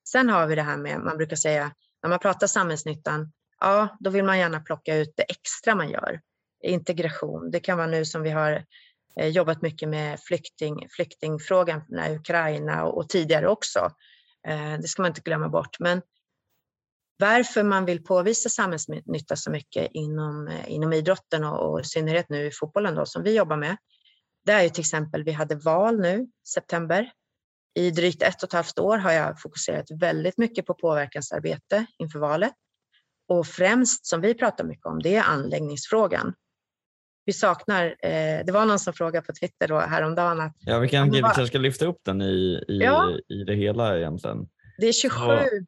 Sen 0.08 0.28
har 0.28 0.46
vi 0.46 0.54
det 0.54 0.62
här 0.62 0.76
med, 0.76 1.00
man 1.00 1.16
brukar 1.16 1.36
säga, 1.36 1.74
när 2.02 2.10
man 2.10 2.18
pratar 2.18 2.46
samhällsnyttan, 2.46 3.32
ja, 3.60 3.96
då 4.00 4.10
vill 4.10 4.24
man 4.24 4.38
gärna 4.38 4.60
plocka 4.60 4.96
ut 4.96 5.12
det 5.16 5.22
extra 5.22 5.74
man 5.74 5.90
gör. 5.90 6.20
Integration, 6.62 7.50
det 7.50 7.60
kan 7.60 7.78
vara 7.78 7.86
nu 7.86 8.04
som 8.04 8.22
vi 8.22 8.30
har 8.30 8.64
eh, 9.20 9.28
jobbat 9.28 9.62
mycket 9.62 9.88
med 9.88 10.20
flykting, 10.20 10.88
flyktingfrågan 10.90 11.82
när 11.88 12.14
Ukraina 12.14 12.84
och, 12.84 12.98
och 12.98 13.08
tidigare 13.08 13.48
också. 13.48 13.90
Eh, 14.48 14.78
det 14.78 14.88
ska 14.88 15.02
man 15.02 15.10
inte 15.10 15.20
glömma 15.20 15.48
bort. 15.48 15.80
Men 15.80 16.02
varför 17.18 17.62
man 17.62 17.84
vill 17.84 18.04
påvisa 18.04 18.48
samhällsnytta 18.48 19.36
så 19.36 19.50
mycket 19.50 19.90
inom, 19.92 20.48
eh, 20.48 20.72
inom 20.72 20.92
idrotten 20.92 21.44
och, 21.44 21.70
och 21.70 21.80
i 21.80 21.84
synnerhet 21.84 22.28
nu 22.28 22.46
i 22.46 22.50
fotbollen 22.50 22.94
då, 22.94 23.06
som 23.06 23.22
vi 23.22 23.36
jobbar 23.36 23.56
med. 23.56 23.76
Det 24.44 24.52
är 24.52 24.62
ju 24.62 24.68
till 24.68 24.80
exempel, 24.80 25.24
vi 25.24 25.32
hade 25.32 25.54
val 25.54 26.00
nu 26.00 26.26
september. 26.48 27.12
I 27.74 27.90
drygt 27.90 28.22
ett 28.22 28.42
och 28.42 28.48
ett 28.48 28.52
halvt 28.52 28.78
år 28.78 28.98
har 28.98 29.12
jag 29.12 29.40
fokuserat 29.40 29.86
väldigt 30.00 30.38
mycket 30.38 30.66
på 30.66 30.74
påverkansarbete 30.74 31.86
inför 31.98 32.18
valet. 32.18 32.52
Och 33.28 33.46
främst, 33.46 34.06
som 34.06 34.20
vi 34.20 34.34
pratar 34.34 34.64
mycket 34.64 34.86
om, 34.86 35.02
det 35.02 35.16
är 35.16 35.22
anläggningsfrågan. 35.22 36.34
Vi 37.24 37.32
saknar, 37.32 37.86
eh, 37.86 38.44
det 38.46 38.52
var 38.52 38.66
någon 38.66 38.78
som 38.78 38.92
frågade 38.92 39.26
på 39.26 39.32
Twitter 39.32 39.68
då 39.68 39.78
häromdagen 39.78 40.40
att... 40.40 40.56
Ja, 40.58 40.78
vi, 40.78 40.88
kan, 40.88 41.10
vi 41.10 41.20
kanske 41.20 41.46
ska 41.46 41.58
lyfta 41.58 41.86
upp 41.86 42.00
den 42.02 42.22
i, 42.22 42.64
i, 42.68 42.78
ja. 42.82 43.10
i 43.28 43.44
det 43.44 43.54
hela 43.54 43.98
egentligen. 43.98 44.48
Det 44.78 44.86
är 44.86 44.92
27, 44.92 45.66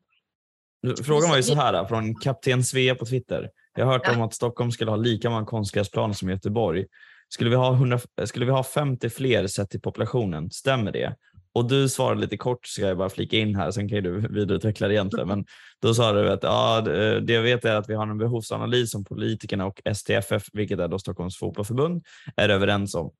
Frågan 1.04 1.30
var 1.30 1.36
ju 1.36 1.42
så 1.42 1.54
här 1.54 1.84
från 1.84 2.14
kapten 2.14 2.64
Svea 2.64 2.94
på 2.94 3.06
Twitter. 3.06 3.50
Jag 3.74 3.86
har 3.86 3.92
hört 3.92 4.02
ja. 4.04 4.14
om 4.14 4.22
att 4.22 4.34
Stockholm 4.34 4.70
skulle 4.70 4.90
ha 4.90 4.96
lika 4.96 5.30
många 5.30 5.44
konstgräsplaner 5.44 6.14
som 6.14 6.30
Göteborg. 6.30 6.86
Skulle 7.28 7.50
vi, 7.50 7.56
ha 7.56 7.72
100, 7.72 8.00
skulle 8.24 8.46
vi 8.46 8.52
ha 8.52 8.64
50 8.64 9.10
fler 9.10 9.46
sett 9.46 9.70
till 9.70 9.80
populationen? 9.80 10.50
Stämmer 10.50 10.92
det? 10.92 11.16
Och 11.58 11.68
du 11.68 11.88
svarade 11.88 12.20
lite 12.20 12.36
kort, 12.36 12.66
ska 12.66 12.82
jag 12.82 12.98
bara 12.98 13.10
flika 13.10 13.36
in 13.36 13.54
här, 13.54 13.70
sen 13.70 13.88
kan 13.88 14.02
du 14.02 14.20
vidareutveckla 14.30 14.88
det 14.88 14.94
egentligen. 14.94 15.28
Men 15.28 15.44
då 15.82 15.94
sa 15.94 16.12
du 16.12 16.30
att 16.30 16.42
ja, 16.42 16.78
eh, 16.78 17.16
det 17.16 17.32
jag 17.32 17.42
vet 17.42 17.64
är 17.64 17.74
att 17.74 17.88
vi 17.88 17.94
har 17.94 18.06
en 18.06 18.18
behovsanalys 18.18 18.90
som 18.90 19.04
politikerna 19.04 19.66
och 19.66 19.80
STFF, 19.94 20.42
vilket 20.52 20.80
är 20.80 20.88
då 20.88 20.98
Stockholms 20.98 21.38
fotbollförbund, 21.38 22.04
är 22.36 22.48
överens 22.48 22.94
om. 22.94 23.10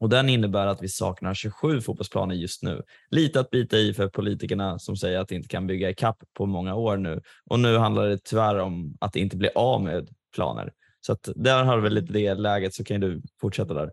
Och 0.00 0.08
den 0.08 0.28
innebär 0.28 0.66
att 0.66 0.82
vi 0.82 0.88
saknar 0.88 1.34
27 1.34 1.80
fotbollsplaner 1.80 2.34
just 2.34 2.62
nu. 2.62 2.82
Lite 3.10 3.40
att 3.40 3.50
bita 3.50 3.76
i 3.78 3.94
för 3.94 4.08
politikerna 4.08 4.78
som 4.78 4.96
säger 4.96 5.18
att 5.18 5.28
de 5.28 5.34
inte 5.34 5.48
kan 5.48 5.66
bygga 5.66 5.90
ikapp 5.90 6.16
på 6.36 6.46
många 6.46 6.74
år 6.74 6.96
nu. 6.96 7.20
Och 7.50 7.60
nu 7.60 7.76
handlar 7.76 8.08
det 8.08 8.18
tyvärr 8.24 8.58
om 8.58 8.96
att 9.00 9.16
inte 9.16 9.36
bli 9.36 9.48
av 9.54 9.82
med 9.82 10.08
planer. 10.34 10.72
Så 11.00 11.12
att 11.12 11.28
där 11.36 11.64
har 11.64 11.78
vi 11.78 11.90
lite 11.90 12.12
det 12.12 12.34
läget 12.34 12.74
så 12.74 12.84
kan 12.84 13.00
du 13.00 13.22
fortsätta 13.40 13.74
där. 13.74 13.90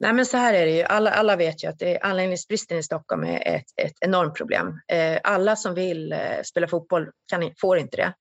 Nej, 0.00 0.12
men 0.12 0.26
så 0.26 0.36
här 0.36 0.54
är 0.54 0.66
det 0.66 0.76
ju. 0.76 0.82
Alla, 0.82 1.10
alla 1.10 1.36
vet 1.36 1.64
ju 1.64 1.68
att 1.68 1.78
det, 1.78 1.98
anläggningsbristen 1.98 2.78
i 2.78 2.82
Stockholm 2.82 3.24
är 3.24 3.48
ett, 3.48 3.64
ett 3.76 3.94
enormt 4.00 4.34
problem. 4.34 4.80
Eh, 4.88 5.18
alla 5.24 5.56
som 5.56 5.74
vill 5.74 6.12
eh, 6.12 6.18
spela 6.44 6.68
fotboll 6.68 7.10
kan, 7.26 7.52
får 7.60 7.78
inte 7.78 7.96
det 7.96 8.14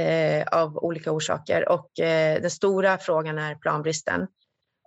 eh, 0.00 0.46
av 0.60 0.78
olika 0.78 1.12
orsaker 1.12 1.68
och 1.68 2.00
eh, 2.00 2.40
den 2.40 2.50
stora 2.50 2.98
frågan 2.98 3.38
är 3.38 3.54
planbristen. 3.54 4.26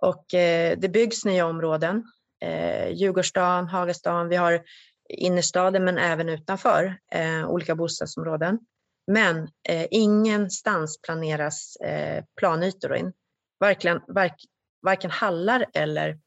Och 0.02 0.34
eh, 0.34 0.78
det 0.78 0.88
byggs 0.88 1.24
nya 1.24 1.46
områden. 1.46 2.04
Eh, 2.40 2.88
Djurgårdsstaden, 2.88 3.68
Hagastan, 3.68 4.28
vi 4.28 4.36
har 4.36 4.62
innerstaden 5.08 5.84
men 5.84 5.98
även 5.98 6.28
utanför 6.28 6.98
eh, 7.12 7.48
olika 7.48 7.74
bostadsområden. 7.74 8.58
Men 9.06 9.48
eh, 9.68 9.86
ingenstans 9.90 11.00
planeras 11.02 11.76
eh, 11.76 12.24
planytor 12.40 12.96
in. 12.96 13.12
Varken, 13.60 14.00
verk, 14.14 14.34
varken 14.82 15.10
hallar 15.10 15.66
eller 15.74 16.18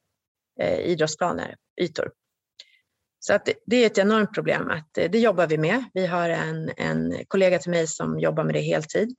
Eh, 0.62 0.80
idrottsplaner, 0.80 1.56
ytor. 1.82 2.12
Så 3.20 3.34
att 3.34 3.46
det, 3.46 3.54
det 3.66 3.76
är 3.76 3.86
ett 3.86 3.98
enormt 3.98 4.34
problem. 4.34 4.70
Att, 4.70 4.98
eh, 4.98 5.12
det 5.12 5.20
jobbar 5.20 5.48
vi 5.48 5.58
med. 5.58 5.84
Vi 5.94 6.06
har 6.06 6.30
en, 6.30 6.72
en 6.78 7.26
kollega 7.28 7.60
till 7.60 7.72
mig 7.72 7.88
som 7.88 8.20
jobbar 8.20 8.44
med 8.44 8.56
det 8.56 8.62
heltid. 8.62 9.16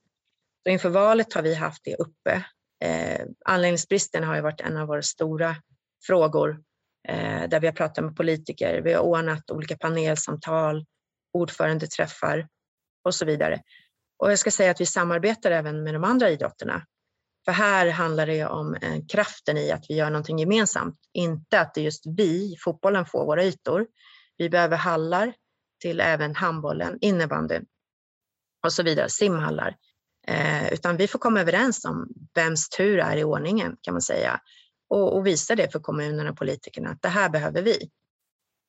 Så 0.63 0.69
inför 0.69 0.89
valet 0.89 1.33
har 1.33 1.41
vi 1.41 1.55
haft 1.55 1.83
det 1.83 1.95
uppe 1.95 2.43
Eh, 2.83 3.25
anläggningsbristen 3.45 4.23
har 4.23 4.35
ju 4.35 4.41
varit 4.41 4.61
en 4.61 4.77
av 4.77 4.87
våra 4.87 5.01
stora 5.01 5.55
frågor 6.07 6.61
eh, 7.07 7.49
där 7.49 7.59
vi 7.59 7.67
har 7.67 7.73
pratat 7.73 8.03
med 8.03 8.15
politiker. 8.15 8.81
Vi 8.81 8.93
har 8.93 9.01
ordnat 9.01 9.51
olika 9.51 9.77
panelsamtal, 9.77 10.85
ordförandeträffar 11.33 12.47
och 13.03 13.15
så 13.15 13.25
vidare. 13.25 13.61
Och 14.17 14.31
jag 14.31 14.39
ska 14.39 14.51
säga 14.51 14.71
att 14.71 14.81
vi 14.81 14.85
samarbetar 14.85 15.51
även 15.51 15.83
med 15.83 15.93
de 15.93 16.03
andra 16.03 16.29
idrotterna. 16.29 16.85
För 17.45 17.51
här 17.51 17.89
handlar 17.89 18.27
det 18.27 18.45
om 18.45 18.75
eh, 18.75 19.05
kraften 19.09 19.57
i 19.57 19.71
att 19.71 19.85
vi 19.89 19.95
gör 19.95 20.09
någonting 20.09 20.39
gemensamt. 20.39 20.95
Inte 21.13 21.59
att 21.59 21.73
det 21.73 21.81
är 21.81 21.85
just 21.85 22.03
vi, 22.05 22.55
fotbollen, 22.59 23.05
får 23.05 23.25
våra 23.25 23.43
ytor. 23.43 23.87
Vi 24.37 24.49
behöver 24.49 24.77
hallar 24.77 25.33
till 25.81 25.99
även 25.99 26.35
handbollen, 26.35 26.97
innebandyn 27.01 27.65
och 28.63 28.73
så 28.73 28.83
vidare, 28.83 29.09
simhallar. 29.09 29.75
Eh, 30.27 30.73
utan 30.73 30.97
vi 30.97 31.07
får 31.07 31.19
komma 31.19 31.41
överens 31.41 31.85
om 31.85 32.07
vems 32.35 32.69
tur 32.69 32.99
är 32.99 33.17
i 33.17 33.23
ordningen 33.23 33.77
kan 33.81 33.93
man 33.93 34.01
säga 34.01 34.41
och, 34.89 35.15
och 35.15 35.27
visa 35.27 35.55
det 35.55 35.71
för 35.71 35.79
kommunerna 35.79 36.29
och 36.29 36.37
politikerna 36.37 36.89
att 36.89 37.01
det 37.01 37.09
här 37.09 37.29
behöver 37.29 37.61
vi. 37.61 37.89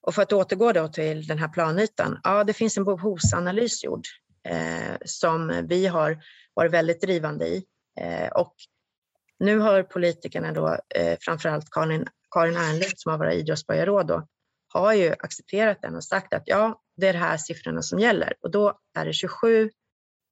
Och 0.02 0.14
för 0.14 0.22
att 0.22 0.32
återgå 0.32 0.72
då 0.72 0.88
till 0.88 1.26
den 1.26 1.38
här 1.38 1.48
planytan. 1.48 2.20
Ja, 2.24 2.44
det 2.44 2.52
finns 2.52 2.76
en 2.76 2.84
behovsanalys 2.84 3.84
gjord 3.84 4.06
eh, 4.48 4.96
som 5.04 5.66
vi 5.68 5.86
har 5.86 6.24
varit 6.54 6.72
väldigt 6.72 7.00
drivande 7.00 7.46
i 7.46 7.64
Eh, 8.00 8.28
och 8.28 8.54
nu 9.38 9.58
har 9.58 9.82
politikerna 9.82 10.52
då, 10.52 10.78
eh, 10.94 11.18
framförallt 11.20 11.70
Karin, 11.70 12.06
Karin 12.30 12.56
Ernlund 12.56 12.92
som 12.96 13.12
har 13.12 13.18
varit 13.18 13.34
idrottsborgarråd 13.34 14.06
då, 14.06 14.26
har 14.68 14.92
ju 14.92 15.12
accepterat 15.12 15.82
den 15.82 15.96
och 15.96 16.04
sagt 16.04 16.32
att 16.34 16.42
ja, 16.46 16.82
det 16.96 17.08
är 17.08 17.12
de 17.12 17.18
här 17.18 17.36
siffrorna 17.36 17.82
som 17.82 17.98
gäller 17.98 18.34
och 18.40 18.50
då 18.50 18.78
är 18.94 19.04
det 19.04 19.12
27 19.12 19.70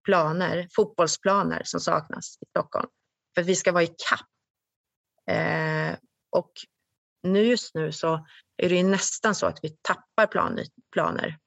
planer, 0.04 0.68
fotbollsplaner 0.76 1.62
som 1.64 1.80
saknas 1.80 2.38
i 2.40 2.46
Stockholm 2.50 2.88
för 3.34 3.40
att 3.40 3.46
vi 3.46 3.56
ska 3.56 3.72
vara 3.72 3.82
i 3.82 3.86
kapp. 4.08 4.26
Eh, 5.30 5.96
och 6.30 6.52
nu 7.22 7.42
just 7.42 7.74
nu 7.74 7.92
så 7.92 8.26
är 8.56 8.68
det 8.68 8.82
nästan 8.82 9.34
så 9.34 9.46
att 9.46 9.58
vi 9.62 9.76
tappar 9.82 10.26
plan, 10.26 10.58
planer. 10.92 11.38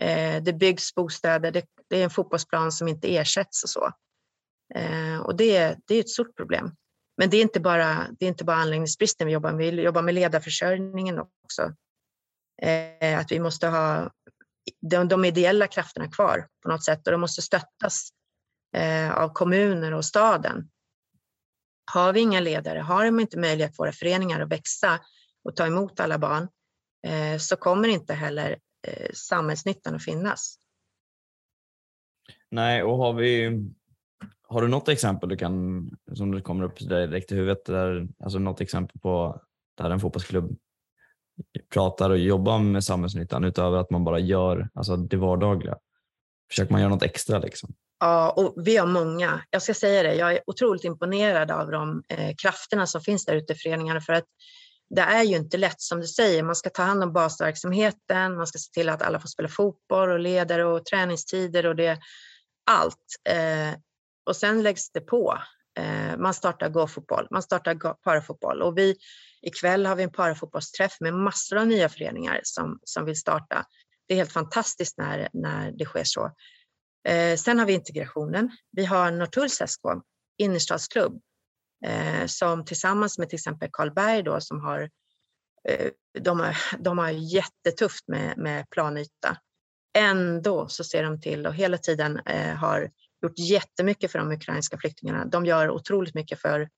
Eh, 0.00 0.42
det 0.42 0.52
byggs 0.52 0.94
bostäder, 0.94 1.50
det, 1.50 1.64
det, 1.88 2.00
är 2.00 2.04
en 2.04 2.10
fotbollsplan 2.10 2.72
som 2.72 2.88
inte 2.88 3.16
ersätts 3.16 3.62
och 3.62 3.70
så. 3.70 3.92
Eh, 4.74 5.20
och 5.20 5.36
det, 5.36 5.78
det 5.86 5.94
är 5.94 6.00
ett 6.00 6.10
stort 6.10 6.36
problem. 6.36 6.74
Men 7.16 7.30
det 7.30 7.36
är 7.36 7.42
inte 7.42 7.60
bara, 7.60 8.06
det 8.18 8.24
är 8.24 8.28
inte 8.28 8.44
bara 8.44 8.56
anläggningsbristen 8.56 9.26
vi 9.26 9.32
jobbar 9.32 9.52
med, 9.52 9.74
vi 9.74 9.82
jobbar 9.82 10.02
med 10.02 10.14
ledarförsörjningen 10.14 11.18
också. 11.18 11.74
Eh, 12.62 13.18
att 13.18 13.32
vi 13.32 13.40
måste 13.40 13.68
ha 13.68 14.10
de, 14.80 15.08
de 15.08 15.24
ideella 15.24 15.66
krafterna 15.66 16.10
kvar 16.10 16.48
på 16.62 16.68
något 16.68 16.84
sätt 16.84 17.06
och 17.06 17.12
de 17.12 17.20
måste 17.20 17.42
stöttas 17.42 18.08
eh, 18.76 19.14
av 19.14 19.28
kommuner 19.28 19.94
och 19.94 20.04
staden. 20.04 20.70
Har 21.92 22.12
vi 22.12 22.20
inga 22.20 22.40
ledare, 22.40 22.78
har 22.78 23.04
de 23.04 23.20
inte 23.20 23.38
möjlighet 23.38 23.76
för 23.76 23.82
våra 23.82 23.92
föreningar 23.92 24.40
att 24.40 24.48
växa 24.48 25.00
och 25.44 25.56
ta 25.56 25.66
emot 25.66 26.00
alla 26.00 26.18
barn 26.18 26.48
eh, 27.06 27.38
så 27.38 27.56
kommer 27.56 27.88
inte 27.88 28.14
heller 28.14 28.58
eh, 28.86 29.10
samhällsnyttan 29.14 29.94
att 29.94 30.04
finnas. 30.04 30.58
Nej, 32.50 32.82
och 32.82 32.96
har 32.96 33.12
vi 33.12 33.60
har 34.52 34.62
du 34.62 34.68
något 34.68 34.88
exempel 34.88 35.28
du 35.28 35.36
kan, 35.36 35.90
som 36.14 36.30
du 36.30 36.40
kommer 36.40 36.64
upp 36.64 36.78
direkt 36.78 37.32
i 37.32 37.34
huvudet, 37.34 37.64
där, 37.64 38.08
alltså 38.24 38.38
något 38.38 38.60
exempel 38.60 39.00
på 39.00 39.40
där 39.78 39.90
en 39.90 40.00
fotbollsklubb 40.00 40.56
pratar 41.72 42.10
och 42.10 42.18
jobbar 42.18 42.58
med 42.58 42.84
samhällsnyttan 42.84 43.44
utöver 43.44 43.78
att 43.78 43.90
man 43.90 44.04
bara 44.04 44.18
gör 44.18 44.68
alltså 44.74 44.96
det 44.96 45.16
vardagliga? 45.16 45.76
Försöker 46.50 46.72
man 46.72 46.80
göra 46.80 46.90
något 46.90 47.02
extra? 47.02 47.38
Liksom? 47.38 47.74
Ja, 48.00 48.30
och 48.30 48.54
vi 48.56 48.76
har 48.76 48.86
många. 48.86 49.42
Jag 49.50 49.62
ska 49.62 49.74
säga 49.74 50.02
det, 50.02 50.14
jag 50.14 50.32
är 50.32 50.40
otroligt 50.46 50.84
imponerad 50.84 51.50
av 51.50 51.70
de 51.70 52.02
eh, 52.08 52.34
krafterna 52.42 52.86
som 52.86 53.00
finns 53.00 53.24
där 53.24 53.34
ute 53.34 53.52
i 53.52 53.56
föreningarna 53.56 54.00
för 54.00 54.12
att 54.12 54.24
det 54.90 55.00
är 55.00 55.22
ju 55.22 55.36
inte 55.36 55.56
lätt 55.56 55.80
som 55.80 56.00
du 56.00 56.06
säger. 56.06 56.42
Man 56.42 56.56
ska 56.56 56.70
ta 56.70 56.82
hand 56.82 57.02
om 57.02 57.12
basverksamheten, 57.12 58.36
man 58.36 58.46
ska 58.46 58.58
se 58.58 58.70
till 58.72 58.88
att 58.88 59.02
alla 59.02 59.20
får 59.20 59.28
spela 59.28 59.48
fotboll 59.48 60.10
och 60.10 60.18
ledare 60.18 60.64
och 60.64 60.84
träningstider 60.84 61.66
och 61.66 61.76
det 61.76 61.98
allt. 62.70 62.96
Eh, 63.28 63.78
och 64.24 64.36
sen 64.36 64.62
läggs 64.62 64.90
det 64.90 65.00
på. 65.00 65.38
Eh, 65.78 66.16
man 66.18 66.34
startar 66.34 66.68
gåfotboll, 66.68 67.28
man 67.30 67.42
startar 67.42 67.94
parafotboll 67.94 68.62
och 68.62 68.78
vi 68.78 68.96
ikväll 69.42 69.86
har 69.86 69.96
vi 69.96 70.02
en 70.02 70.12
parafotbollsträff 70.12 71.00
med 71.00 71.14
massor 71.14 71.56
av 71.56 71.66
nya 71.66 71.88
föreningar 71.88 72.40
som, 72.42 72.78
som 72.84 73.04
vill 73.04 73.16
starta. 73.16 73.66
Det 74.08 74.14
är 74.14 74.18
helt 74.18 74.32
fantastiskt 74.32 74.98
när, 74.98 75.28
när 75.32 75.72
det 75.72 75.84
sker 75.84 76.04
så. 76.04 76.30
Eh, 77.08 77.36
sen 77.36 77.58
har 77.58 77.66
vi 77.66 77.72
integrationen. 77.72 78.50
Vi 78.70 78.84
har 78.84 79.10
Norrtulls 79.10 79.62
SK, 79.66 79.82
innerstadsklubb, 80.38 81.20
eh, 81.86 82.26
som 82.26 82.64
tillsammans 82.64 83.18
med 83.18 83.28
till 83.28 83.36
exempel 83.36 83.68
Karlberg 83.72 84.22
då, 84.22 84.40
som 84.40 84.60
har, 84.60 84.90
eh, 85.68 85.90
de, 86.20 86.40
har, 86.40 86.56
de 86.78 86.98
har 86.98 87.08
jättetufft 87.10 88.08
med, 88.08 88.38
med 88.38 88.70
planyta. 88.70 89.36
Ändå 89.98 90.68
så 90.68 90.84
ser 90.84 91.02
de 91.02 91.20
till 91.20 91.46
och 91.46 91.54
hela 91.54 91.78
tiden 91.78 92.18
eh, 92.26 92.54
har 92.54 92.90
gjort 93.22 93.38
jättemycket 93.38 94.12
för 94.12 94.18
de 94.18 94.32
ukrainska 94.32 94.78
flyktingarna. 94.78 95.24
De 95.24 95.46
gör 95.46 95.70
otroligt 95.70 96.14
mycket 96.14 96.40
för, 96.40 96.68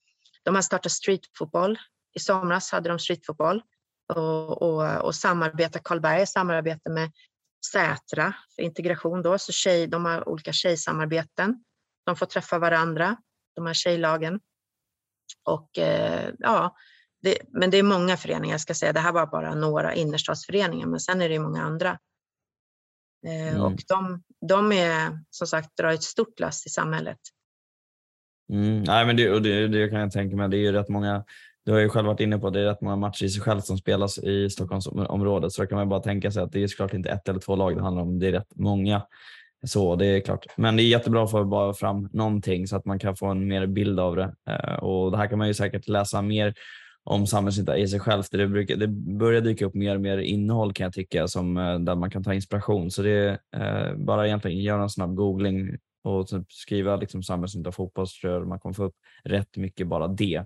de 0.43 0.55
har 0.55 0.63
startat 0.63 0.93
streetfotboll. 0.93 1.79
I 2.15 2.21
somras 2.21 2.73
hade 2.73 2.89
de 2.89 2.99
streetfotboll 2.99 3.63
och, 4.15 4.63
och, 4.63 5.05
och 5.05 5.15
samarbetar, 5.15 5.81
Karlberg 5.85 6.27
samarbetar 6.27 6.91
med 6.91 7.13
Sätra 7.73 8.35
för 8.57 8.63
integration 8.63 9.23
då, 9.23 9.39
så 9.39 9.53
tjej, 9.53 9.87
de 9.87 10.05
har 10.05 10.29
olika 10.29 10.53
tjejsamarbeten. 10.53 11.65
De 12.07 12.17
får 12.17 12.27
träffa 12.27 12.59
varandra, 12.59 13.17
de 13.55 13.67
här 13.67 13.75
tjejlagen. 13.75 14.41
Och 15.45 15.79
eh, 15.79 16.31
ja, 16.39 16.77
det, 17.23 17.39
men 17.49 17.71
det 17.71 17.79
är 17.79 17.83
många 17.83 18.17
föreningar, 18.17 18.55
jag 18.55 18.61
ska 18.61 18.75
säga. 18.75 18.93
Det 18.93 19.01
här 19.01 19.13
var 19.13 19.27
bara 19.27 19.55
några 19.55 19.95
innerstadsföreningar, 19.95 20.87
men 20.87 21.01
sen 21.01 21.23
är 21.23 21.29
det 21.29 21.39
många 21.39 21.63
andra. 21.63 21.99
Eh, 23.27 23.49
mm. 23.49 23.63
Och 23.63 23.81
de, 23.89 24.23
de 24.49 24.73
är 24.73 25.19
som 25.31 25.47
sagt 25.47 25.77
drar 25.77 25.93
ett 25.93 26.03
stort 26.03 26.41
lass 26.41 26.67
i 26.67 26.71
samhället. 26.71 27.19
Mm, 28.53 28.83
nej, 28.83 29.07
men 29.07 29.17
det, 29.17 29.31
och 29.31 29.43
det, 29.43 29.69
det 29.69 29.89
kan 29.89 30.01
jag 30.01 30.13
tänka 30.13 30.37
mig. 30.37 30.49
Det 30.49 30.57
är 30.57 30.61
ju 30.61 30.73
rätt 30.73 30.89
många 30.89 31.25
du 31.65 31.73
har 31.73 31.81
ju 31.81 31.89
själv 31.89 32.07
varit 32.07 32.21
inne 32.21 32.39
på 32.39 32.51
det 32.51 32.61
är 32.61 32.65
rätt 32.65 32.81
många 32.81 32.97
matcher 32.97 33.25
i 33.25 33.29
sig 33.29 33.43
själv 33.43 33.61
som 33.61 33.79
spelas 33.79 34.19
i 34.19 34.51
Stockholmsområdet 34.51 35.53
så 35.53 35.63
då 35.63 35.69
kan 35.69 35.79
man 35.79 35.89
bara 35.89 36.01
tänka 36.01 36.31
sig 36.31 36.43
att 36.43 36.53
det 36.53 36.63
är 36.63 36.69
såklart 36.69 36.95
inte 36.95 37.11
ett 37.11 37.29
eller 37.29 37.41
två 37.41 37.57
lag 37.57 37.77
det 37.77 37.83
handlar 37.83 38.03
om. 38.03 38.19
Det 38.19 38.29
är 38.29 38.33
rätt 38.33 38.53
många. 38.55 39.03
Så 39.67 39.97
det 39.97 40.07
är 40.07 40.21
klart. 40.21 40.47
Men 40.57 40.77
det 40.77 40.83
är 40.83 40.85
jättebra 40.85 41.25
att 41.25 41.31
få 41.31 41.45
bara 41.45 41.75
fram 41.75 42.09
någonting 42.13 42.67
så 42.67 42.77
att 42.77 42.85
man 42.85 42.99
kan 42.99 43.17
få 43.17 43.27
en 43.27 43.49
mer 43.49 43.67
bild 43.67 44.01
av 44.01 44.17
det. 44.17 44.35
Eh, 44.49 44.75
och 44.75 45.11
det 45.11 45.17
här 45.17 45.27
kan 45.27 45.39
man 45.39 45.49
ju 45.49 45.55
säkert 45.55 45.89
läsa 45.89 46.23
mer 46.23 46.55
om 47.05 47.27
samhällsnytta 47.27 47.79
i 47.79 47.89
sig 47.89 48.01
självt. 48.01 48.31
Det, 48.31 48.47
brukar, 48.47 48.77
det 48.77 48.89
börjar 48.89 49.41
dyka 49.41 49.67
upp 49.67 49.75
mer 49.75 49.95
och 49.95 50.01
mer 50.01 50.19
innehåll 50.19 50.73
kan 50.73 50.85
jag 50.85 50.93
tycka 50.93 51.29
som, 51.29 51.57
eh, 51.57 51.79
där 51.79 51.95
man 51.95 52.11
kan 52.11 52.25
ta 52.25 52.35
inspiration. 52.35 52.91
Så 52.91 53.03
det 53.03 53.39
är 53.53 53.91
eh, 53.91 53.97
bara 53.97 54.27
egentligen 54.27 54.59
göra 54.59 54.83
en 54.83 54.91
snabb 54.91 55.15
googling 55.15 55.79
och 56.05 56.29
typ 56.29 56.53
skriva 56.53 56.97
liksom 56.97 57.23
samhällsnytta 57.23 57.73
fotboll 57.73 58.07
så 58.07 58.21
tror 58.21 58.33
jag 58.33 58.49
man 58.49 58.61
kommer 58.61 58.75
få 58.75 58.85
upp 58.85 58.97
rätt 59.25 59.57
mycket 59.57 59.87
bara 59.87 60.09
det. 60.09 60.37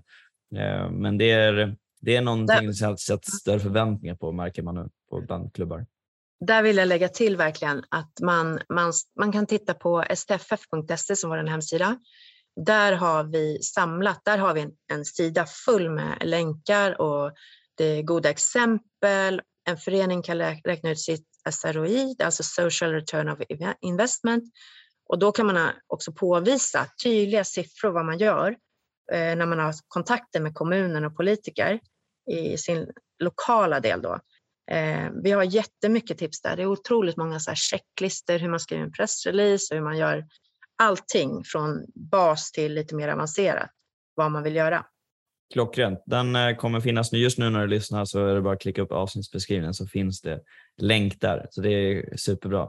Eh, 0.55 0.91
men 0.91 1.17
det 1.17 1.31
är, 1.31 1.75
det 2.01 2.15
är 2.15 2.21
någonting 2.21 2.73
som 2.73 2.97
sätts 2.97 3.31
större 3.31 3.59
förväntningar 3.59 4.15
på 4.15 4.31
märker 4.31 4.63
man 4.63 4.75
nu 4.75 4.89
på 5.09 5.21
bland 5.21 5.53
klubbar? 5.53 5.85
Där 6.45 6.63
vill 6.63 6.77
jag 6.77 6.87
lägga 6.87 7.07
till 7.07 7.37
verkligen 7.37 7.83
att 7.89 8.19
man, 8.21 8.59
man, 8.69 8.93
man 9.19 9.31
kan 9.31 9.45
titta 9.45 9.73
på 9.73 10.05
stff.se 10.15 11.15
som 11.15 11.29
var 11.29 11.37
en 11.37 11.47
hemsida. 11.47 11.99
Där 12.65 12.93
har 12.93 13.23
vi 13.23 13.59
samlat, 13.61 14.21
där 14.25 14.37
har 14.37 14.53
vi 14.53 14.61
en, 14.61 14.71
en 14.91 15.05
sida 15.05 15.45
full 15.45 15.89
med 15.89 16.17
länkar 16.21 17.01
och 17.01 17.31
det 17.77 17.85
är 17.85 18.01
goda 18.01 18.29
exempel. 18.29 19.41
En 19.69 19.77
förening 19.77 20.21
kan 20.21 20.37
räkna 20.37 20.91
ut 20.91 20.99
sitt 20.99 21.25
SROI, 21.51 22.15
alltså 22.23 22.43
Social 22.43 22.91
Return 22.91 23.29
of 23.29 23.39
Investment. 23.81 24.43
Och 25.09 25.19
då 25.19 25.31
kan 25.31 25.45
man 25.45 25.71
också 25.87 26.11
påvisa 26.11 26.87
tydliga 27.03 27.43
siffror 27.43 27.91
vad 27.91 28.05
man 28.05 28.17
gör 28.17 28.49
eh, 29.11 29.35
när 29.35 29.45
man 29.45 29.59
har 29.59 29.73
kontakter 29.87 30.39
med 30.39 30.53
kommunen 30.53 31.05
och 31.05 31.17
politiker 31.17 31.79
i 32.31 32.57
sin 32.57 32.91
lokala 33.19 33.79
del. 33.79 34.01
Då. 34.01 34.19
Eh, 34.71 35.09
vi 35.23 35.31
har 35.31 35.43
jättemycket 35.43 36.17
tips 36.17 36.41
där. 36.41 36.55
Det 36.55 36.61
är 36.61 36.67
otroligt 36.67 37.17
många 37.17 37.39
så 37.39 37.51
checklistor 37.55 38.39
hur 38.39 38.49
man 38.49 38.59
skriver 38.59 38.83
en 38.83 38.91
pressrelease 38.91 39.73
och 39.73 39.77
hur 39.77 39.83
man 39.83 39.97
gör 39.97 40.25
allting 40.79 41.43
från 41.43 41.85
bas 41.95 42.51
till 42.51 42.73
lite 42.73 42.95
mer 42.95 43.07
avancerat 43.07 43.69
vad 44.15 44.31
man 44.31 44.43
vill 44.43 44.55
göra. 44.55 44.85
Klockrent. 45.53 46.03
Den 46.05 46.35
eh, 46.35 46.55
kommer 46.55 46.79
finnas 46.79 47.11
nu. 47.11 47.19
Just 47.19 47.37
nu 47.37 47.49
när 47.49 47.61
du 47.61 47.67
lyssnar 47.67 48.05
så 48.05 48.25
är 48.25 48.35
det 48.35 48.41
bara 48.41 48.53
att 48.53 48.61
klicka 48.61 48.81
upp 48.81 48.91
avsnittsbeskrivningen 48.91 49.73
så 49.73 49.87
finns 49.87 50.21
det 50.21 50.39
länk 50.77 51.21
där. 51.21 51.47
Så 51.49 51.61
det 51.61 51.69
är 51.69 52.17
superbra. 52.17 52.67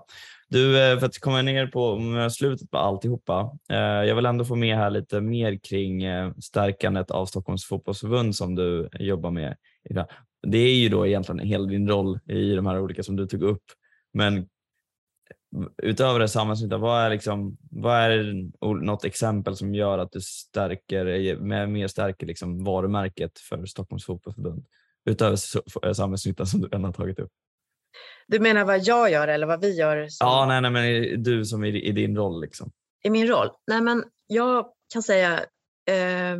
Du, 0.48 0.82
eh, 0.82 0.98
för 0.98 1.06
att 1.06 1.18
komma 1.18 1.42
ner 1.42 1.66
på 1.66 2.00
slutet 2.30 2.70
på 2.70 2.78
alltihopa. 2.78 3.58
Eh, 3.70 3.78
jag 3.78 4.14
vill 4.14 4.26
ändå 4.26 4.44
få 4.44 4.54
med 4.54 4.76
här 4.76 4.90
lite 4.90 5.20
mer 5.20 5.58
kring 5.68 6.02
stärkandet 6.42 7.10
av 7.10 7.26
Stockholms 7.26 7.64
fotbollsförbund 7.64 8.36
som 8.36 8.54
du 8.54 8.88
jobbar 8.92 9.30
med. 9.30 9.56
Det 10.42 10.58
är 10.58 10.74
ju 10.74 10.88
då 10.88 11.06
egentligen 11.06 11.38
hela 11.38 11.64
din 11.64 11.88
roll 11.88 12.18
i 12.28 12.54
de 12.54 12.66
här 12.66 12.80
olika 12.80 13.02
som 13.02 13.16
du 13.16 13.26
tog 13.26 13.42
upp. 13.42 13.64
Men 14.12 14.48
utöver 15.82 16.20
det 16.20 16.28
samhällsnytta, 16.28 16.78
vad 16.78 17.02
är, 17.02 17.10
liksom, 17.10 17.56
vad 17.70 17.96
är 17.96 18.32
något 18.84 19.04
exempel 19.04 19.56
som 19.56 19.74
gör 19.74 19.98
att 19.98 20.12
du 20.12 20.20
stärker, 20.20 21.36
med, 21.36 21.68
mer 21.68 21.88
stärker 21.88 22.26
liksom 22.26 22.64
varumärket 22.64 23.38
för 23.38 23.66
Stockholms 23.66 24.04
fotbollsförbund? 24.04 24.66
Utöver 25.04 25.92
samhällsnytta 25.92 26.46
som 26.46 26.60
du 26.60 26.66
redan 26.66 26.84
har 26.84 26.92
tagit 26.92 27.18
upp. 27.18 27.32
Du 28.26 28.40
menar 28.40 28.64
vad 28.64 28.84
jag 28.84 29.10
gör 29.10 29.28
eller 29.28 29.46
vad 29.46 29.60
vi 29.60 29.76
gör? 29.76 30.08
Som... 30.08 30.26
Ja, 30.26 30.46
nej, 30.46 30.60
nej, 30.60 30.70
men 30.70 31.22
du 31.22 31.44
som 31.44 31.64
i, 31.64 31.82
i 31.82 31.92
din 31.92 32.16
roll. 32.16 32.40
Liksom. 32.40 32.72
I 33.02 33.10
min 33.10 33.26
roll? 33.26 33.48
Nej, 33.66 33.80
men 33.80 34.04
jag 34.26 34.66
kan 34.92 35.02
säga 35.02 35.38
eh, 35.86 36.38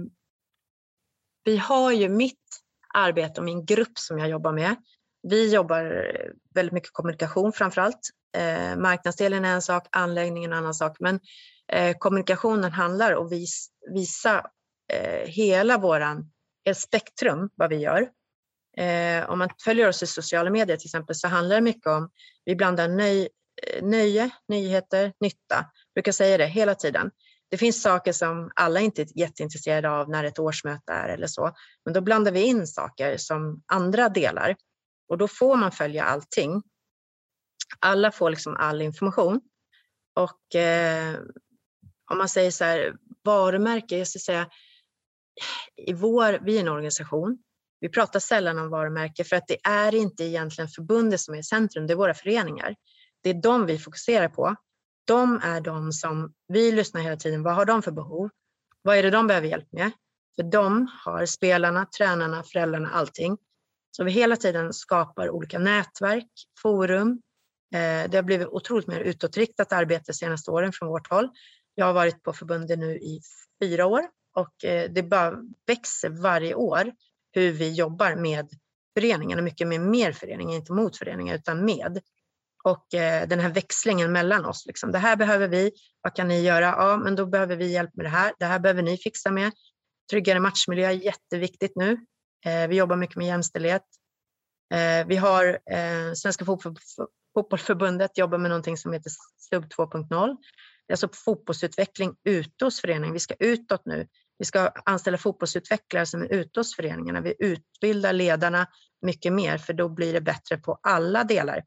vi 1.45 1.57
har 1.57 1.93
ju 1.93 2.09
mitt 2.09 2.37
arbete 2.95 3.41
och 3.41 3.45
min 3.45 3.65
grupp 3.65 3.99
som 3.99 4.19
jag 4.19 4.29
jobbar 4.29 4.53
med. 4.53 4.77
Vi 5.23 5.55
jobbar 5.55 6.13
väldigt 6.55 6.73
mycket 6.73 6.93
kommunikation 6.93 7.53
framför 7.53 7.81
allt 7.81 8.11
Eh, 8.37 8.77
marknadsdelen 8.77 9.45
är 9.45 9.55
en 9.55 9.63
sak, 9.63 9.87
anläggningen 9.91 10.53
en 10.53 10.59
annan 10.59 10.75
sak. 10.75 10.97
Men 11.01 11.21
eh, 11.73 11.97
kommunikationen 11.99 12.73
handlar 12.73 13.15
om 13.15 13.27
att 13.27 13.33
vis, 13.33 13.71
visa 13.95 14.51
eh, 14.93 15.29
hela 15.29 15.79
våran 15.79 16.31
eh, 16.65 16.75
spektrum, 16.75 17.51
vad 17.55 17.71
vi 17.71 17.77
gör. 17.77 18.09
Eh, 18.77 19.31
om 19.31 19.39
man 19.39 19.49
följer 19.65 19.89
oss 19.89 20.03
i 20.03 20.07
sociala 20.07 20.51
medier 20.51 20.77
till 20.77 20.87
exempel 20.87 21.17
så 21.17 21.29
handlar 21.29 21.57
det 21.57 21.63
mycket 21.63 21.87
om, 21.87 22.11
vi 22.45 22.57
blandar 22.57 22.89
nöj, 22.89 23.29
eh, 23.63 23.85
nöje, 23.85 24.31
nyheter, 24.49 25.13
nytta. 25.21 25.55
Jag 25.55 25.95
brukar 25.95 26.13
säga 26.13 26.39
det 26.39 26.47
hela 26.47 26.75
tiden. 26.75 27.11
Det 27.51 27.57
finns 27.57 27.83
saker 27.83 28.13
som 28.13 28.51
alla 28.55 28.81
inte 28.81 29.03
är 29.03 29.19
jätteintresserade 29.19 29.91
av 29.91 30.11
när 30.11 30.25
ett 30.25 30.39
årsmöte 30.39 30.93
är 30.93 31.09
eller 31.09 31.27
så, 31.27 31.53
men 31.85 31.95
då 31.95 32.01
blandar 32.01 32.33
vi 32.33 32.43
in 32.43 32.67
saker 32.67 33.17
som 33.17 33.63
andra 33.67 34.09
delar 34.09 34.57
och 35.11 35.19
då 35.19 35.29
får 35.29 35.57
man 35.57 35.73
följa 35.73 36.05
allting 36.05 36.63
alla 37.79 38.13
får 38.13 38.31
liksom 38.31 38.57
all 38.57 38.83
information. 38.83 39.41
Och 40.15 40.55
eh, 40.55 41.19
om 42.11 42.19
man 42.19 42.29
säger 42.29 42.51
så 42.51 42.65
här, 42.65 42.97
varumärke, 43.25 43.99
jag 43.99 44.09
ska 44.09 44.19
säga, 44.19 44.49
i 45.77 45.93
vår, 45.93 46.39
vi 46.45 46.57
är 46.57 46.61
en 46.61 46.69
organisation, 46.69 47.39
vi 47.81 47.89
pratar 47.89 48.21
sällan 48.21 48.59
om 48.59 48.71
varumärke 48.71 49.25
för 49.25 49.37
att 49.37 49.49
det 49.49 49.59
är 49.65 49.95
inte 49.95 50.25
egentligen 50.25 50.69
förbundet 50.69 51.21
som 51.21 51.35
är 51.35 51.39
i 51.39 51.43
centrum, 51.43 51.87
det 51.87 51.93
är 51.93 51.97
våra 51.97 52.15
föreningar. 52.15 52.77
Det 53.23 53.31
är 53.31 53.35
de 53.35 53.67
vi 53.67 53.79
fokuserar 53.79 54.29
på. 54.29 54.57
De 55.07 55.41
är 55.43 55.61
de 55.61 55.93
som 55.93 56.35
vi 56.49 56.73
lyssnar 56.73 57.01
hela 57.01 57.17
tiden, 57.17 57.43
vad 57.43 57.55
har 57.55 57.65
de 57.65 57.83
för 57.83 57.93
behov? 57.93 58.31
Vad 58.83 58.97
är 58.97 59.03
det 59.03 59.11
de 59.11 59.27
behöver 59.27 59.49
hjälp 59.49 59.73
med? 59.73 59.91
För 60.37 60.43
de 60.43 60.91
har 61.05 61.27
spelarna, 61.27 61.87
tränarna, 61.87 62.43
föräldrarna, 62.43 62.91
allting. 62.91 63.39
Så 63.91 64.05
vi 64.05 64.11
hela 64.11 64.37
tiden 64.37 64.73
skapar 64.73 65.31
olika 65.31 65.59
nätverk, 65.59 66.29
forum, 66.63 67.23
eh, 67.75 68.11
det 68.11 68.15
har 68.15 68.23
blivit 68.23 68.49
otroligt 68.49 68.87
mer 68.87 69.01
utåtriktat 69.01 69.73
arbete 69.73 70.05
de 70.07 70.13
senaste 70.13 70.51
åren 70.51 70.73
från 70.73 70.89
vårt 70.89 71.11
håll. 71.11 71.29
Jag 71.75 71.87
har 71.87 71.93
varit 71.93 72.23
på 72.23 72.33
förbundet 72.33 72.79
nu 72.79 72.97
i 72.97 73.21
fyra 73.63 73.87
år 73.87 74.03
och 74.35 74.65
eh, 74.65 74.91
det 74.91 75.03
bara 75.03 75.37
växer 75.67 76.09
varje 76.09 76.55
år 76.55 76.93
hur 77.33 77.53
vi 77.53 77.73
jobbar 77.73 78.17
med 78.17 78.49
föreningarna, 78.95 79.43
mycket 79.43 79.69
med 79.69 79.81
mer 79.81 80.13
föreningar, 80.13 80.57
inte 80.57 80.73
mot 80.73 80.97
föreningar 80.97 81.35
utan 81.35 81.65
med. 81.65 82.01
Och 82.65 82.95
eh, 82.95 83.29
den 83.29 83.41
här 83.41 83.49
växlingen 83.49 84.13
mellan 84.13 84.45
oss. 84.45 84.67
Liksom. 84.67 84.93
Det 84.93 84.99
här 84.99 85.17
behöver 85.17 85.49
vi, 85.49 85.73
vad 86.03 86.15
kan 86.15 86.29
ni 86.29 86.43
göra? 86.43 86.67
Ja, 86.67 86.97
men 86.97 87.17
då 87.17 87.27
behöver 87.27 87.57
vi 87.57 87.73
hjälp 87.73 87.91
med 87.95 88.07
det 88.07 88.11
här. 88.11 88.33
Det 88.39 88.45
här 88.45 88.59
behöver 88.59 88.83
ni 88.83 88.97
fixa 88.97 89.31
med. 89.31 89.53
Tryggare 90.11 90.41
matchmiljö 90.41 90.87
är 90.87 90.91
jätteviktigt 90.91 91.73
nu. 91.77 92.07
Eh, 92.45 92.69
vi 92.69 92.77
jobbar 92.77 92.97
mycket 92.97 93.17
med 93.17 93.27
jämställdhet. 93.27 93.85
Eh, 94.75 95.07
vi 95.07 95.17
har 95.17 95.59
eh, 95.71 96.13
Svenska 96.15 96.45
Fotbollförbundet 97.35 98.19
jobbar 98.19 98.39
med 98.39 98.51
någonting 98.51 98.77
som 98.77 98.93
heter 98.93 99.11
SUB 99.51 99.65
2.0. 99.65 100.37
Det 100.87 100.93
är 100.93 100.95
alltså 100.95 101.09
fotbollsutveckling 101.13 102.17
ute 102.25 102.65
hos 102.65 102.81
föreningen. 102.81 103.13
Vi 103.13 103.21
ska 103.21 103.35
utåt 103.39 103.83
nu. 103.85 104.09
Vi 104.39 104.45
ska 104.45 104.73
anställa 104.85 105.19
fotbollsutvecklare 105.19 106.07
som 106.07 106.23
är 106.23 106.33
ute 106.33 106.61
hos 106.61 106.77
föreningarna. 106.77 107.21
Vi 107.21 107.35
utbildar 107.39 108.13
ledarna 108.13 108.67
mycket 109.03 109.33
mer 109.33 109.59
för 109.59 109.73
då 109.73 109.89
blir 109.89 110.13
det 110.13 110.21
bättre 110.21 110.57
på 110.57 110.79
alla 110.83 111.25
delar. 111.25 111.65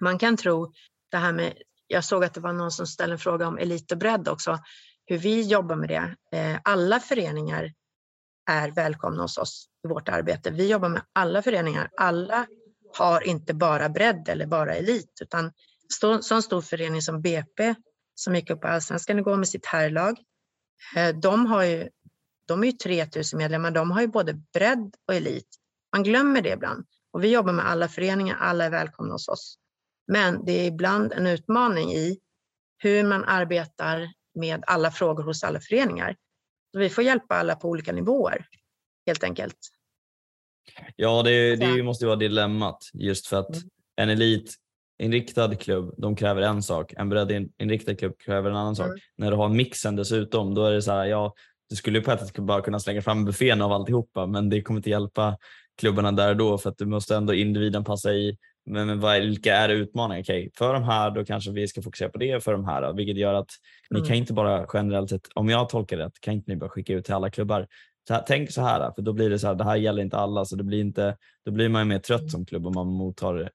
Man 0.00 0.18
kan 0.18 0.36
tro 0.36 0.72
det 1.10 1.16
här 1.16 1.32
med, 1.32 1.54
jag 1.86 2.04
såg 2.04 2.24
att 2.24 2.34
det 2.34 2.40
var 2.40 2.52
någon 2.52 2.70
som 2.70 2.86
ställde 2.86 3.14
en 3.14 3.18
fråga 3.18 3.46
om 3.46 3.58
elit 3.58 3.92
och 3.92 3.98
bredd 3.98 4.28
också, 4.28 4.58
hur 5.06 5.18
vi 5.18 5.42
jobbar 5.42 5.76
med 5.76 5.88
det. 5.88 6.16
Alla 6.64 7.00
föreningar 7.00 7.72
är 8.46 8.70
välkomna 8.70 9.22
hos 9.22 9.38
oss 9.38 9.68
i 9.84 9.88
vårt 9.88 10.08
arbete. 10.08 10.50
Vi 10.50 10.68
jobbar 10.68 10.88
med 10.88 11.02
alla 11.12 11.42
föreningar. 11.42 11.90
Alla 11.96 12.46
har 12.98 13.26
inte 13.26 13.54
bara 13.54 13.88
bredd 13.88 14.28
eller 14.28 14.46
bara 14.46 14.74
elit, 14.74 15.18
utan 15.22 15.52
en 16.02 16.22
så 16.22 16.42
stor 16.42 16.60
förening 16.60 17.02
som 17.02 17.22
BP 17.22 17.74
som 18.14 18.34
gick 18.34 18.50
upp 18.50 18.60
på 18.60 18.68
allsvenskan 18.68 19.18
igår 19.18 19.36
med 19.36 19.48
sitt 19.48 19.66
herrlag. 19.66 20.18
Eh, 20.96 21.16
de, 21.16 21.46
har 21.46 21.62
ju, 21.62 21.88
de 22.46 22.62
är 22.62 22.66
ju 22.66 22.72
3000 22.72 23.38
medlemmar, 23.38 23.70
de 23.70 23.90
har 23.90 24.00
ju 24.00 24.06
både 24.06 24.34
bredd 24.34 24.94
och 25.08 25.14
elit. 25.14 25.48
Man 25.92 26.02
glömmer 26.02 26.42
det 26.42 26.52
ibland. 26.52 26.86
Och 27.12 27.24
vi 27.24 27.32
jobbar 27.32 27.52
med 27.52 27.66
alla 27.66 27.88
föreningar, 27.88 28.36
alla 28.40 28.64
är 28.64 28.70
välkomna 28.70 29.12
hos 29.12 29.28
oss. 29.28 29.58
Men 30.06 30.44
det 30.44 30.52
är 30.52 30.66
ibland 30.66 31.12
en 31.12 31.26
utmaning 31.26 31.92
i 31.92 32.20
hur 32.78 33.04
man 33.04 33.24
arbetar 33.24 34.08
med 34.34 34.64
alla 34.66 34.90
frågor 34.90 35.22
hos 35.22 35.44
alla 35.44 35.60
föreningar. 35.60 36.16
Vi 36.76 36.88
får 36.88 37.04
hjälpa 37.04 37.34
alla 37.34 37.56
på 37.56 37.68
olika 37.68 37.92
nivåer 37.92 38.46
helt 39.06 39.24
enkelt. 39.24 39.56
Ja, 40.96 41.22
det, 41.22 41.56
det 41.56 41.82
måste 41.82 42.06
vara 42.06 42.16
dilemmat 42.16 42.78
just 42.94 43.26
för 43.26 43.36
att 43.36 43.56
mm. 43.56 43.68
en 43.96 44.08
elitinriktad 44.08 45.54
klubb, 45.54 45.94
de 45.98 46.16
kräver 46.16 46.42
en 46.42 46.62
sak. 46.62 46.92
En 46.96 47.08
breddinriktad 47.08 47.94
klubb 47.94 48.18
kräver 48.18 48.50
en 48.50 48.56
annan 48.56 48.76
sak. 48.76 48.86
Mm. 48.86 48.98
När 49.16 49.30
du 49.30 49.36
har 49.36 49.48
mixen 49.48 49.96
dessutom, 49.96 50.54
då 50.54 50.64
är 50.64 50.72
det 50.72 50.82
så 50.82 50.92
här, 50.92 51.04
ja, 51.04 51.34
du 51.68 51.76
skulle 51.76 52.00
på 52.00 52.10
ett 52.12 52.26
sätt 52.26 52.38
bara 52.38 52.62
kunna 52.62 52.80
slänga 52.80 53.02
fram 53.02 53.24
buffén 53.24 53.62
av 53.62 53.72
alltihopa, 53.72 54.26
men 54.26 54.48
det 54.48 54.62
kommer 54.62 54.78
inte 54.78 54.90
hjälpa 54.90 55.38
klubbarna 55.78 56.12
där 56.12 56.30
och 56.30 56.36
då 56.36 56.58
för 56.58 56.70
att 56.70 56.78
du 56.78 56.86
måste 56.86 57.16
ändå 57.16 57.34
individen 57.34 57.84
passa 57.84 58.12
i 58.12 58.38
men, 58.66 58.86
men 58.86 59.00
vad, 59.00 59.20
vilka 59.20 59.56
är 59.56 59.68
utmaningar? 59.68 60.22
Okej, 60.22 60.50
för 60.58 60.74
de 60.74 60.82
här 60.82 61.10
då 61.10 61.24
kanske 61.24 61.50
vi 61.50 61.68
ska 61.68 61.82
fokusera 61.82 62.08
på 62.08 62.18
det 62.18 62.44
för 62.44 62.52
de 62.52 62.64
här, 62.64 62.82
då, 62.82 62.92
vilket 62.92 63.16
gör 63.16 63.34
att 63.34 63.50
mm. 63.90 64.02
ni 64.02 64.08
kan 64.08 64.16
inte 64.16 64.32
bara 64.32 64.66
generellt 64.74 65.10
sett, 65.10 65.28
om 65.34 65.48
jag 65.48 65.68
tolkar 65.68 65.96
det 65.96 66.04
rätt, 66.04 66.20
kan 66.20 66.34
inte 66.34 66.50
ni 66.50 66.56
bara 66.56 66.70
skicka 66.70 66.92
ut 66.92 67.04
till 67.04 67.14
alla 67.14 67.30
klubbar 67.30 67.66
här, 68.14 68.22
tänk 68.26 68.50
så 68.50 68.62
här, 68.62 68.92
för 68.94 69.02
då 69.02 69.12
blir 69.12 69.30
det 69.30 69.38
så 69.38 69.46
här, 69.46 69.54
det 69.54 69.64
här 69.64 69.76
gäller 69.76 70.02
inte 70.02 70.16
alla, 70.16 70.44
så 70.44 70.56
det 70.56 70.64
blir 70.64 70.80
inte, 70.80 71.16
då 71.44 71.50
blir 71.50 71.68
man 71.68 71.82
ju 71.82 71.84
mer 71.84 71.98
trött 71.98 72.30
som 72.30 72.46
klubb 72.46 72.66
om 72.66 72.74
man 72.74 72.86
mottar 72.86 73.50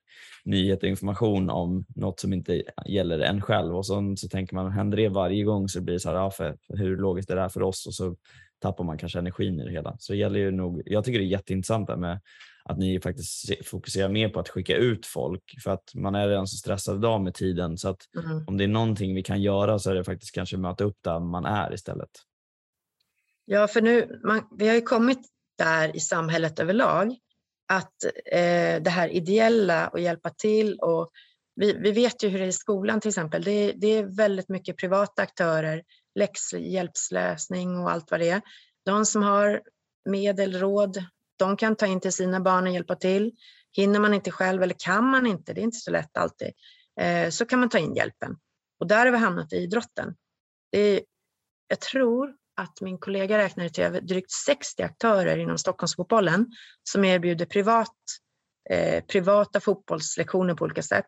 nyheter 0.46 0.88
och 0.88 0.92
information 0.92 1.50
om 1.50 1.86
något 1.96 2.20
som 2.20 2.34
inte 2.34 2.64
gäller 2.86 3.20
en 3.20 3.42
själv 3.42 3.76
och 3.76 3.86
så, 3.86 4.16
så 4.18 4.28
tänker 4.28 4.56
man, 4.56 4.72
händer 4.72 4.98
det 4.98 5.10
varje 5.10 5.44
gång 5.44 5.70
så 5.70 5.82
blir 5.82 5.94
det 5.94 6.00
så 6.00 6.10
här, 6.10 6.16
ja, 6.16 6.32
för, 6.32 6.58
för 6.68 6.78
hur 6.78 6.98
logiskt 6.98 7.30
är 7.30 7.36
det 7.36 7.42
här 7.42 7.50
för 7.50 7.64
oss? 7.64 7.88
Och 7.88 7.94
så 7.94 8.16
tappar 8.62 8.84
man 8.84 8.98
kanske 8.98 9.20
energin 9.20 9.60
i 9.60 9.66
det 9.66 9.72
hela. 9.72 9.96
Så 10.00 10.14
det 10.14 10.20
gäller 10.20 10.40
ju 10.40 10.52
nog, 10.52 10.82
jag 10.86 11.04
tycker 11.04 11.20
det 11.20 11.26
är 11.26 11.28
jätteintressant 11.28 11.88
det 11.88 11.98
med 11.98 12.20
att 12.64 12.78
ni 12.78 13.02
faktiskt 13.02 13.68
fokuserar 13.68 14.10
mer 14.10 14.30
på 14.30 14.40
att 14.40 14.50
skicka 14.50 14.78
ut 14.78 15.06
folk 15.06 15.44
för 15.64 15.72
att 15.72 15.92
man 15.96 16.16
är 16.16 16.28
redan 16.28 16.48
så 16.48 16.58
stressad 16.58 16.98
idag 16.98 17.22
med 17.22 17.34
tiden 17.34 17.78
så 17.78 17.90
att 17.90 18.02
mm. 18.26 18.44
om 18.48 18.58
det 18.58 18.64
är 18.64 18.68
någonting 18.68 19.16
vi 19.16 19.24
kan 19.24 19.42
göra 19.42 19.80
så 19.80 19.90
är 19.90 19.96
det 19.96 20.04
faktiskt 20.04 20.36
kanske 20.36 20.58
möta 20.58 20.84
upp 20.84 20.98
där 21.04 21.20
man 21.20 21.46
är 21.46 21.74
istället. 21.74 22.10
Ja, 23.46 23.68
för 23.68 23.82
nu, 23.82 24.20
man, 24.24 24.48
vi 24.58 24.68
har 24.68 24.76
ju 24.76 24.82
kommit 24.82 25.20
där 25.58 25.96
i 25.96 26.00
samhället 26.00 26.60
överlag 26.60 27.16
att 27.68 28.04
eh, 28.32 28.82
det 28.82 28.90
här 28.90 29.10
ideella 29.10 29.88
och 29.88 30.00
hjälpa 30.00 30.30
till 30.30 30.80
och 30.80 31.12
vi, 31.56 31.74
vi 31.74 31.92
vet 31.92 32.24
ju 32.24 32.30
hur 32.30 32.40
det 32.40 32.46
är 32.46 32.50
i 32.50 32.54
skolan 32.54 33.02
till 33.02 33.10
exempel. 33.10 33.44
Det, 33.44 33.72
det 33.72 33.88
är 33.88 34.04
väldigt 34.04 34.50
mycket 34.50 34.78
privata 34.78 35.22
aktörer, 35.22 35.84
läxhjälpslösning 36.16 37.78
och 37.78 37.92
allt 37.92 38.12
vad 38.12 38.20
det 38.20 38.30
är. 38.30 38.42
De 38.86 39.06
som 39.06 39.24
har 39.24 39.62
medel, 40.10 40.60
råd, 40.60 41.04
de 41.42 41.58
kan 41.58 41.76
ta 41.76 41.86
in 41.86 42.00
till 42.00 42.14
sina 42.14 42.40
barn 42.40 42.68
och 42.68 42.74
hjälpa 42.74 42.96
till. 42.96 43.32
Hinner 43.76 44.00
man 44.00 44.14
inte 44.14 44.32
själv 44.32 44.64
eller 44.64 44.76
kan 44.78 45.06
man 45.06 45.26
inte, 45.26 45.54
det 45.54 45.62
är 45.62 45.64
inte 45.64 45.78
så 45.78 45.92
lätt 45.92 46.18
alltid, 46.18 46.52
eh, 47.02 47.30
så 47.30 47.46
kan 47.46 47.60
man 47.60 47.70
ta 47.70 47.78
in 47.78 47.96
hjälpen. 47.96 48.38
Och 48.80 48.88
där 48.88 49.06
har 49.06 49.12
vi 49.12 49.18
hamnat 49.18 49.54
i 49.54 49.56
idrotten. 49.56 50.16
Det 50.72 50.80
är, 50.80 51.02
jag 51.68 51.80
tror 51.80 52.34
att 52.58 52.82
min 52.82 52.98
kollega 52.98 53.38
räknade 53.38 53.70
till 53.70 53.84
över 53.84 54.02
drygt 54.02 54.32
60 54.32 54.84
aktörer 54.84 55.38
inom 55.38 55.58
Stockholmsfotbollen 55.58 56.48
som 56.84 57.06
erbjuder 57.06 57.46
privat, 57.46 57.96
eh, 58.70 59.04
privata 59.04 59.60
fotbollslektioner 59.60 60.54
på 60.54 60.66
olika 60.66 60.84
sätt. 60.84 61.06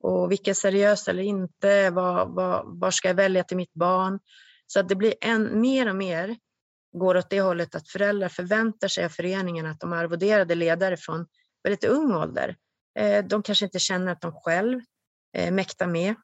Och 0.00 0.30
vilka 0.30 0.50
är 0.50 0.54
seriösa 0.54 1.10
eller 1.10 1.22
inte? 1.22 1.90
Vad, 1.90 2.34
vad, 2.34 2.80
vad 2.80 2.94
ska 2.94 3.08
jag 3.08 3.14
välja 3.14 3.44
till 3.44 3.56
mitt 3.56 3.74
barn? 3.74 4.18
Så 4.66 4.80
att 4.80 4.88
det 4.88 4.94
blir 4.94 5.14
en, 5.20 5.60
mer 5.60 5.88
och 5.88 5.96
mer 5.96 6.36
går 6.98 7.16
åt 7.16 7.30
det 7.30 7.40
hållet 7.40 7.74
att 7.74 7.88
föräldrar 7.88 8.28
förväntar 8.28 8.88
sig 8.88 9.04
av 9.04 9.08
föreningen 9.08 9.66
att 9.66 9.80
de 9.80 9.92
arvoderade 9.92 10.54
ledare 10.54 10.96
från 10.96 11.26
väldigt 11.64 11.84
ung 11.84 12.12
ålder. 12.12 12.56
Eh, 12.98 13.24
de 13.24 13.42
kanske 13.42 13.64
inte 13.64 13.78
känner 13.78 14.12
att 14.12 14.20
de 14.20 14.32
själv 14.32 14.80
eh, 15.36 15.52
mäktar 15.52 15.86
med. 15.86 16.14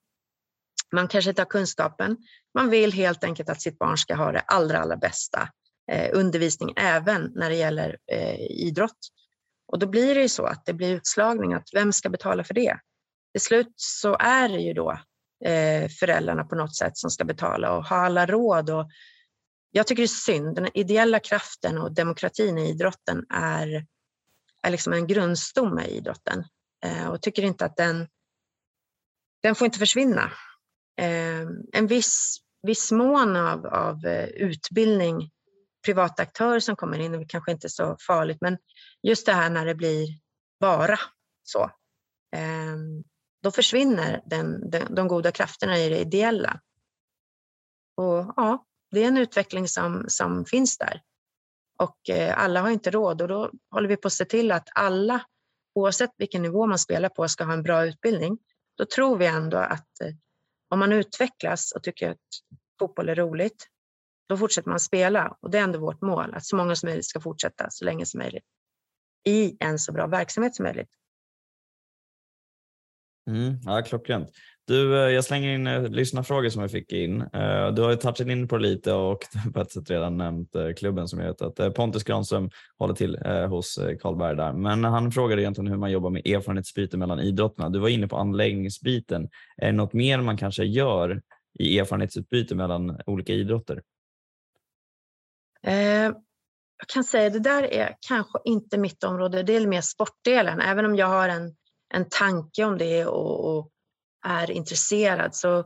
Man 0.93 1.09
kanske 1.09 1.31
inte 1.31 1.43
har 1.43 1.47
kunskapen. 1.47 2.17
Man 2.55 2.71
vill 2.71 2.93
helt 2.93 3.25
enkelt 3.25 3.49
att 3.49 3.63
sitt 3.63 3.79
barn 3.79 3.99
ska 3.99 4.15
ha 4.15 4.33
det 4.33 4.41
allra, 4.41 4.79
allra 4.79 4.97
bästa 4.97 5.49
eh, 5.93 6.11
undervisning 6.13 6.75
även 6.77 7.33
när 7.35 7.51
det 7.51 7.57
gäller 7.57 7.97
idrott. 8.51 8.99
Och 9.67 9.79
då 9.79 9.87
blir 9.87 10.15
det 10.15 10.21
ju 10.21 10.29
så 10.29 10.45
att 10.45 10.67
det 10.67 10.73
blir 10.73 10.95
utslagning, 10.95 11.53
att 11.53 11.69
vem 11.73 11.93
ska 11.93 12.09
betala 12.09 12.45
för 12.45 12.55
det? 12.55 12.79
Till 13.33 13.41
slut 13.41 13.73
så 13.77 14.17
är 14.21 14.49
det 14.49 14.61
ju 14.61 14.73
då 14.73 14.99
föräldrarna 16.01 16.45
på 16.45 16.55
något 16.55 16.77
sätt 16.77 16.97
som 16.97 17.11
ska 17.11 17.25
betala 17.25 17.73
och 17.73 17.85
ha 17.85 17.97
alla 17.97 18.27
råd 18.27 18.71
och 18.71 18.91
jag 19.73 19.87
tycker 19.87 20.03
det 20.03 20.07
är 20.07 20.09
synd. 20.09 20.55
Den 20.55 20.69
ideella 20.75 21.21
kraften 21.21 21.79
och 21.79 21.95
demokratin 21.95 22.59
i 22.59 22.71
idrotten 22.71 23.27
är, 23.31 23.87
är 24.63 24.71
liksom 24.71 24.93
en 24.93 25.07
grundstomme 25.07 25.85
i 25.85 25.97
idrotten 25.97 26.45
eh, 26.85 27.09
och 27.09 27.23
tycker 27.23 27.43
inte 27.43 27.65
att 27.65 27.77
den, 27.77 28.09
den 29.43 29.55
får 29.55 29.65
inte 29.65 29.79
försvinna. 29.79 30.33
Eh, 31.01 31.47
en 31.73 31.87
viss, 31.87 32.39
viss 32.63 32.93
mån 32.93 33.37
av, 33.37 33.67
av 33.67 34.07
eh, 34.07 34.29
utbildning, 34.29 35.31
privata 35.85 36.23
aktörer 36.23 36.61
som 36.61 36.77
kommer 36.77 36.99
in, 36.99 37.15
är 37.15 37.29
kanske 37.29 37.53
inte 37.53 37.69
så 37.69 37.97
farligt, 38.07 38.39
men 38.41 38.59
just 39.03 39.27
det 39.27 39.33
här 39.33 39.51
när 39.51 39.67
det 39.67 39.75
blir 39.75 40.09
bara 40.61 40.99
så, 41.43 41.63
eh, 42.37 42.77
då 43.43 43.51
försvinner 43.51 44.23
den, 44.27 44.71
den, 44.71 44.95
de 44.95 45.09
goda 45.09 45.33
krafterna 45.33 45.79
i 45.79 45.89
det 45.89 45.99
ideella. 45.99 46.61
Och 47.97 48.33
ja, 48.37 48.67
det 48.93 49.05
är 49.05 49.09
en 49.09 49.17
utveckling 49.17 49.69
som, 49.69 50.05
som 50.09 50.45
finns 50.45 50.79
där. 50.79 51.03
Och 51.79 52.11
eh, 52.11 52.39
alla 52.39 52.61
har 52.61 52.71
inte 52.71 52.91
råd 52.91 53.23
och 53.23 53.29
då 53.29 53.51
håller 53.71 53.89
vi 53.89 53.97
på 53.97 54.07
att 54.07 54.13
se 54.13 54.25
till 54.25 54.53
att 54.53 54.69
alla, 54.75 55.23
oavsett 55.75 56.11
vilken 56.19 56.43
nivå 56.43 56.67
man 56.67 56.79
spelar 56.79 57.09
på, 57.09 57.29
ska 57.29 57.45
ha 57.45 57.53
en 57.53 57.63
bra 57.63 57.87
utbildning. 57.87 58.39
Då 58.77 58.85
tror 58.85 59.19
vi 59.19 59.27
ändå 59.27 59.57
att 59.57 60.01
eh, 60.01 60.15
om 60.69 60.79
man 60.79 60.93
utvecklas 60.93 61.73
och 61.73 61.83
tycker 61.83 62.11
att 62.11 62.19
fotboll 62.79 63.09
är 63.09 63.15
roligt, 63.15 63.69
då 64.29 64.37
fortsätter 64.37 64.69
man 64.69 64.81
spela. 64.81 65.37
Och 65.41 65.51
det 65.51 65.59
är 65.59 65.63
ändå 65.63 65.79
vårt 65.79 66.03
mål, 66.03 66.35
att 66.35 66.45
så 66.45 66.57
många 66.57 66.77
som 66.77 66.89
möjligt 66.89 67.09
ska 67.09 67.21
fortsätta 67.21 67.71
så 67.71 67.85
länge 67.85 68.07
som 68.07 68.19
möjligt 68.19 68.45
i 69.25 69.57
en 69.61 69.79
så 69.79 69.93
bra 69.93 70.07
verksamhet 70.07 70.55
som 70.55 70.65
möjligt. 70.65 70.91
Mm, 73.31 73.61
ja, 73.65 73.83
klockrent. 73.83 74.31
Du, 74.65 74.97
eh, 74.97 75.11
jag 75.11 75.25
slänger 75.25 75.55
in 75.55 75.67
eh, 75.67 75.83
lyssnarfrågor 75.83 76.49
som 76.49 76.63
jag 76.63 76.71
fick 76.71 76.93
in. 76.93 77.21
Eh, 77.21 77.73
du 77.73 77.83
har 77.83 77.91
ju 77.91 77.97
touchat 77.97 78.29
in 78.29 78.49
på 78.49 78.57
det 78.57 78.63
lite 78.63 78.93
och 78.93 79.19
på 79.55 79.61
ett 79.61 79.73
sätt 79.73 79.91
redan 79.91 80.17
nämnt 80.17 80.55
eh, 80.55 80.73
klubben 80.73 81.09
som 81.09 81.21
jag 81.21 81.27
vet 81.27 81.43
att 81.43 81.75
Pontus 81.75 82.05
Granström 82.05 82.51
håller 82.79 82.95
till 82.95 83.19
hos 83.49 83.79
Karlberg 84.01 84.37
där. 84.37 84.53
Men 84.53 84.85
han 84.85 85.13
frågade 85.13 85.43
egentligen 85.43 85.71
hur 85.71 85.79
man 85.79 85.91
jobbar 85.91 86.11
med 86.11 86.27
erfarenhetsbyte 86.27 86.97
mellan 86.97 87.21
idrotterna. 87.21 87.69
Du 87.69 87.79
var 87.79 87.89
inne 87.89 88.09
på 88.09 88.17
anläggningsbiten. 88.17 89.29
Är 89.57 89.67
det 89.67 89.73
något 89.73 89.93
mer 89.93 90.21
man 90.21 90.37
kanske 90.37 90.65
gör 90.65 91.23
i 91.59 91.79
erfarenhetsutbyte 91.79 92.55
mellan 92.55 93.01
olika 93.07 93.33
idrotter? 93.33 93.83
jag 95.65 96.89
kan 96.89 97.05
säga 97.05 97.31
det 97.31 97.39
där 97.39 97.63
är 97.63 97.97
kanske 98.09 98.39
inte 98.45 98.79
mitt 98.79 99.05
område. 99.05 99.43
Det 99.43 99.57
är 99.57 99.67
mer 99.67 99.81
sportdelen, 99.81 100.61
även 100.61 100.85
om 100.85 100.97
jag 100.97 101.07
har 101.07 101.29
en, 101.29 101.55
en 101.95 102.09
tanke 102.09 102.65
om 102.65 102.79
det 102.79 103.07
och, 103.07 103.59
och 103.59 103.73
är 104.27 104.51
intresserad. 104.51 105.35
Så 105.35 105.65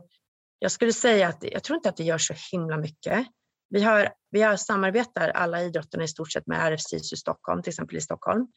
jag 0.59 0.71
skulle 0.71 0.93
säga 0.93 1.27
att 1.27 1.43
jag 1.51 1.63
tror 1.63 1.77
inte 1.77 1.89
att 1.89 1.97
det 1.97 2.03
gör 2.03 2.17
så 2.17 2.33
himla 2.51 2.77
mycket. 2.77 3.27
Vi, 3.69 3.83
har, 3.83 4.09
vi 4.31 4.41
har 4.41 4.55
samarbetar 4.55 5.29
alla 5.29 5.63
idrotterna 5.63 6.03
i 6.03 6.07
stort 6.07 6.31
sett 6.31 6.47
med 6.47 6.73
RFC 6.73 6.93
i 6.93 6.99
Stockholm, 6.99 7.61
till 7.61 7.71
exempel 7.71 7.97
i 7.97 8.01
Stockholm. 8.01 8.47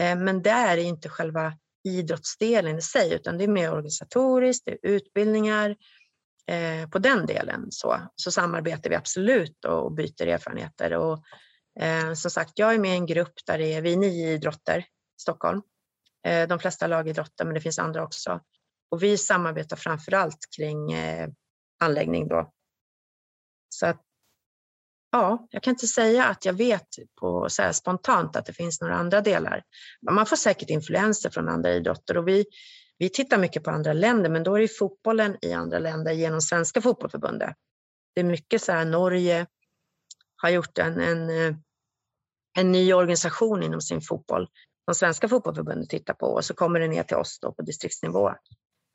Eh, 0.00 0.18
men 0.18 0.42
det 0.42 0.50
är 0.50 0.76
inte 0.76 1.08
själva 1.08 1.52
idrottsdelen 1.88 2.78
i 2.78 2.82
sig, 2.82 3.14
utan 3.14 3.38
det 3.38 3.44
är 3.44 3.48
mer 3.48 3.72
organisatoriskt, 3.72 4.64
det 4.64 4.72
är 4.72 4.78
utbildningar. 4.82 5.76
Eh, 6.48 6.88
på 6.88 6.98
den 6.98 7.26
delen 7.26 7.66
så, 7.70 8.00
så 8.16 8.30
samarbetar 8.30 8.90
vi 8.90 8.96
absolut 8.96 9.64
och 9.64 9.92
byter 9.92 10.26
erfarenheter. 10.26 10.92
Och, 10.92 11.24
eh, 11.80 12.12
som 12.14 12.30
sagt, 12.30 12.52
jag 12.54 12.74
är 12.74 12.78
med 12.78 12.90
i 12.90 12.96
en 12.96 13.06
grupp 13.06 13.34
där 13.46 13.58
det 13.58 13.74
är 13.74 13.82
vi 13.82 13.96
nio 13.96 14.32
idrotter 14.32 14.78
i 14.78 15.20
Stockholm. 15.20 15.62
Eh, 16.26 16.48
de 16.48 16.58
flesta 16.58 16.86
lagidrotter, 16.86 17.44
men 17.44 17.54
det 17.54 17.60
finns 17.60 17.78
andra 17.78 18.02
också. 18.02 18.40
Och 18.90 19.02
vi 19.02 19.18
samarbetar 19.18 19.76
framför 19.76 20.14
allt 20.14 20.38
kring 20.56 20.92
eh, 20.92 21.28
anläggning 21.80 22.28
då. 22.28 22.52
Så 23.68 23.86
att, 23.86 24.02
ja, 25.12 25.46
jag 25.50 25.62
kan 25.62 25.70
inte 25.70 25.86
säga 25.86 26.24
att 26.24 26.44
jag 26.44 26.52
vet 26.52 26.88
på 27.20 27.46
så 27.50 27.72
spontant 27.72 28.36
att 28.36 28.46
det 28.46 28.52
finns 28.52 28.80
några 28.80 28.94
andra 28.94 29.20
delar. 29.20 29.62
Man 30.10 30.26
får 30.26 30.36
säkert 30.36 30.70
influenser 30.70 31.30
från 31.30 31.48
andra 31.48 31.72
idrotter 31.72 32.16
och 32.16 32.28
vi, 32.28 32.44
vi 32.98 33.08
tittar 33.08 33.38
mycket 33.38 33.64
på 33.64 33.70
andra 33.70 33.92
länder, 33.92 34.30
men 34.30 34.42
då 34.42 34.54
är 34.56 34.60
det 34.60 34.68
fotbollen 34.78 35.36
i 35.42 35.52
andra 35.52 35.78
länder 35.78 36.12
genom 36.12 36.40
Svenska 36.40 36.82
fotbollförbundet. 36.82 37.56
Det 38.14 38.20
är 38.20 38.24
mycket 38.24 38.62
så 38.62 38.72
här, 38.72 38.84
Norge 38.84 39.46
har 40.36 40.50
gjort 40.50 40.78
en, 40.78 41.00
en, 41.00 41.30
eh, 41.30 41.56
en 42.58 42.72
ny 42.72 42.92
organisation 42.92 43.62
inom 43.62 43.80
sin 43.80 44.00
fotboll 44.00 44.48
som 44.84 44.94
Svenska 44.94 45.28
fotbollförbundet 45.28 45.88
tittar 45.88 46.14
på 46.14 46.26
och 46.26 46.44
så 46.44 46.54
kommer 46.54 46.80
det 46.80 46.88
ner 46.88 47.02
till 47.02 47.16
oss 47.16 47.38
då 47.40 47.52
på 47.52 47.62
distriktsnivå. 47.62 48.34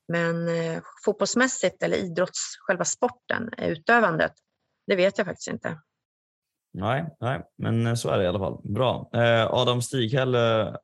Men 0.07 0.47
eh, 0.47 0.81
fotbollsmässigt 1.05 1.83
eller 1.83 1.97
idrotts, 1.97 2.57
själva 2.59 2.85
sporten, 2.85 3.49
utövandet, 3.57 4.33
det 4.87 4.95
vet 4.95 5.17
jag 5.17 5.27
faktiskt 5.27 5.47
inte. 5.47 5.79
Nej, 6.73 7.05
nej, 7.19 7.41
men 7.57 7.87
eh, 7.87 7.93
så 7.93 8.09
är 8.09 8.17
det 8.17 8.23
i 8.23 8.27
alla 8.27 8.39
fall. 8.39 8.61
Bra. 8.63 9.09
Eh, 9.13 9.53
Adam 9.53 9.81
Stighäll 9.81 10.35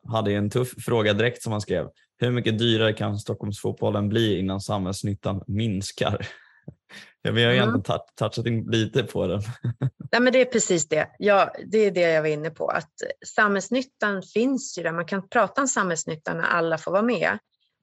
hade 0.07 0.31
en 0.31 0.49
tuff 0.49 0.73
fråga 0.85 1.13
direkt 1.13 1.43
som 1.43 1.51
han 1.51 1.61
skrev. 1.61 1.89
Hur 2.17 2.31
mycket 2.31 2.59
dyrare 2.59 2.93
kan 2.93 3.19
Stockholmsfotbollen 3.19 4.09
bli 4.09 4.39
innan 4.39 4.61
samhällsnyttan 4.61 5.43
minskar? 5.47 6.27
Ja, 7.21 7.31
vi 7.31 7.43
har 7.43 7.51
ju 7.51 7.57
mm. 7.57 7.81
touchat 8.15 8.45
in 8.45 8.71
lite 8.71 9.03
på 9.03 9.27
den. 9.27 9.41
Nej, 10.11 10.21
men 10.21 10.33
det 10.33 10.41
är 10.41 10.45
precis 10.45 10.87
det. 10.87 11.09
Ja, 11.17 11.53
det 11.65 11.77
är 11.77 11.91
det 11.91 12.01
jag 12.01 12.21
var 12.21 12.29
inne 12.29 12.49
på. 12.49 12.67
Att 12.67 12.93
samhällsnyttan 13.25 14.23
finns 14.23 14.77
ju 14.77 14.83
där. 14.83 14.91
Man 14.91 15.05
kan 15.05 15.29
prata 15.29 15.61
om 15.61 15.67
samhällsnyttan 15.67 16.37
när 16.37 16.43
alla 16.43 16.77
får 16.77 16.91
vara 16.91 17.01
med. 17.01 17.37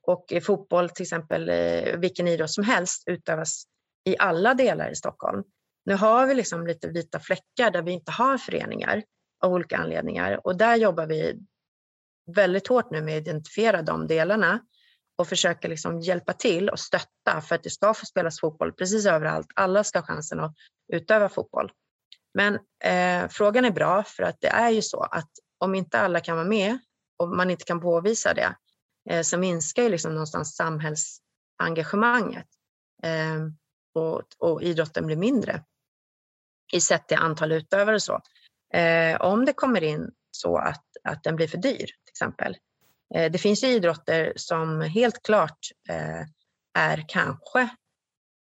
Och 0.07 0.33
fotboll, 0.43 0.91
till 0.91 1.03
exempel 1.03 1.49
eh, 1.49 1.97
vilken 1.97 2.29
idrott 2.29 2.51
som 2.51 2.65
helst, 2.65 3.03
utövas 3.07 3.65
i 4.05 4.17
alla 4.19 4.55
delar 4.55 4.91
i 4.91 4.95
Stockholm. 4.95 5.45
Nu 5.85 5.95
har 5.95 6.27
vi 6.27 6.35
liksom 6.35 6.67
lite 6.67 6.89
vita 6.89 7.21
fläckar 7.21 7.71
där 7.71 7.83
vi 7.83 7.93
inte 7.93 8.13
har 8.13 8.39
föreningar 8.39 9.03
av 9.45 9.53
olika 9.53 9.77
anledningar 9.77 10.47
och 10.47 10.57
där 10.57 10.77
jobbar 10.77 11.07
vi 11.07 11.39
väldigt 12.35 12.69
hårt 12.69 12.91
nu 12.91 13.03
med 13.03 13.17
att 13.17 13.23
identifiera 13.23 13.83
de 13.83 14.07
delarna 14.07 14.61
och 15.19 15.29
försöka 15.29 15.69
liksom 15.69 16.01
hjälpa 16.01 16.33
till 16.33 16.69
och 16.69 16.79
stötta 16.79 17.41
för 17.41 17.55
att 17.55 17.63
det 17.63 17.71
ska 17.71 17.95
få 17.95 18.07
spelas 18.07 18.41
fotboll 18.41 18.73
precis 18.73 19.07
överallt. 19.07 19.47
Alla 19.55 19.85
ska 19.85 19.99
ha 19.99 20.07
chansen 20.07 20.41
att 20.41 20.55
utöva 20.93 21.29
fotboll. 21.29 21.73
Men 22.35 22.55
eh, 22.85 23.29
frågan 23.29 23.65
är 23.65 23.71
bra 23.71 24.03
för 24.03 24.23
att 24.23 24.41
det 24.41 24.49
är 24.49 24.71
ju 24.71 24.83
så 24.83 25.03
att 25.03 25.31
om 25.59 25.75
inte 25.75 25.99
alla 25.99 26.21
kan 26.21 26.37
vara 26.37 26.49
med 26.49 26.79
och 27.19 27.29
man 27.29 27.51
inte 27.51 27.65
kan 27.65 27.81
påvisa 27.81 28.35
det, 28.35 28.57
Eh, 29.11 29.23
så 29.23 29.39
minskar 29.39 29.83
ju 29.83 29.89
liksom 29.89 30.13
någonstans 30.13 30.57
samhällsengagemanget 30.57 32.47
eh, 33.03 33.47
och, 33.95 34.23
och 34.39 34.63
idrotten 34.63 35.07
blir 35.07 35.17
mindre 35.17 35.65
i 36.73 36.81
sett 36.81 37.09
till 37.09 37.17
antal 37.17 37.53
utövare 37.53 37.95
och 37.95 38.03
så. 38.03 38.21
Eh, 38.75 39.21
om 39.21 39.45
det 39.45 39.53
kommer 39.53 39.85
in 39.85 40.11
så 40.31 40.57
att, 40.57 40.85
att 41.05 41.23
den 41.23 41.37
blir 41.37 41.49
för 41.49 41.59
dyr 41.59 41.77
till 41.77 42.11
exempel. 42.11 42.57
Eh, 43.15 43.33
det 43.33 43.39
finns 43.39 43.65
ju 43.65 43.69
idrotter 43.69 44.33
som 44.37 44.81
helt 44.81 45.23
klart 45.23 45.59
eh, 45.89 46.23
är 46.75 47.05
kanske 47.09 47.69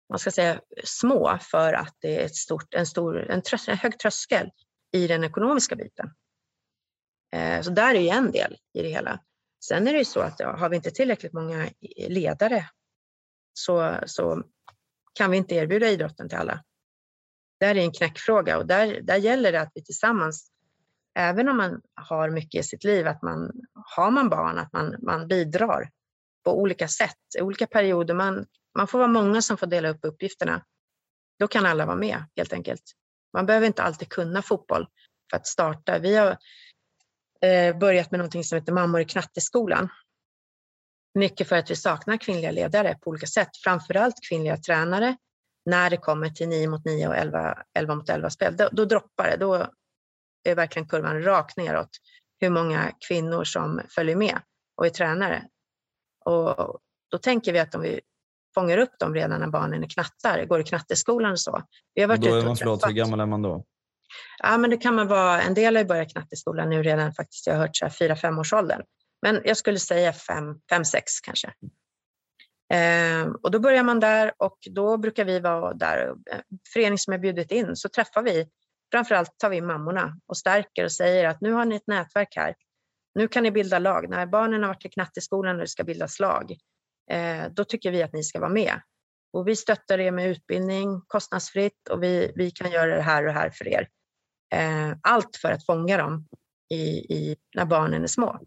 man 0.09 0.19
ska 0.19 0.31
säga 0.31 0.61
små 0.83 1.37
för 1.41 1.73
att 1.73 1.95
det 1.99 2.21
är 2.21 2.25
ett 2.25 2.35
stort, 2.35 2.73
en, 2.73 2.85
stor, 2.85 3.31
en, 3.31 3.41
trös, 3.41 3.67
en 3.67 3.77
hög 3.77 3.99
tröskel 3.99 4.51
i 4.91 5.07
den 5.07 5.23
ekonomiska 5.23 5.75
biten. 5.75 6.13
Eh, 7.33 7.61
så 7.61 7.69
där 7.69 7.95
är 7.95 7.99
ju 7.99 8.09
en 8.09 8.31
del 8.31 8.57
i 8.73 8.81
det 8.81 8.89
hela. 8.89 9.19
Sen 9.67 9.87
är 9.87 9.93
det 9.93 9.99
ju 9.99 10.05
så 10.05 10.19
att 10.19 10.39
har 10.39 10.69
vi 10.69 10.75
inte 10.75 10.91
tillräckligt 10.91 11.33
många 11.33 11.69
ledare 12.07 12.69
så, 13.53 13.99
så 14.05 14.43
kan 15.13 15.31
vi 15.31 15.37
inte 15.37 15.55
erbjuda 15.55 15.87
idrotten 15.87 16.29
till 16.29 16.37
alla. 16.37 16.63
Där 17.59 17.75
är 17.75 17.81
en 17.81 17.91
knäckfråga 17.91 18.57
och 18.57 18.65
där, 18.65 19.01
där 19.01 19.15
gäller 19.15 19.51
det 19.51 19.61
att 19.61 19.71
vi 19.75 19.83
tillsammans, 19.83 20.51
även 21.15 21.49
om 21.49 21.57
man 21.57 21.81
har 21.93 22.29
mycket 22.29 22.59
i 22.59 22.63
sitt 22.63 22.83
liv, 22.83 23.07
att 23.07 23.21
man 23.21 23.51
har 23.95 24.11
man 24.11 24.29
barn, 24.29 24.57
att 24.57 24.73
man, 24.73 24.95
man 25.01 25.27
bidrar 25.27 25.89
på 26.43 26.59
olika 26.59 26.87
sätt, 26.87 27.17
i 27.37 27.41
olika 27.41 27.67
perioder. 27.67 28.13
Man, 28.13 28.45
man 28.77 28.87
får 28.87 28.97
vara 28.97 29.07
många 29.07 29.41
som 29.41 29.57
får 29.57 29.67
dela 29.67 29.89
upp 29.89 29.99
uppgifterna. 30.01 30.65
Då 31.39 31.47
kan 31.47 31.65
alla 31.65 31.85
vara 31.85 31.95
med 31.95 32.23
helt 32.35 32.53
enkelt. 32.53 32.83
Man 33.33 33.45
behöver 33.45 33.67
inte 33.67 33.83
alltid 33.83 34.09
kunna 34.09 34.41
fotboll 34.41 34.87
för 35.29 35.37
att 35.37 35.47
starta. 35.47 35.99
Vi 35.99 36.15
har 36.15 36.37
börjat 37.79 38.11
med 38.11 38.17
någonting 38.17 38.43
som 38.43 38.55
heter 38.55 38.73
Mammor 38.73 39.01
i 39.01 39.05
knatteskolan. 39.05 39.89
Mycket 41.19 41.49
för 41.49 41.55
att 41.55 41.71
vi 41.71 41.75
saknar 41.75 42.17
kvinnliga 42.17 42.51
ledare 42.51 42.97
på 43.01 43.09
olika 43.09 43.27
sätt, 43.27 43.49
framförallt 43.63 44.15
kvinnliga 44.29 44.57
tränare. 44.57 45.17
När 45.65 45.89
det 45.89 45.97
kommer 45.97 46.29
till 46.29 46.49
9 46.49 46.69
mot 46.69 46.85
9 46.85 47.07
och 47.07 47.15
11, 47.15 47.57
11 47.77 47.95
mot 47.95 48.09
11 48.09 48.29
spel, 48.29 48.57
då, 48.57 48.69
då 48.71 48.85
droppar 48.85 49.29
det. 49.29 49.37
Då 49.37 49.67
är 50.43 50.55
verkligen 50.55 50.87
kurvan 50.87 51.23
rakt 51.23 51.57
neråt 51.57 51.89
hur 52.39 52.49
många 52.49 52.91
kvinnor 53.07 53.43
som 53.43 53.81
följer 53.95 54.15
med 54.15 54.39
och 54.75 54.85
är 54.85 54.89
tränare. 54.89 55.43
Och 56.25 56.79
då 57.11 57.17
tänker 57.17 57.53
vi 57.53 57.59
att 57.59 57.75
om 57.75 57.81
vi 57.81 58.01
fångar 58.55 58.77
upp 58.77 58.99
dem 58.99 59.13
redan 59.13 59.39
när 59.39 59.47
barnen 59.47 59.83
är 59.83 59.89
knattar, 59.89 60.45
går 60.45 60.61
i 60.61 60.63
knatteskolan 60.63 61.31
och 61.31 61.39
så. 61.39 61.63
Vi 61.93 62.01
har 62.01 62.09
varit 62.09 62.21
då 62.21 62.35
är 62.35 62.45
man, 62.45 62.57
förlåt, 62.57 62.87
hur 62.87 62.91
gammal 62.91 63.19
är 63.19 63.25
man 63.25 63.41
då? 63.41 63.65
Ja, 64.37 64.57
men 64.57 64.69
det 64.69 64.77
kan 64.77 64.95
man 64.95 65.07
vara. 65.07 65.41
En 65.41 65.53
del 65.53 65.75
har 65.75 65.83
ju 65.83 65.87
börjat 65.87 66.11
knatteskolan 66.11 66.69
nu 66.69 66.83
redan 66.83 67.13
faktiskt. 67.13 67.47
Jag 67.47 67.53
har 67.53 67.61
hört 67.61 67.75
så 67.75 67.85
här 67.85 67.91
4-5 67.91 68.39
års 68.39 68.53
åldern. 68.53 68.81
Men 69.21 69.41
jag 69.45 69.57
skulle 69.57 69.79
säga 69.79 70.11
5-6 70.11 71.01
kanske. 71.23 71.53
Eh, 72.73 73.27
och 73.43 73.51
då 73.51 73.59
börjar 73.59 73.83
man 73.83 73.99
där 73.99 74.33
och 74.37 74.57
då 74.71 74.97
brukar 74.97 75.25
vi 75.25 75.39
vara 75.39 75.73
där. 75.73 76.13
Eh, 76.31 76.39
förening 76.73 76.97
som 76.97 77.13
är 77.13 77.17
bjudit 77.17 77.51
in 77.51 77.75
så 77.75 77.89
träffar 77.89 78.23
vi, 78.23 78.47
framförallt 78.91 79.37
tar 79.37 79.49
vi 79.49 79.61
mammorna 79.61 80.19
och 80.27 80.37
stärker 80.37 80.83
och 80.83 80.91
säger 80.91 81.27
att 81.27 81.41
nu 81.41 81.51
har 81.51 81.65
ni 81.65 81.75
ett 81.75 81.87
nätverk 81.87 82.35
här. 82.35 82.55
Nu 83.15 83.27
kan 83.27 83.43
ni 83.43 83.51
bilda 83.51 83.79
lag. 83.79 84.09
När 84.09 84.25
barnen 84.25 84.61
har 84.61 84.67
varit 84.67 84.85
i 84.85 84.89
knatteskolan 84.89 85.55
och 85.55 85.61
det 85.61 85.67
ska 85.67 85.83
bildas 85.83 86.19
lag, 86.19 86.51
eh, 87.11 87.43
då 87.51 87.63
tycker 87.63 87.91
vi 87.91 88.03
att 88.03 88.13
ni 88.13 88.23
ska 88.23 88.39
vara 88.39 88.49
med. 88.49 88.81
Och 89.33 89.47
vi 89.47 89.55
stöttar 89.55 89.99
er 89.99 90.11
med 90.11 90.29
utbildning 90.29 91.01
kostnadsfritt 91.07 91.87
och 91.89 92.03
vi, 92.03 92.31
vi 92.35 92.51
kan 92.51 92.71
göra 92.71 92.95
det 92.95 93.01
här 93.01 93.27
och 93.27 93.33
här 93.33 93.49
för 93.49 93.67
er. 93.67 93.87
Eh, 94.55 94.97
allt 95.01 95.35
för 95.41 95.51
att 95.51 95.65
fånga 95.65 95.97
dem 95.97 96.27
i, 96.69 96.85
i, 97.13 97.35
när 97.55 97.65
barnen 97.65 98.03
är 98.03 98.07
små. 98.07 98.39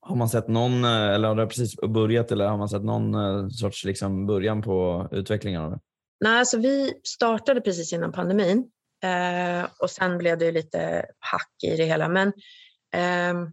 Har 0.00 0.16
man 0.16 0.28
sett 0.28 0.48
någon, 0.48 0.84
eh, 0.84 0.90
eller 0.90 1.28
har 1.28 1.36
det 1.36 1.46
precis 1.46 1.76
börjat 1.76 2.32
eller 2.32 2.46
har 2.46 2.58
man 2.58 2.68
sett 2.68 2.84
någon 2.84 3.14
eh, 3.14 3.48
sorts 3.48 3.84
liksom 3.84 4.26
början 4.26 4.62
på 4.62 5.08
utvecklingen 5.12 5.62
av 5.62 5.70
det? 5.70 5.80
Nej, 6.20 6.38
alltså 6.38 6.58
vi 6.58 7.00
startade 7.04 7.60
precis 7.60 7.92
innan 7.92 8.12
pandemin 8.12 8.70
eh, 9.04 9.66
och 9.78 9.90
sen 9.90 10.18
blev 10.18 10.38
det 10.38 10.52
lite 10.52 11.06
hack 11.18 11.52
i 11.64 11.76
det 11.76 11.84
hela. 11.84 12.08
Men 12.08 12.28
eh, 12.94 13.48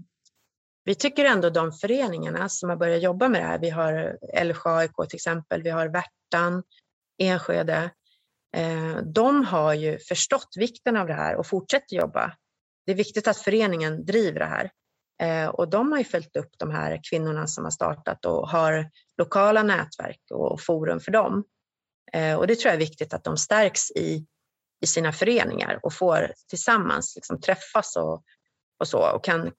vi 0.83 0.95
tycker 0.95 1.25
ändå 1.25 1.49
de 1.49 1.71
föreningarna 1.71 2.49
som 2.49 2.69
har 2.69 2.77
börjat 2.77 3.01
jobba 3.01 3.29
med 3.29 3.41
det 3.41 3.47
här, 3.47 3.59
vi 3.59 3.69
har 3.69 4.17
Älvsjö 4.33 4.69
AIK 4.69 4.95
till 5.09 5.17
exempel, 5.17 5.61
vi 5.61 5.69
har 5.69 5.87
Värtan, 5.87 6.63
Enskede, 7.17 7.89
Eh, 8.55 8.97
de 8.97 9.45
har 9.45 9.73
ju 9.73 9.99
förstått 9.99 10.49
vikten 10.55 10.97
av 10.97 11.07
det 11.07 11.13
här 11.13 11.35
och 11.35 11.47
fortsätter 11.47 11.95
jobba. 11.95 12.35
Det 12.85 12.91
är 12.91 12.95
viktigt 12.95 13.27
att 13.27 13.37
föreningen 13.37 14.05
driver 14.05 14.39
det 14.39 14.45
här. 14.45 14.71
Eh, 15.21 15.49
och 15.49 15.69
de 15.69 15.91
har 15.91 15.97
ju 15.97 16.03
följt 16.03 16.35
upp 16.35 16.51
de 16.57 16.71
här 16.71 16.99
kvinnorna 17.09 17.47
som 17.47 17.63
har 17.63 17.71
startat 17.71 18.25
och 18.25 18.49
har 18.49 18.91
lokala 19.17 19.63
nätverk 19.63 20.21
och 20.29 20.61
forum 20.61 20.99
för 20.99 21.11
dem. 21.11 21.43
Eh, 22.13 22.35
och 22.35 22.47
det 22.47 22.55
tror 22.55 22.69
jag 22.69 22.75
är 22.75 22.85
viktigt 22.85 23.13
att 23.13 23.23
de 23.23 23.37
stärks 23.37 23.91
i, 23.91 24.25
i 24.81 24.87
sina 24.87 25.13
föreningar 25.13 25.79
och 25.83 25.93
får 25.93 26.33
tillsammans 26.49 27.15
liksom 27.15 27.41
träffas 27.41 27.95
och, 27.95 28.23
och 28.79 28.87
så. 28.87 29.15
Och 29.15 29.23
kan, 29.23 29.51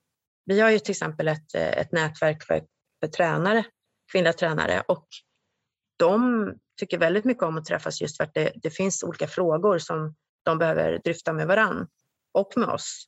vi 0.44 0.60
har 0.60 0.70
ju 0.70 0.78
till 0.78 0.90
exempel 0.90 1.28
ett, 1.28 1.54
ett 1.54 1.92
nätverk 1.92 2.42
för, 2.42 2.62
för 3.00 3.08
tränare, 3.08 3.64
kvinnliga 4.12 4.32
tränare 4.32 4.82
och 4.88 5.06
de 5.96 6.52
tycker 6.80 6.98
väldigt 6.98 7.24
mycket 7.24 7.42
om 7.42 7.58
att 7.58 7.64
träffas 7.64 8.00
just 8.00 8.16
för 8.16 8.24
att 8.24 8.34
det, 8.34 8.52
det 8.54 8.70
finns 8.70 9.02
olika 9.02 9.26
frågor 9.26 9.78
som 9.78 10.14
de 10.44 10.58
behöver 10.58 11.00
dryfta 11.04 11.32
med 11.32 11.46
varann 11.46 11.88
och 12.32 12.52
med 12.56 12.68
oss. 12.68 13.06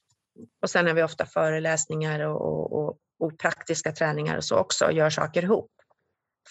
Och 0.62 0.70
sen 0.70 0.86
har 0.86 0.94
vi 0.94 1.02
ofta 1.02 1.26
föreläsningar 1.26 2.20
och, 2.20 2.72
och, 2.72 2.98
och, 3.18 3.38
praktiska 3.38 3.92
träningar 3.92 4.36
och 4.36 4.44
så 4.44 4.56
också 4.56 4.84
och 4.84 4.92
gör 4.92 5.10
saker 5.10 5.42
ihop 5.42 5.70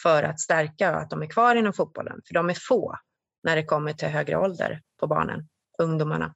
för 0.04 0.24
att 0.24 0.40
stärka 0.40 0.96
att 0.96 1.10
de 1.10 1.22
är 1.22 1.28
kvar 1.28 1.56
inom 1.56 1.74
fotbollen. 1.74 2.22
För 2.28 2.34
de 2.34 2.50
är 2.50 2.58
få 2.68 2.96
när 3.44 3.56
det 3.56 3.64
kommer 3.64 3.94
till 3.94 4.08
högre 4.08 4.38
ålder 4.38 4.82
på 5.00 5.08
barnen, 5.08 5.48
ungdomarna. 5.80 6.34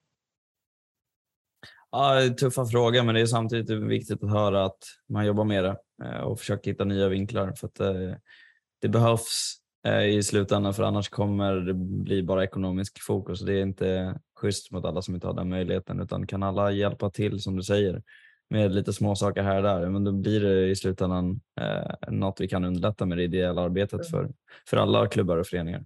Ja, 1.91 2.19
tuffa 2.39 2.65
fråga, 2.65 3.03
men 3.03 3.15
det 3.15 3.21
är 3.21 3.25
samtidigt 3.25 3.69
viktigt 3.69 4.23
att 4.23 4.31
höra 4.31 4.65
att 4.65 4.83
man 5.09 5.25
jobbar 5.25 5.43
med 5.43 5.63
det 5.63 5.77
eh, 6.03 6.21
och 6.21 6.39
försöker 6.39 6.71
hitta 6.71 6.83
nya 6.83 7.07
vinklar 7.07 7.53
för 7.53 7.67
att 7.67 7.79
eh, 7.79 8.15
det 8.81 8.89
behövs 8.89 9.60
i 10.09 10.23
slutändan 10.23 10.73
för 10.73 10.83
annars 10.83 11.09
kommer 11.09 11.55
det 11.55 11.73
bli 11.73 12.23
bara 12.23 12.43
ekonomisk 12.43 13.01
fokus 13.01 13.41
det 13.41 13.53
är 13.53 13.61
inte 13.61 14.19
schysst 14.35 14.71
mot 14.71 14.85
alla 14.85 15.01
som 15.01 15.15
inte 15.15 15.27
har 15.27 15.33
den 15.33 15.49
möjligheten 15.49 15.99
utan 15.99 16.27
kan 16.27 16.43
alla 16.43 16.71
hjälpa 16.71 17.09
till 17.09 17.41
som 17.41 17.55
du 17.55 17.63
säger 17.63 18.01
med 18.51 18.75
lite 18.75 18.93
små 18.93 19.15
saker 19.15 19.43
här 19.43 19.57
och 19.57 19.63
där, 19.63 19.89
men 19.89 20.03
då 20.03 20.11
blir 20.11 20.39
det 20.39 20.67
i 20.67 20.75
slutändan 20.75 21.41
eh, 21.61 22.11
något 22.11 22.41
vi 22.41 22.47
kan 22.47 22.65
underlätta 22.65 23.05
med 23.05 23.17
det 23.17 23.23
ideella 23.23 23.61
arbetet 23.61 24.09
för, 24.09 24.29
för 24.67 24.77
alla 24.77 25.07
klubbar 25.07 25.37
och 25.37 25.47
föreningar. 25.47 25.85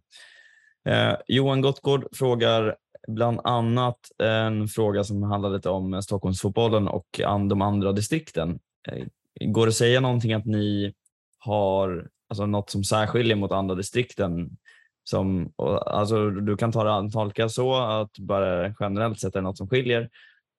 Eh, 0.85 1.15
Johan 1.27 1.61
Gottgård 1.61 2.07
frågar 2.13 2.75
bland 3.07 3.39
annat 3.43 3.99
en 4.23 4.67
fråga 4.67 5.03
som 5.03 5.23
handlar 5.23 5.49
lite 5.49 5.69
om 5.69 6.01
Stockholmsfotbollen 6.01 6.87
och 6.87 7.07
de 7.49 7.61
andra 7.61 7.91
distrikten. 7.91 8.59
Eh, 8.87 9.05
går 9.47 9.65
det 9.65 9.69
att 9.69 9.75
säga 9.75 9.99
någonting 9.99 10.33
att 10.33 10.45
ni 10.45 10.93
har 11.39 12.09
alltså 12.29 12.45
något 12.45 12.69
som 12.69 12.83
särskiljer 12.83 13.35
mot 13.35 13.51
andra 13.51 13.75
distrikten 13.75 14.57
som, 15.03 15.53
alltså, 15.85 16.29
du 16.29 16.57
kan 16.57 16.71
ta 16.71 17.01
det, 17.01 17.11
tolka 17.11 17.49
så 17.49 17.75
att 17.75 18.17
bara 18.17 18.75
generellt 18.79 19.19
sett 19.19 19.35
är 19.35 19.39
det 19.39 19.43
något 19.43 19.57
som 19.57 19.69
skiljer. 19.69 20.09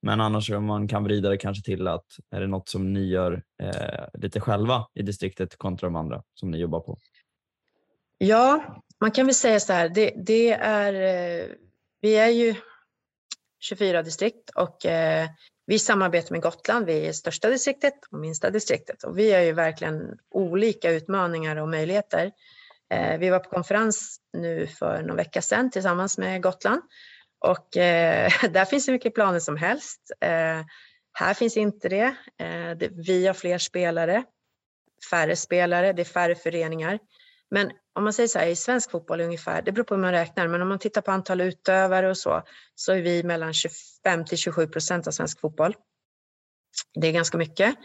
Men 0.02 0.20
annars 0.20 0.50
om 0.50 0.64
man 0.64 0.88
kan 0.88 1.04
vrida 1.04 1.28
det 1.28 1.36
kanske 1.36 1.64
till 1.64 1.88
att 1.88 2.06
är 2.30 2.40
det 2.40 2.46
något 2.46 2.68
som 2.68 2.92
ni 2.92 3.06
gör 3.06 3.42
eh, 3.62 4.20
lite 4.20 4.40
själva 4.40 4.86
i 4.94 5.02
distriktet 5.02 5.58
kontra 5.58 5.86
de 5.86 5.96
andra 5.96 6.22
som 6.34 6.50
ni 6.50 6.58
jobbar 6.58 6.80
på? 6.80 6.98
Ja, 8.18 8.64
man 9.00 9.10
kan 9.10 9.26
väl 9.26 9.34
säga 9.34 9.60
så 9.60 9.72
här. 9.72 9.88
Det, 9.88 10.12
det 10.16 10.50
är, 10.52 10.92
eh, 10.94 11.46
vi 12.00 12.16
är 12.16 12.28
ju 12.28 12.54
24 13.60 14.02
distrikt 14.02 14.50
och 14.50 14.86
eh, 14.86 15.28
vi 15.66 15.78
samarbetar 15.78 16.32
med 16.32 16.42
Gotland. 16.42 16.86
Vi 16.86 17.06
är 17.06 17.12
största 17.12 17.48
distriktet 17.48 17.94
och 18.10 18.18
minsta 18.18 18.50
distriktet 18.50 19.04
och 19.04 19.18
vi 19.18 19.32
har 19.32 19.40
ju 19.40 19.52
verkligen 19.52 20.18
olika 20.30 20.90
utmaningar 20.90 21.56
och 21.56 21.68
möjligheter. 21.68 22.32
Eh, 22.90 23.18
vi 23.18 23.30
var 23.30 23.38
på 23.38 23.50
konferens 23.50 24.20
nu 24.32 24.66
för 24.66 25.02
någon 25.02 25.16
vecka 25.16 25.42
sedan 25.42 25.70
tillsammans 25.70 26.18
med 26.18 26.42
Gotland 26.42 26.82
och 27.38 27.76
eh, 27.76 28.30
där 28.50 28.64
finns 28.64 28.86
det 28.86 28.92
mycket 28.92 29.14
planer 29.14 29.40
som 29.40 29.56
helst. 29.56 30.00
Eh, 30.20 30.64
här 31.12 31.34
finns 31.34 31.56
inte 31.56 31.88
det. 31.88 32.16
Vi 33.06 33.26
har 33.26 33.34
fler 33.34 33.58
spelare, 33.58 34.24
färre 35.10 35.36
spelare, 35.36 35.92
det 35.92 36.02
är 36.02 36.04
färre 36.04 36.34
föreningar. 36.34 36.98
Men 37.50 37.70
om 37.94 38.04
man 38.04 38.12
säger 38.12 38.28
så 38.28 38.38
här, 38.38 38.46
i 38.46 38.56
svensk 38.56 38.90
fotboll 38.90 39.20
ungefär, 39.20 39.62
det 39.62 39.72
beror 39.72 39.84
på 39.84 39.94
hur 39.94 40.02
man 40.02 40.12
räknar, 40.12 40.48
men 40.48 40.62
om 40.62 40.68
man 40.68 40.78
tittar 40.78 41.00
på 41.00 41.10
antal 41.10 41.40
utövare 41.40 42.10
och 42.10 42.18
så, 42.18 42.42
så 42.74 42.92
är 42.92 43.02
vi 43.02 43.22
mellan 43.22 43.54
25 43.54 44.24
till 44.24 44.38
27 44.38 44.66
procent 44.66 45.06
av 45.06 45.10
svensk 45.10 45.40
fotboll. 45.40 45.74
Det 46.94 47.08
är 47.08 47.12
ganska 47.12 47.38
mycket. 47.38 47.76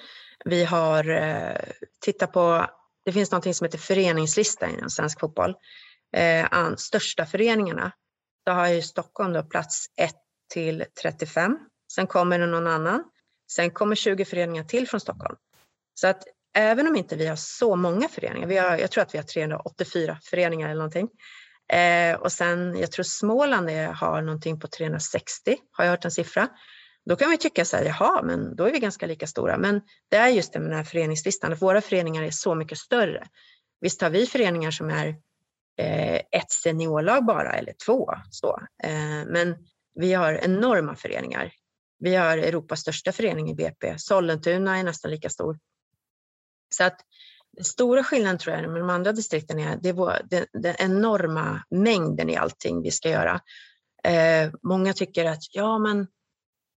Vi 0.45 0.63
har 0.63 1.09
eh, 1.09 1.55
tittat 1.99 2.33
på 2.33 2.67
det 3.05 3.11
finns 3.11 3.31
något 3.31 3.55
som 3.55 3.65
heter 3.65 3.77
föreningslista 3.77 4.69
inom 4.69 4.89
svensk 4.89 5.19
fotboll. 5.19 5.55
Eh, 6.17 6.75
största 6.77 7.25
föreningarna, 7.25 7.91
då 8.45 8.51
har 8.51 8.67
ju 8.67 8.81
Stockholm 8.81 9.33
då 9.33 9.43
plats 9.43 9.85
1 9.97 10.15
till 10.53 10.85
35. 11.01 11.59
Sen 11.93 12.07
kommer 12.07 12.39
det 12.39 12.45
någon 12.45 12.67
annan. 12.67 13.03
Sen 13.51 13.71
kommer 13.71 13.95
20 13.95 14.25
föreningar 14.25 14.63
till 14.63 14.87
från 14.87 14.99
Stockholm. 14.99 15.35
Så 15.93 16.07
att 16.07 16.23
även 16.53 16.87
om 16.87 16.95
inte 16.95 17.15
vi 17.15 17.27
har 17.27 17.35
så 17.35 17.75
många 17.75 18.07
föreningar, 18.07 18.47
vi 18.47 18.57
har, 18.57 18.77
jag 18.77 18.91
tror 18.91 19.01
att 19.01 19.13
vi 19.13 19.17
har 19.17 19.25
384 19.25 20.17
föreningar 20.23 20.69
eller 20.69 20.77
någonting. 20.77 21.09
Eh, 21.73 22.15
och 22.15 22.31
sen, 22.31 22.77
jag 22.79 22.91
tror 22.91 23.03
Småland 23.03 23.69
är, 23.69 23.87
har 23.87 24.21
någonting 24.21 24.59
på 24.59 24.67
360, 24.67 25.57
har 25.71 25.85
jag 25.85 25.91
hört 25.91 26.05
en 26.05 26.11
siffra. 26.11 26.47
Då 27.05 27.15
kan 27.15 27.31
vi 27.31 27.37
tycka 27.37 27.65
så 27.65 27.77
här, 27.77 27.85
jaha, 27.85 28.21
men 28.23 28.55
då 28.55 28.65
är 28.65 28.71
vi 28.71 28.79
ganska 28.79 29.05
lika 29.05 29.27
stora. 29.27 29.57
Men 29.57 29.81
det 30.09 30.17
är 30.17 30.27
just 30.27 30.53
det 30.53 30.59
med 30.59 30.69
den 30.69 30.77
här 30.77 30.83
föreningslistan, 30.83 31.53
att 31.53 31.61
våra 31.61 31.81
föreningar 31.81 32.23
är 32.23 32.31
så 32.31 32.55
mycket 32.55 32.77
större. 32.77 33.27
Visst 33.81 34.01
har 34.01 34.09
vi 34.09 34.25
föreningar 34.25 34.71
som 34.71 34.89
är 34.89 35.07
eh, 35.77 36.15
ett 36.15 36.51
seniorlag 36.51 37.25
bara, 37.25 37.53
eller 37.53 37.73
två. 37.85 38.09
Så. 38.31 38.59
Eh, 38.83 39.25
men 39.27 39.55
vi 39.95 40.13
har 40.13 40.33
enorma 40.33 40.95
föreningar 40.95 41.51
Vi 41.99 42.15
har 42.15 42.37
Europas 42.37 42.79
största 42.79 43.11
förening 43.11 43.49
i 43.49 43.55
BP. 43.55 43.93
Sollentuna 43.97 44.77
är 44.77 44.83
nästan 44.83 45.11
lika 45.11 45.29
stor. 45.29 45.57
Så 46.75 46.83
att 46.83 47.01
den 47.51 47.65
stora 47.65 48.03
skillnaden 48.03 48.37
tror 48.37 48.55
jag 48.55 48.71
med 48.71 48.81
de 48.81 48.89
andra 48.89 49.11
distrikten 49.11 49.59
är 49.59 49.77
det 49.81 49.89
är 49.89 50.27
den, 50.29 50.45
den 50.53 50.75
enorma 50.79 51.63
mängden 51.69 52.29
i 52.29 52.35
allting 52.35 52.81
vi 52.81 52.91
ska 52.91 53.09
göra. 53.09 53.41
Eh, 54.03 54.51
många 54.63 54.93
tycker 54.93 55.25
att 55.25 55.43
ja, 55.51 55.79
men 55.79 56.07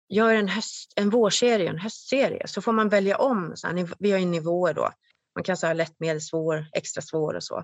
gör 0.08 0.34
en, 0.34 0.48
höst, 0.48 0.92
en 0.96 1.10
vårserie, 1.10 1.70
en 1.70 1.78
höstserie, 1.78 2.42
så 2.46 2.62
får 2.62 2.72
man 2.72 2.88
välja 2.88 3.16
om. 3.16 3.52
Så 3.54 3.66
här, 3.66 3.88
vi 3.98 4.12
har 4.12 4.18
ju 4.18 4.26
nivåer 4.26 4.74
då. 4.74 4.90
Man 5.34 5.44
kan 5.44 5.56
säga 5.56 5.72
lätt, 5.72 5.94
medel 6.00 6.20
svår, 6.20 6.66
extra 6.72 7.02
svår 7.02 7.34
och 7.34 7.44
så. 7.44 7.58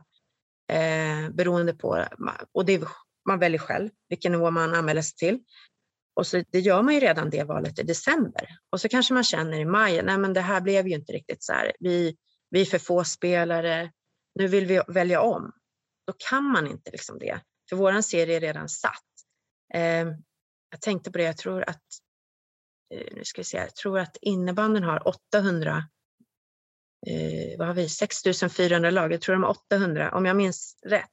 Eh, 0.72 1.30
beroende 1.30 1.74
på, 1.74 2.06
och 2.52 2.64
det, 2.64 2.84
man 3.28 3.38
väljer 3.38 3.58
själv 3.58 3.90
vilken 4.08 4.32
nivå 4.32 4.50
man 4.50 4.74
anmäler 4.74 5.02
sig 5.02 5.16
till. 5.16 5.40
Och 6.20 6.26
så, 6.26 6.42
det 6.50 6.60
gör 6.60 6.82
man 6.82 6.94
ju 6.94 7.00
redan 7.00 7.30
det 7.30 7.44
valet 7.44 7.78
i 7.78 7.82
december. 7.82 8.48
Och 8.70 8.80
så 8.80 8.88
kanske 8.88 9.14
man 9.14 9.24
känner 9.24 9.58
i 9.58 9.64
maj, 9.64 10.02
nej 10.02 10.18
men 10.18 10.32
det 10.32 10.40
här 10.40 10.60
blev 10.60 10.88
ju 10.88 10.94
inte 10.94 11.12
riktigt 11.12 11.42
så 11.42 11.52
här. 11.52 11.72
Vi, 11.78 12.16
vi 12.50 12.60
är 12.60 12.64
för 12.64 12.78
få 12.78 13.04
spelare, 13.04 13.92
nu 14.34 14.46
vill 14.46 14.66
vi 14.66 14.82
välja 14.88 15.20
om. 15.20 15.52
Då 16.06 16.12
kan 16.30 16.44
man 16.44 16.66
inte 16.66 16.90
liksom 16.90 17.18
det, 17.18 17.40
för 17.68 17.76
vår 17.76 18.00
serie 18.00 18.36
är 18.36 18.40
redan 18.40 18.68
satt. 18.68 19.04
Eh, 19.74 20.06
jag 20.70 20.80
tänkte 20.80 21.10
på 21.10 21.18
det, 21.18 21.24
jag 21.24 21.36
tror 21.36 21.68
att 21.68 21.84
eh, 22.94 23.14
nu 23.14 23.24
ska 23.24 23.40
vi 23.40 23.44
se, 23.44 23.56
jag 23.56 23.74
tror 23.74 23.98
att 23.98 24.16
innebanden 24.20 24.82
har 24.82 25.08
800 25.08 25.84
eh, 27.06 27.58
vad 27.58 27.66
har 27.66 27.74
vi, 27.74 27.88
6400 27.88 28.90
lag, 28.90 29.12
jag 29.12 29.20
tror 29.20 29.32
de 29.32 29.42
har 29.42 29.50
800 29.50 30.14
om 30.14 30.26
jag 30.26 30.36
minns 30.36 30.78
rätt. 30.86 31.10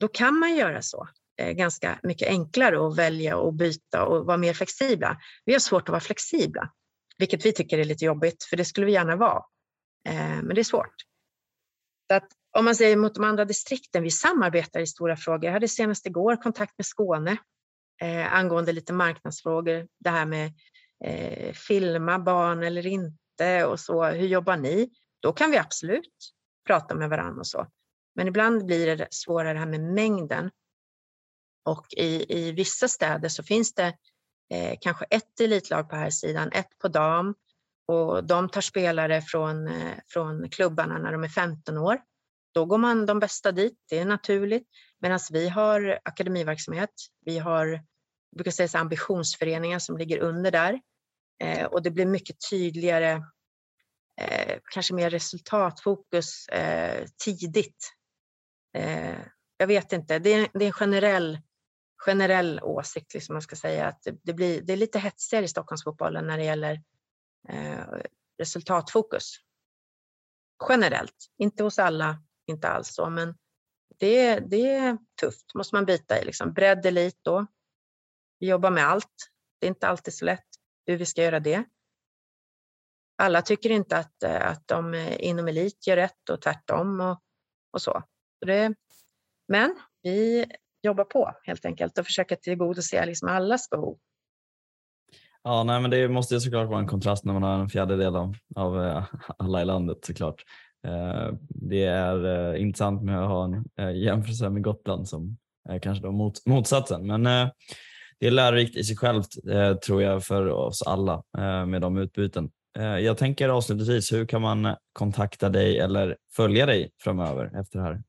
Då 0.00 0.08
kan 0.08 0.38
man 0.38 0.56
göra 0.56 0.82
så 0.82 1.08
Eh, 1.38 1.52
ganska 1.52 1.98
mycket 2.02 2.28
enklare 2.28 2.86
att 2.86 2.96
välja 2.96 3.36
och 3.36 3.54
byta 3.54 4.04
och 4.04 4.26
vara 4.26 4.36
mer 4.36 4.54
flexibla. 4.54 5.20
Vi 5.44 5.52
har 5.52 5.60
svårt 5.60 5.82
att 5.82 5.88
vara 5.88 6.00
flexibla, 6.00 6.72
vilket 7.18 7.46
vi 7.46 7.52
tycker 7.52 7.78
är 7.78 7.84
lite 7.84 8.04
jobbigt, 8.04 8.44
för 8.44 8.56
det 8.56 8.64
skulle 8.64 8.86
vi 8.86 8.92
gärna 8.92 9.16
vara. 9.16 9.44
Eh, 10.08 10.42
men 10.42 10.54
det 10.54 10.60
är 10.60 10.64
svårt. 10.64 10.94
Så 12.10 12.16
att 12.16 12.28
om 12.58 12.64
man 12.64 12.74
säger 12.74 12.96
mot 12.96 13.14
de 13.14 13.24
andra 13.24 13.44
distrikten, 13.44 14.02
vi 14.02 14.10
samarbetar 14.10 14.80
i 14.80 14.86
stora 14.86 15.16
frågor. 15.16 15.44
Jag 15.44 15.52
hade 15.52 15.68
senast 15.68 16.06
igår 16.06 16.36
kontakt 16.42 16.72
med 16.78 16.86
Skåne 16.86 17.36
eh, 18.00 18.34
angående 18.34 18.72
lite 18.72 18.92
marknadsfrågor. 18.92 19.88
Det 20.00 20.10
här 20.10 20.26
med 20.26 20.52
eh, 21.04 21.52
filma 21.52 22.18
barn 22.18 22.62
eller 22.62 22.86
inte 22.86 23.64
och 23.64 23.80
så. 23.80 24.04
Hur 24.04 24.26
jobbar 24.26 24.56
ni? 24.56 24.90
Då 25.20 25.32
kan 25.32 25.50
vi 25.50 25.58
absolut 25.58 26.32
prata 26.66 26.94
med 26.94 27.10
varandra 27.10 27.40
och 27.40 27.46
så. 27.46 27.66
Men 28.14 28.28
ibland 28.28 28.66
blir 28.66 28.96
det 28.96 29.08
svårare 29.10 29.52
det 29.52 29.58
här 29.58 29.66
med 29.66 29.80
mängden. 29.80 30.50
Och 31.66 31.86
i, 31.96 32.38
i 32.38 32.52
vissa 32.52 32.88
städer 32.88 33.28
så 33.28 33.42
finns 33.42 33.74
det 33.74 33.96
eh, 34.50 34.78
kanske 34.80 35.04
ett 35.04 35.40
elitlag 35.40 35.90
på 35.90 35.96
här 35.96 36.10
sidan, 36.10 36.52
ett 36.52 36.78
på 36.78 36.88
dam 36.88 37.34
och 37.88 38.24
de 38.24 38.48
tar 38.48 38.60
spelare 38.60 39.22
från, 39.22 39.68
eh, 39.68 39.98
från 40.08 40.48
klubbarna 40.48 40.98
när 40.98 41.12
de 41.12 41.24
är 41.24 41.28
15 41.28 41.78
år. 41.78 42.00
Då 42.54 42.64
går 42.64 42.78
man 42.78 43.06
de 43.06 43.18
bästa 43.18 43.52
dit, 43.52 43.78
det 43.88 43.98
är 43.98 44.04
naturligt. 44.04 44.68
Medan 45.00 45.18
vi 45.30 45.48
har 45.48 45.98
akademiverksamhet, 46.04 46.90
vi 47.24 47.38
har 47.38 47.80
brukar 48.36 48.50
säga 48.50 48.68
så 48.68 48.78
ambitionsföreningar 48.78 49.78
som 49.78 49.98
ligger 49.98 50.18
under 50.18 50.50
där. 50.50 50.80
Eh, 51.44 51.66
och 51.66 51.82
det 51.82 51.90
blir 51.90 52.06
mycket 52.06 52.36
tydligare, 52.50 53.22
eh, 54.20 54.58
kanske 54.72 54.94
mer 54.94 55.10
resultatfokus 55.10 56.48
eh, 56.48 57.04
tidigt. 57.24 57.92
Eh, 58.76 59.18
jag 59.56 59.66
vet 59.66 59.92
inte, 59.92 60.18
det 60.18 60.32
är, 60.32 60.48
det 60.52 60.64
är 60.64 60.66
en 60.66 60.72
generell, 60.72 61.38
generell 61.96 62.60
åsikt, 62.62 63.14
liksom 63.14 63.32
man 63.32 63.42
ska 63.42 63.56
säga, 63.56 63.86
att 63.86 64.02
det, 64.02 64.16
det, 64.22 64.32
blir, 64.32 64.62
det 64.62 64.72
är 64.72 64.76
lite 64.76 64.98
hetsigare 64.98 65.44
i 65.44 65.48
Stockholmsfotbollen 65.48 66.26
när 66.26 66.38
det 66.38 66.44
gäller 66.44 66.82
Eh, 67.48 67.86
resultatfokus. 68.38 69.36
Generellt, 70.68 71.26
inte 71.38 71.62
hos 71.62 71.78
alla, 71.78 72.22
inte 72.46 72.68
alls 72.68 72.94
så, 72.94 73.10
men 73.10 73.38
det, 73.98 74.38
det 74.38 74.70
är 74.70 74.98
tufft, 75.20 75.54
måste 75.54 75.74
man 75.74 75.84
bita 75.84 76.22
i. 76.22 76.24
Liksom. 76.24 76.52
Bredd, 76.52 76.86
elit 76.86 77.18
då. 77.22 77.46
Vi 78.38 78.48
jobbar 78.48 78.70
med 78.70 78.86
allt. 78.86 79.30
Det 79.58 79.66
är 79.66 79.68
inte 79.68 79.88
alltid 79.88 80.14
så 80.14 80.24
lätt 80.24 80.46
hur 80.86 80.96
vi 80.96 81.06
ska 81.06 81.22
göra 81.22 81.40
det. 81.40 81.64
Alla 83.18 83.42
tycker 83.42 83.70
inte 83.70 83.96
att, 83.96 84.22
eh, 84.22 84.50
att 84.50 84.68
de 84.68 84.94
inom 85.18 85.48
elit 85.48 85.86
gör 85.86 85.96
rätt 85.96 86.30
och 86.30 86.42
tvärtom 86.42 87.00
och, 87.00 87.22
och 87.70 87.82
så. 87.82 88.02
Det, 88.46 88.74
men 89.48 89.80
vi 90.02 90.46
jobba 90.86 91.04
på 91.04 91.32
helt 91.42 91.64
enkelt 91.64 91.98
och 91.98 92.06
försöka 92.06 92.36
tillgodose 92.36 93.06
liksom 93.06 93.28
allas 93.28 93.70
behov. 93.70 93.98
Ja, 95.46 95.62
nej, 95.64 95.80
men 95.80 95.90
det 95.90 96.08
måste 96.08 96.34
ju 96.34 96.40
såklart 96.40 96.68
vara 96.68 96.78
en 96.78 96.86
kontrast 96.86 97.24
när 97.24 97.32
man 97.32 97.42
har 97.42 97.58
en 97.58 97.68
fjärdedel 97.68 98.16
av, 98.16 98.34
av 98.56 98.84
eh, 98.84 99.04
alla 99.38 99.62
i 99.62 99.64
landet 99.64 99.98
såklart. 100.02 100.44
Eh, 100.86 101.28
det 101.48 101.84
är 101.84 102.54
eh, 102.54 102.62
intressant 102.62 103.02
med 103.02 103.22
att 103.22 103.28
ha 103.28 103.44
en 103.44 103.64
jämförelse 103.96 104.50
med 104.50 104.62
Gotland 104.62 105.08
som 105.08 105.36
är 105.68 105.78
kanske 105.78 106.06
då 106.06 106.12
mot, 106.12 106.46
motsatsen. 106.46 107.06
Men 107.06 107.22
det 108.20 108.26
är 108.26 108.30
lärorikt 108.30 108.76
i 108.76 108.84
sig 108.84 108.96
självt 108.96 109.28
tror 109.86 110.02
jag 110.02 110.24
för 110.24 110.48
oss 110.48 110.82
alla 110.82 111.22
med 111.66 111.80
de 111.80 111.96
utbyten. 111.96 112.50
Jag 112.78 113.18
tänker 113.18 113.48
avslutningsvis, 113.48 114.12
hur 114.12 114.26
kan 114.26 114.42
man 114.42 114.76
kontakta 114.92 115.48
dig 115.48 115.78
eller 115.78 116.16
följa 116.36 116.66
dig 116.66 116.90
framöver 117.02 117.60
efter 117.60 117.78
det 117.78 117.84
här? 117.84 118.02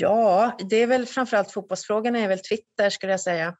Ja, 0.00 0.56
det 0.68 0.76
är 0.76 0.86
väl 0.86 1.06
framförallt 1.06 1.52
fotbollsfrågorna 1.52 2.18
är 2.18 2.28
väl 2.28 2.38
Twitter 2.38 2.90
skulle 2.90 3.12
jag 3.12 3.20
säga. 3.20 3.56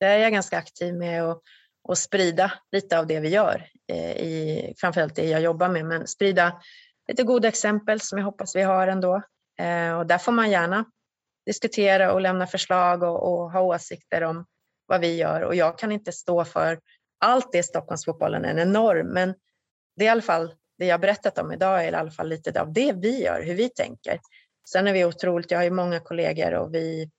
Där 0.00 0.08
är 0.08 0.18
jag 0.18 0.32
ganska 0.32 0.58
aktiv 0.58 0.94
med 0.94 1.22
att 1.22 1.42
och 1.88 1.98
sprida 1.98 2.52
lite 2.72 2.98
av 2.98 3.06
det 3.06 3.20
vi 3.20 3.28
gör, 3.28 3.66
eh, 3.92 4.12
i, 4.12 4.74
framförallt 4.78 5.14
det 5.14 5.28
jag 5.28 5.40
jobbar 5.40 5.68
med, 5.68 5.84
men 5.84 6.06
sprida 6.06 6.60
lite 7.08 7.22
goda 7.22 7.48
exempel 7.48 8.00
som 8.00 8.18
jag 8.18 8.24
hoppas 8.24 8.56
vi 8.56 8.62
har 8.62 8.88
ändå. 8.88 9.22
Eh, 9.60 9.98
och 9.98 10.06
där 10.06 10.18
får 10.18 10.32
man 10.32 10.50
gärna 10.50 10.84
diskutera 11.46 12.12
och 12.12 12.20
lämna 12.20 12.46
förslag 12.46 13.02
och, 13.02 13.22
och 13.22 13.52
ha 13.52 13.60
åsikter 13.60 14.22
om 14.22 14.46
vad 14.86 15.00
vi 15.00 15.16
gör. 15.16 15.40
Och 15.40 15.54
jag 15.54 15.78
kan 15.78 15.92
inte 15.92 16.12
stå 16.12 16.44
för 16.44 16.80
allt 17.20 17.52
det 17.52 17.62
Stockholmsfotbollen 17.62 18.44
är 18.44 18.50
en 18.50 18.58
enorm, 18.58 19.06
men 19.06 19.34
det 19.96 20.04
är 20.04 20.06
i 20.06 20.10
alla 20.10 20.22
fall 20.22 20.54
det 20.78 20.86
jag 20.86 21.00
berättat 21.00 21.38
om 21.38 21.52
idag 21.52 21.84
är 21.84 21.92
i 21.92 21.96
alla 21.96 22.10
fall 22.10 22.28
lite 22.28 22.60
av 22.60 22.72
det 22.72 22.92
vi 22.92 23.24
gör, 23.24 23.42
hur 23.42 23.54
vi 23.54 23.68
tänker. 23.68 24.20
Sen 24.72 24.86
är 24.86 24.92
vi 24.92 25.04
otroligt, 25.04 25.50
jag 25.50 25.58
har 25.58 25.64
ju 25.64 25.70
många 25.70 26.00
kollegor 26.00 26.54
och 26.54 26.74
vi 26.74 27.10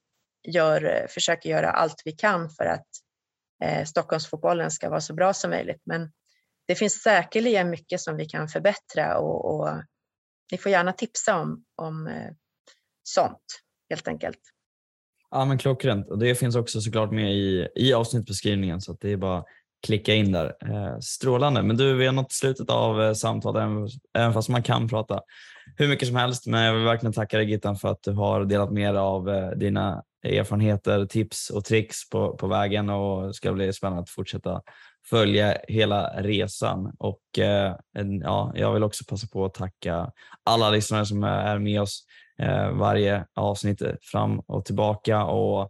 gör, 0.47 0.83
eh, 0.85 1.07
försöker 1.07 1.49
göra 1.49 1.71
allt 1.71 2.01
vi 2.05 2.11
kan 2.11 2.49
för 2.49 2.65
att 2.65 2.87
eh, 3.63 3.85
Stockholmsfotbollen 3.85 4.71
ska 4.71 4.89
vara 4.89 5.01
så 5.01 5.13
bra 5.13 5.33
som 5.33 5.49
möjligt. 5.49 5.81
Men 5.85 6.11
det 6.67 6.75
finns 6.75 7.01
säkerligen 7.01 7.69
mycket 7.69 8.01
som 8.01 8.17
vi 8.17 8.25
kan 8.25 8.47
förbättra 8.47 9.17
och, 9.17 9.59
och 9.59 9.69
ni 10.51 10.57
får 10.57 10.71
gärna 10.71 10.93
tipsa 10.93 11.39
om, 11.39 11.63
om 11.75 12.07
eh, 12.07 12.31
sånt 13.03 13.61
helt 13.89 14.07
enkelt. 14.07 14.39
Ja 15.31 15.45
men 15.45 15.57
klockrent 15.57 16.09
och 16.09 16.19
det 16.19 16.35
finns 16.35 16.55
också 16.55 16.81
såklart 16.81 17.11
med 17.11 17.33
i, 17.33 17.67
i 17.75 17.93
avsnittbeskrivningen 17.93 18.81
så 18.81 18.91
att 18.91 18.99
det 19.01 19.11
är 19.11 19.17
bara 19.17 19.43
klicka 19.87 20.13
in 20.13 20.31
där. 20.31 20.45
Eh, 20.45 20.99
strålande, 20.99 21.63
men 21.63 21.77
du 21.77 21.93
vi 21.93 22.05
har 22.05 22.13
nått 22.13 22.31
slutet 22.31 22.69
av 22.69 23.01
eh, 23.01 23.13
samtalet 23.13 23.61
även, 23.61 23.87
även 24.13 24.33
fast 24.33 24.49
man 24.49 24.63
kan 24.63 24.87
prata 24.87 25.21
hur 25.75 25.87
mycket 25.87 26.07
som 26.07 26.17
helst. 26.17 26.47
Men 26.47 26.63
jag 26.63 26.73
vill 26.73 26.83
verkligen 26.83 27.13
tacka 27.13 27.37
dig 27.37 27.49
Gittan 27.49 27.75
för 27.75 27.91
att 27.91 28.03
du 28.03 28.11
har 28.11 28.45
delat 28.45 28.71
med 28.71 28.93
dig 28.93 29.01
av 29.01 29.29
eh, 29.29 29.49
dina 29.49 30.03
erfarenheter, 30.23 31.05
tips 31.05 31.49
och 31.49 31.65
tricks 31.65 32.09
på, 32.09 32.37
på 32.37 32.47
vägen 32.47 32.89
och 32.89 33.27
det 33.27 33.33
ska 33.33 33.53
bli 33.53 33.73
spännande 33.73 34.01
att 34.01 34.09
fortsätta 34.09 34.61
följa 35.09 35.57
hela 35.67 36.21
resan. 36.21 36.93
Och 36.99 37.39
eh, 37.39 37.75
ja, 38.23 38.53
jag 38.55 38.73
vill 38.73 38.83
också 38.83 39.03
passa 39.09 39.27
på 39.27 39.45
att 39.45 39.53
tacka 39.53 40.11
alla 40.43 40.69
lyssnare 40.69 41.05
som 41.05 41.23
är 41.23 41.59
med 41.59 41.81
oss 41.81 42.05
eh, 42.41 42.71
varje 42.71 43.25
avsnitt 43.35 43.81
fram 44.01 44.39
och 44.39 44.65
tillbaka. 44.65 45.23
Och 45.23 45.69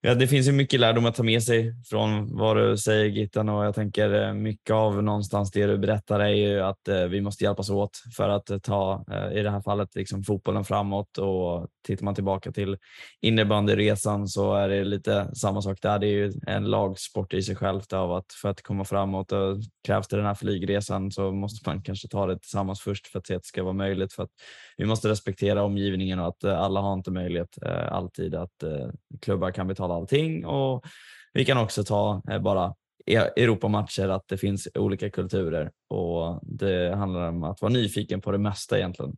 Ja, 0.00 0.14
det 0.14 0.26
finns 0.26 0.48
ju 0.48 0.52
mycket 0.52 0.80
lärdom 0.80 1.06
att 1.06 1.14
ta 1.14 1.22
med 1.22 1.42
sig 1.42 1.74
från 1.84 2.36
vad 2.36 2.56
du 2.56 2.76
säger 2.76 3.04
Gittan 3.04 3.48
och 3.48 3.64
jag 3.64 3.74
tänker 3.74 4.22
eh, 4.22 4.34
mycket 4.34 4.74
av 4.74 5.02
någonstans 5.02 5.50
det 5.50 5.66
du 5.66 5.78
berättar 5.78 6.20
är 6.20 6.28
ju 6.28 6.60
att 6.60 6.88
eh, 6.88 7.04
vi 7.04 7.20
måste 7.20 7.44
hjälpas 7.44 7.70
åt 7.70 8.02
för 8.16 8.28
att 8.28 8.50
eh, 8.50 8.58
ta 8.58 9.04
i 9.32 9.42
det 9.42 9.50
här 9.50 9.60
fallet 9.60 9.94
liksom 9.94 10.24
fotbollen 10.24 10.64
framåt 10.64 11.18
och 11.18 11.68
tittar 11.86 12.04
man 12.04 12.14
tillbaka 12.14 12.52
till 12.52 12.76
innebandyresan 13.20 14.28
så 14.28 14.54
är 14.54 14.68
det 14.68 14.84
lite 14.84 15.34
samma 15.34 15.62
sak 15.62 15.78
där. 15.82 15.98
Det 15.98 16.06
är 16.06 16.10
ju 16.10 16.32
en 16.46 16.64
lagsport 16.64 17.34
i 17.34 17.42
sig 17.42 17.56
självt 17.56 17.92
av 17.92 18.12
att 18.12 18.32
för 18.42 18.48
att 18.48 18.62
komma 18.62 18.84
framåt 18.84 19.32
och 19.32 19.56
krävs 19.88 20.08
det 20.08 20.16
den 20.16 20.26
här 20.26 20.34
flygresan 20.34 21.10
så 21.10 21.32
måste 21.32 21.68
man 21.70 21.82
kanske 21.82 22.08
ta 22.08 22.26
det 22.26 22.38
tillsammans 22.38 22.80
först 22.80 23.06
för 23.06 23.18
att 23.18 23.26
se 23.26 23.34
att 23.34 23.42
det 23.42 23.46
ska 23.46 23.62
vara 23.62 23.72
möjligt 23.72 24.12
för 24.12 24.22
att 24.22 24.30
vi 24.76 24.86
måste 24.86 25.08
respektera 25.08 25.62
omgivningen 25.62 26.18
och 26.18 26.28
att 26.28 26.44
eh, 26.44 26.60
alla 26.60 26.80
har 26.80 26.94
inte 26.94 27.10
möjlighet 27.10 27.58
eh, 27.62 27.92
alltid 27.92 28.34
att 28.34 28.62
eh, 28.62 28.88
klubbar 29.20 29.50
kan 29.50 29.66
betala 29.66 29.94
allting 29.94 30.46
och 30.46 30.84
vi 31.32 31.44
kan 31.44 31.58
också 31.58 31.84
ta 31.84 32.22
bara 32.40 32.74
e-, 33.06 33.42
Europamatcher, 33.42 34.08
att 34.08 34.28
det 34.28 34.36
finns 34.36 34.68
olika 34.74 35.10
kulturer 35.10 35.70
och 35.88 36.40
det 36.42 36.96
handlar 36.96 37.28
om 37.28 37.42
att 37.42 37.62
vara 37.62 37.72
nyfiken 37.72 38.20
på 38.20 38.32
det 38.32 38.38
mesta 38.38 38.78
egentligen. 38.78 39.16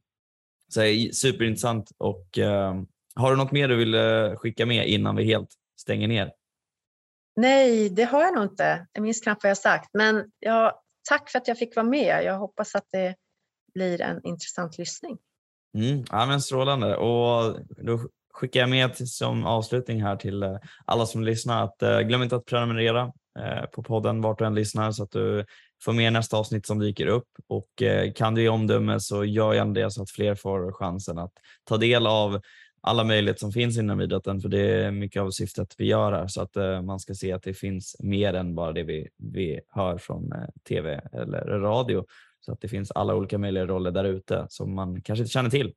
Så 0.68 0.80
det 0.80 0.90
är 0.90 1.12
superintressant 1.12 1.90
och 1.98 2.38
har 3.14 3.30
du 3.30 3.36
något 3.36 3.52
mer 3.52 3.68
du 3.68 3.76
vill 3.76 3.96
skicka 4.36 4.66
med 4.66 4.88
innan 4.88 5.16
vi 5.16 5.24
helt 5.24 5.48
stänger 5.80 6.08
ner? 6.08 6.32
Nej, 7.40 7.90
det 7.90 8.04
har 8.04 8.22
jag 8.22 8.34
nog 8.34 8.44
inte. 8.44 8.86
Jag 8.92 9.02
minns 9.02 9.20
knappt 9.20 9.42
vad 9.42 9.50
jag 9.50 9.58
sagt. 9.58 9.90
Men 9.92 10.30
ja, 10.38 10.82
tack 11.08 11.30
för 11.30 11.38
att 11.38 11.48
jag 11.48 11.58
fick 11.58 11.76
vara 11.76 11.86
med. 11.86 12.24
Jag 12.24 12.38
hoppas 12.38 12.74
att 12.74 12.86
det 12.92 13.14
blir 13.74 14.00
en 14.00 14.20
intressant 14.24 14.78
lyssning. 14.78 15.18
Mm, 15.74 16.04
ja, 16.10 16.26
men 16.26 16.40
strålande. 16.40 16.96
Och 16.96 17.58
då 17.76 18.00
skickar 18.32 18.60
jag 18.60 18.70
med 18.70 19.08
som 19.08 19.46
avslutning 19.46 20.02
här 20.02 20.16
till 20.16 20.42
eh, 20.42 20.56
alla 20.84 21.06
som 21.06 21.24
lyssnar 21.24 21.64
att 21.64 21.82
eh, 21.82 22.00
glöm 22.00 22.22
inte 22.22 22.36
att 22.36 22.44
prenumerera 22.44 23.12
eh, 23.38 23.64
på 23.72 23.82
podden 23.82 24.20
vart 24.20 24.38
du 24.38 24.44
än 24.44 24.54
lyssnar 24.54 24.92
så 24.92 25.02
att 25.02 25.10
du 25.10 25.44
får 25.84 25.92
med 25.92 26.12
nästa 26.12 26.36
avsnitt 26.36 26.66
som 26.66 26.78
dyker 26.78 27.06
upp 27.06 27.28
och 27.48 27.82
eh, 27.82 28.12
kan 28.12 28.34
du 28.34 28.42
ge 28.42 28.48
omdöme 28.48 29.00
så 29.00 29.24
gör 29.24 29.52
gärna 29.52 29.72
det 29.72 29.90
så 29.90 30.02
att 30.02 30.10
fler 30.10 30.34
får 30.34 30.72
chansen 30.72 31.18
att 31.18 31.32
ta 31.64 31.76
del 31.76 32.06
av 32.06 32.40
alla 32.80 33.04
möjligheter 33.04 33.40
som 33.40 33.52
finns 33.52 33.78
inom 33.78 34.00
idrotten 34.00 34.40
för 34.40 34.48
det 34.48 34.60
är 34.60 34.90
mycket 34.90 35.22
av 35.22 35.30
syftet 35.30 35.74
vi 35.78 35.86
gör 35.86 36.12
här 36.12 36.26
så 36.26 36.42
att 36.42 36.56
eh, 36.56 36.82
man 36.82 37.00
ska 37.00 37.14
se 37.14 37.32
att 37.32 37.42
det 37.42 37.54
finns 37.54 37.96
mer 38.00 38.34
än 38.34 38.54
bara 38.54 38.72
det 38.72 38.82
vi, 38.82 39.08
vi 39.18 39.60
hör 39.68 39.98
från 39.98 40.32
eh, 40.32 40.38
tv 40.68 41.00
eller 41.12 41.40
radio 41.44 42.04
så 42.40 42.52
att 42.52 42.60
det 42.60 42.68
finns 42.68 42.90
alla 42.90 43.14
olika 43.14 43.38
möjliga 43.38 43.66
roller 43.66 43.90
där 43.90 44.04
ute 44.04 44.46
som 44.48 44.74
man 44.74 45.02
kanske 45.02 45.22
inte 45.22 45.32
känner 45.32 45.50
till. 45.50 45.72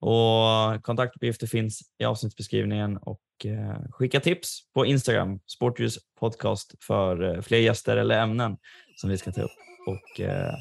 Och 0.00 0.82
kontaktuppgifter 0.82 1.46
finns 1.46 1.80
i 1.98 2.04
avsnittsbeskrivningen 2.04 2.96
och 2.96 3.20
eh, 3.44 3.90
skicka 3.90 4.20
tips 4.20 4.58
på 4.74 4.86
Instagram, 4.86 5.40
Sportljus 5.46 5.98
podcast 6.20 6.74
för 6.84 7.42
fler 7.42 7.58
gäster 7.58 7.96
eller 7.96 8.22
ämnen 8.22 8.56
som 8.96 9.10
vi 9.10 9.18
ska 9.18 9.32
ta 9.32 9.42
upp. 9.42 9.50
Och 9.86 10.20
eh, 10.20 10.54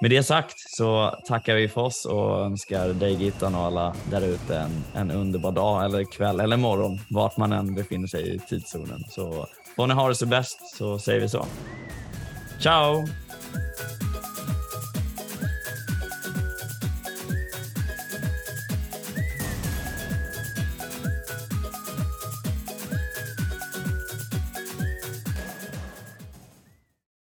med 0.00 0.10
det 0.10 0.22
sagt 0.22 0.54
så 0.56 1.18
tackar 1.26 1.54
vi 1.54 1.68
för 1.68 1.80
oss 1.80 2.04
och 2.04 2.40
önskar 2.40 2.88
dig 2.88 3.24
Gittan 3.24 3.54
och 3.54 3.60
alla 3.60 3.94
där 4.10 4.22
ute 4.22 4.56
en, 4.56 4.84
en 4.94 5.10
underbar 5.10 5.52
dag 5.52 5.84
eller 5.84 6.04
kväll 6.12 6.40
eller 6.40 6.56
morgon 6.56 6.98
vart 7.08 7.36
man 7.36 7.52
än 7.52 7.74
befinner 7.74 8.06
sig 8.06 8.34
i 8.34 8.38
tidszonen. 8.38 9.04
Så 9.08 9.46
får 9.76 9.86
ni 9.86 9.94
ha 9.94 10.08
det 10.08 10.14
så 10.14 10.26
bäst 10.26 10.76
så 10.76 10.98
säger 10.98 11.20
vi 11.20 11.28
så. 11.28 11.46
Ciao! 12.60 13.04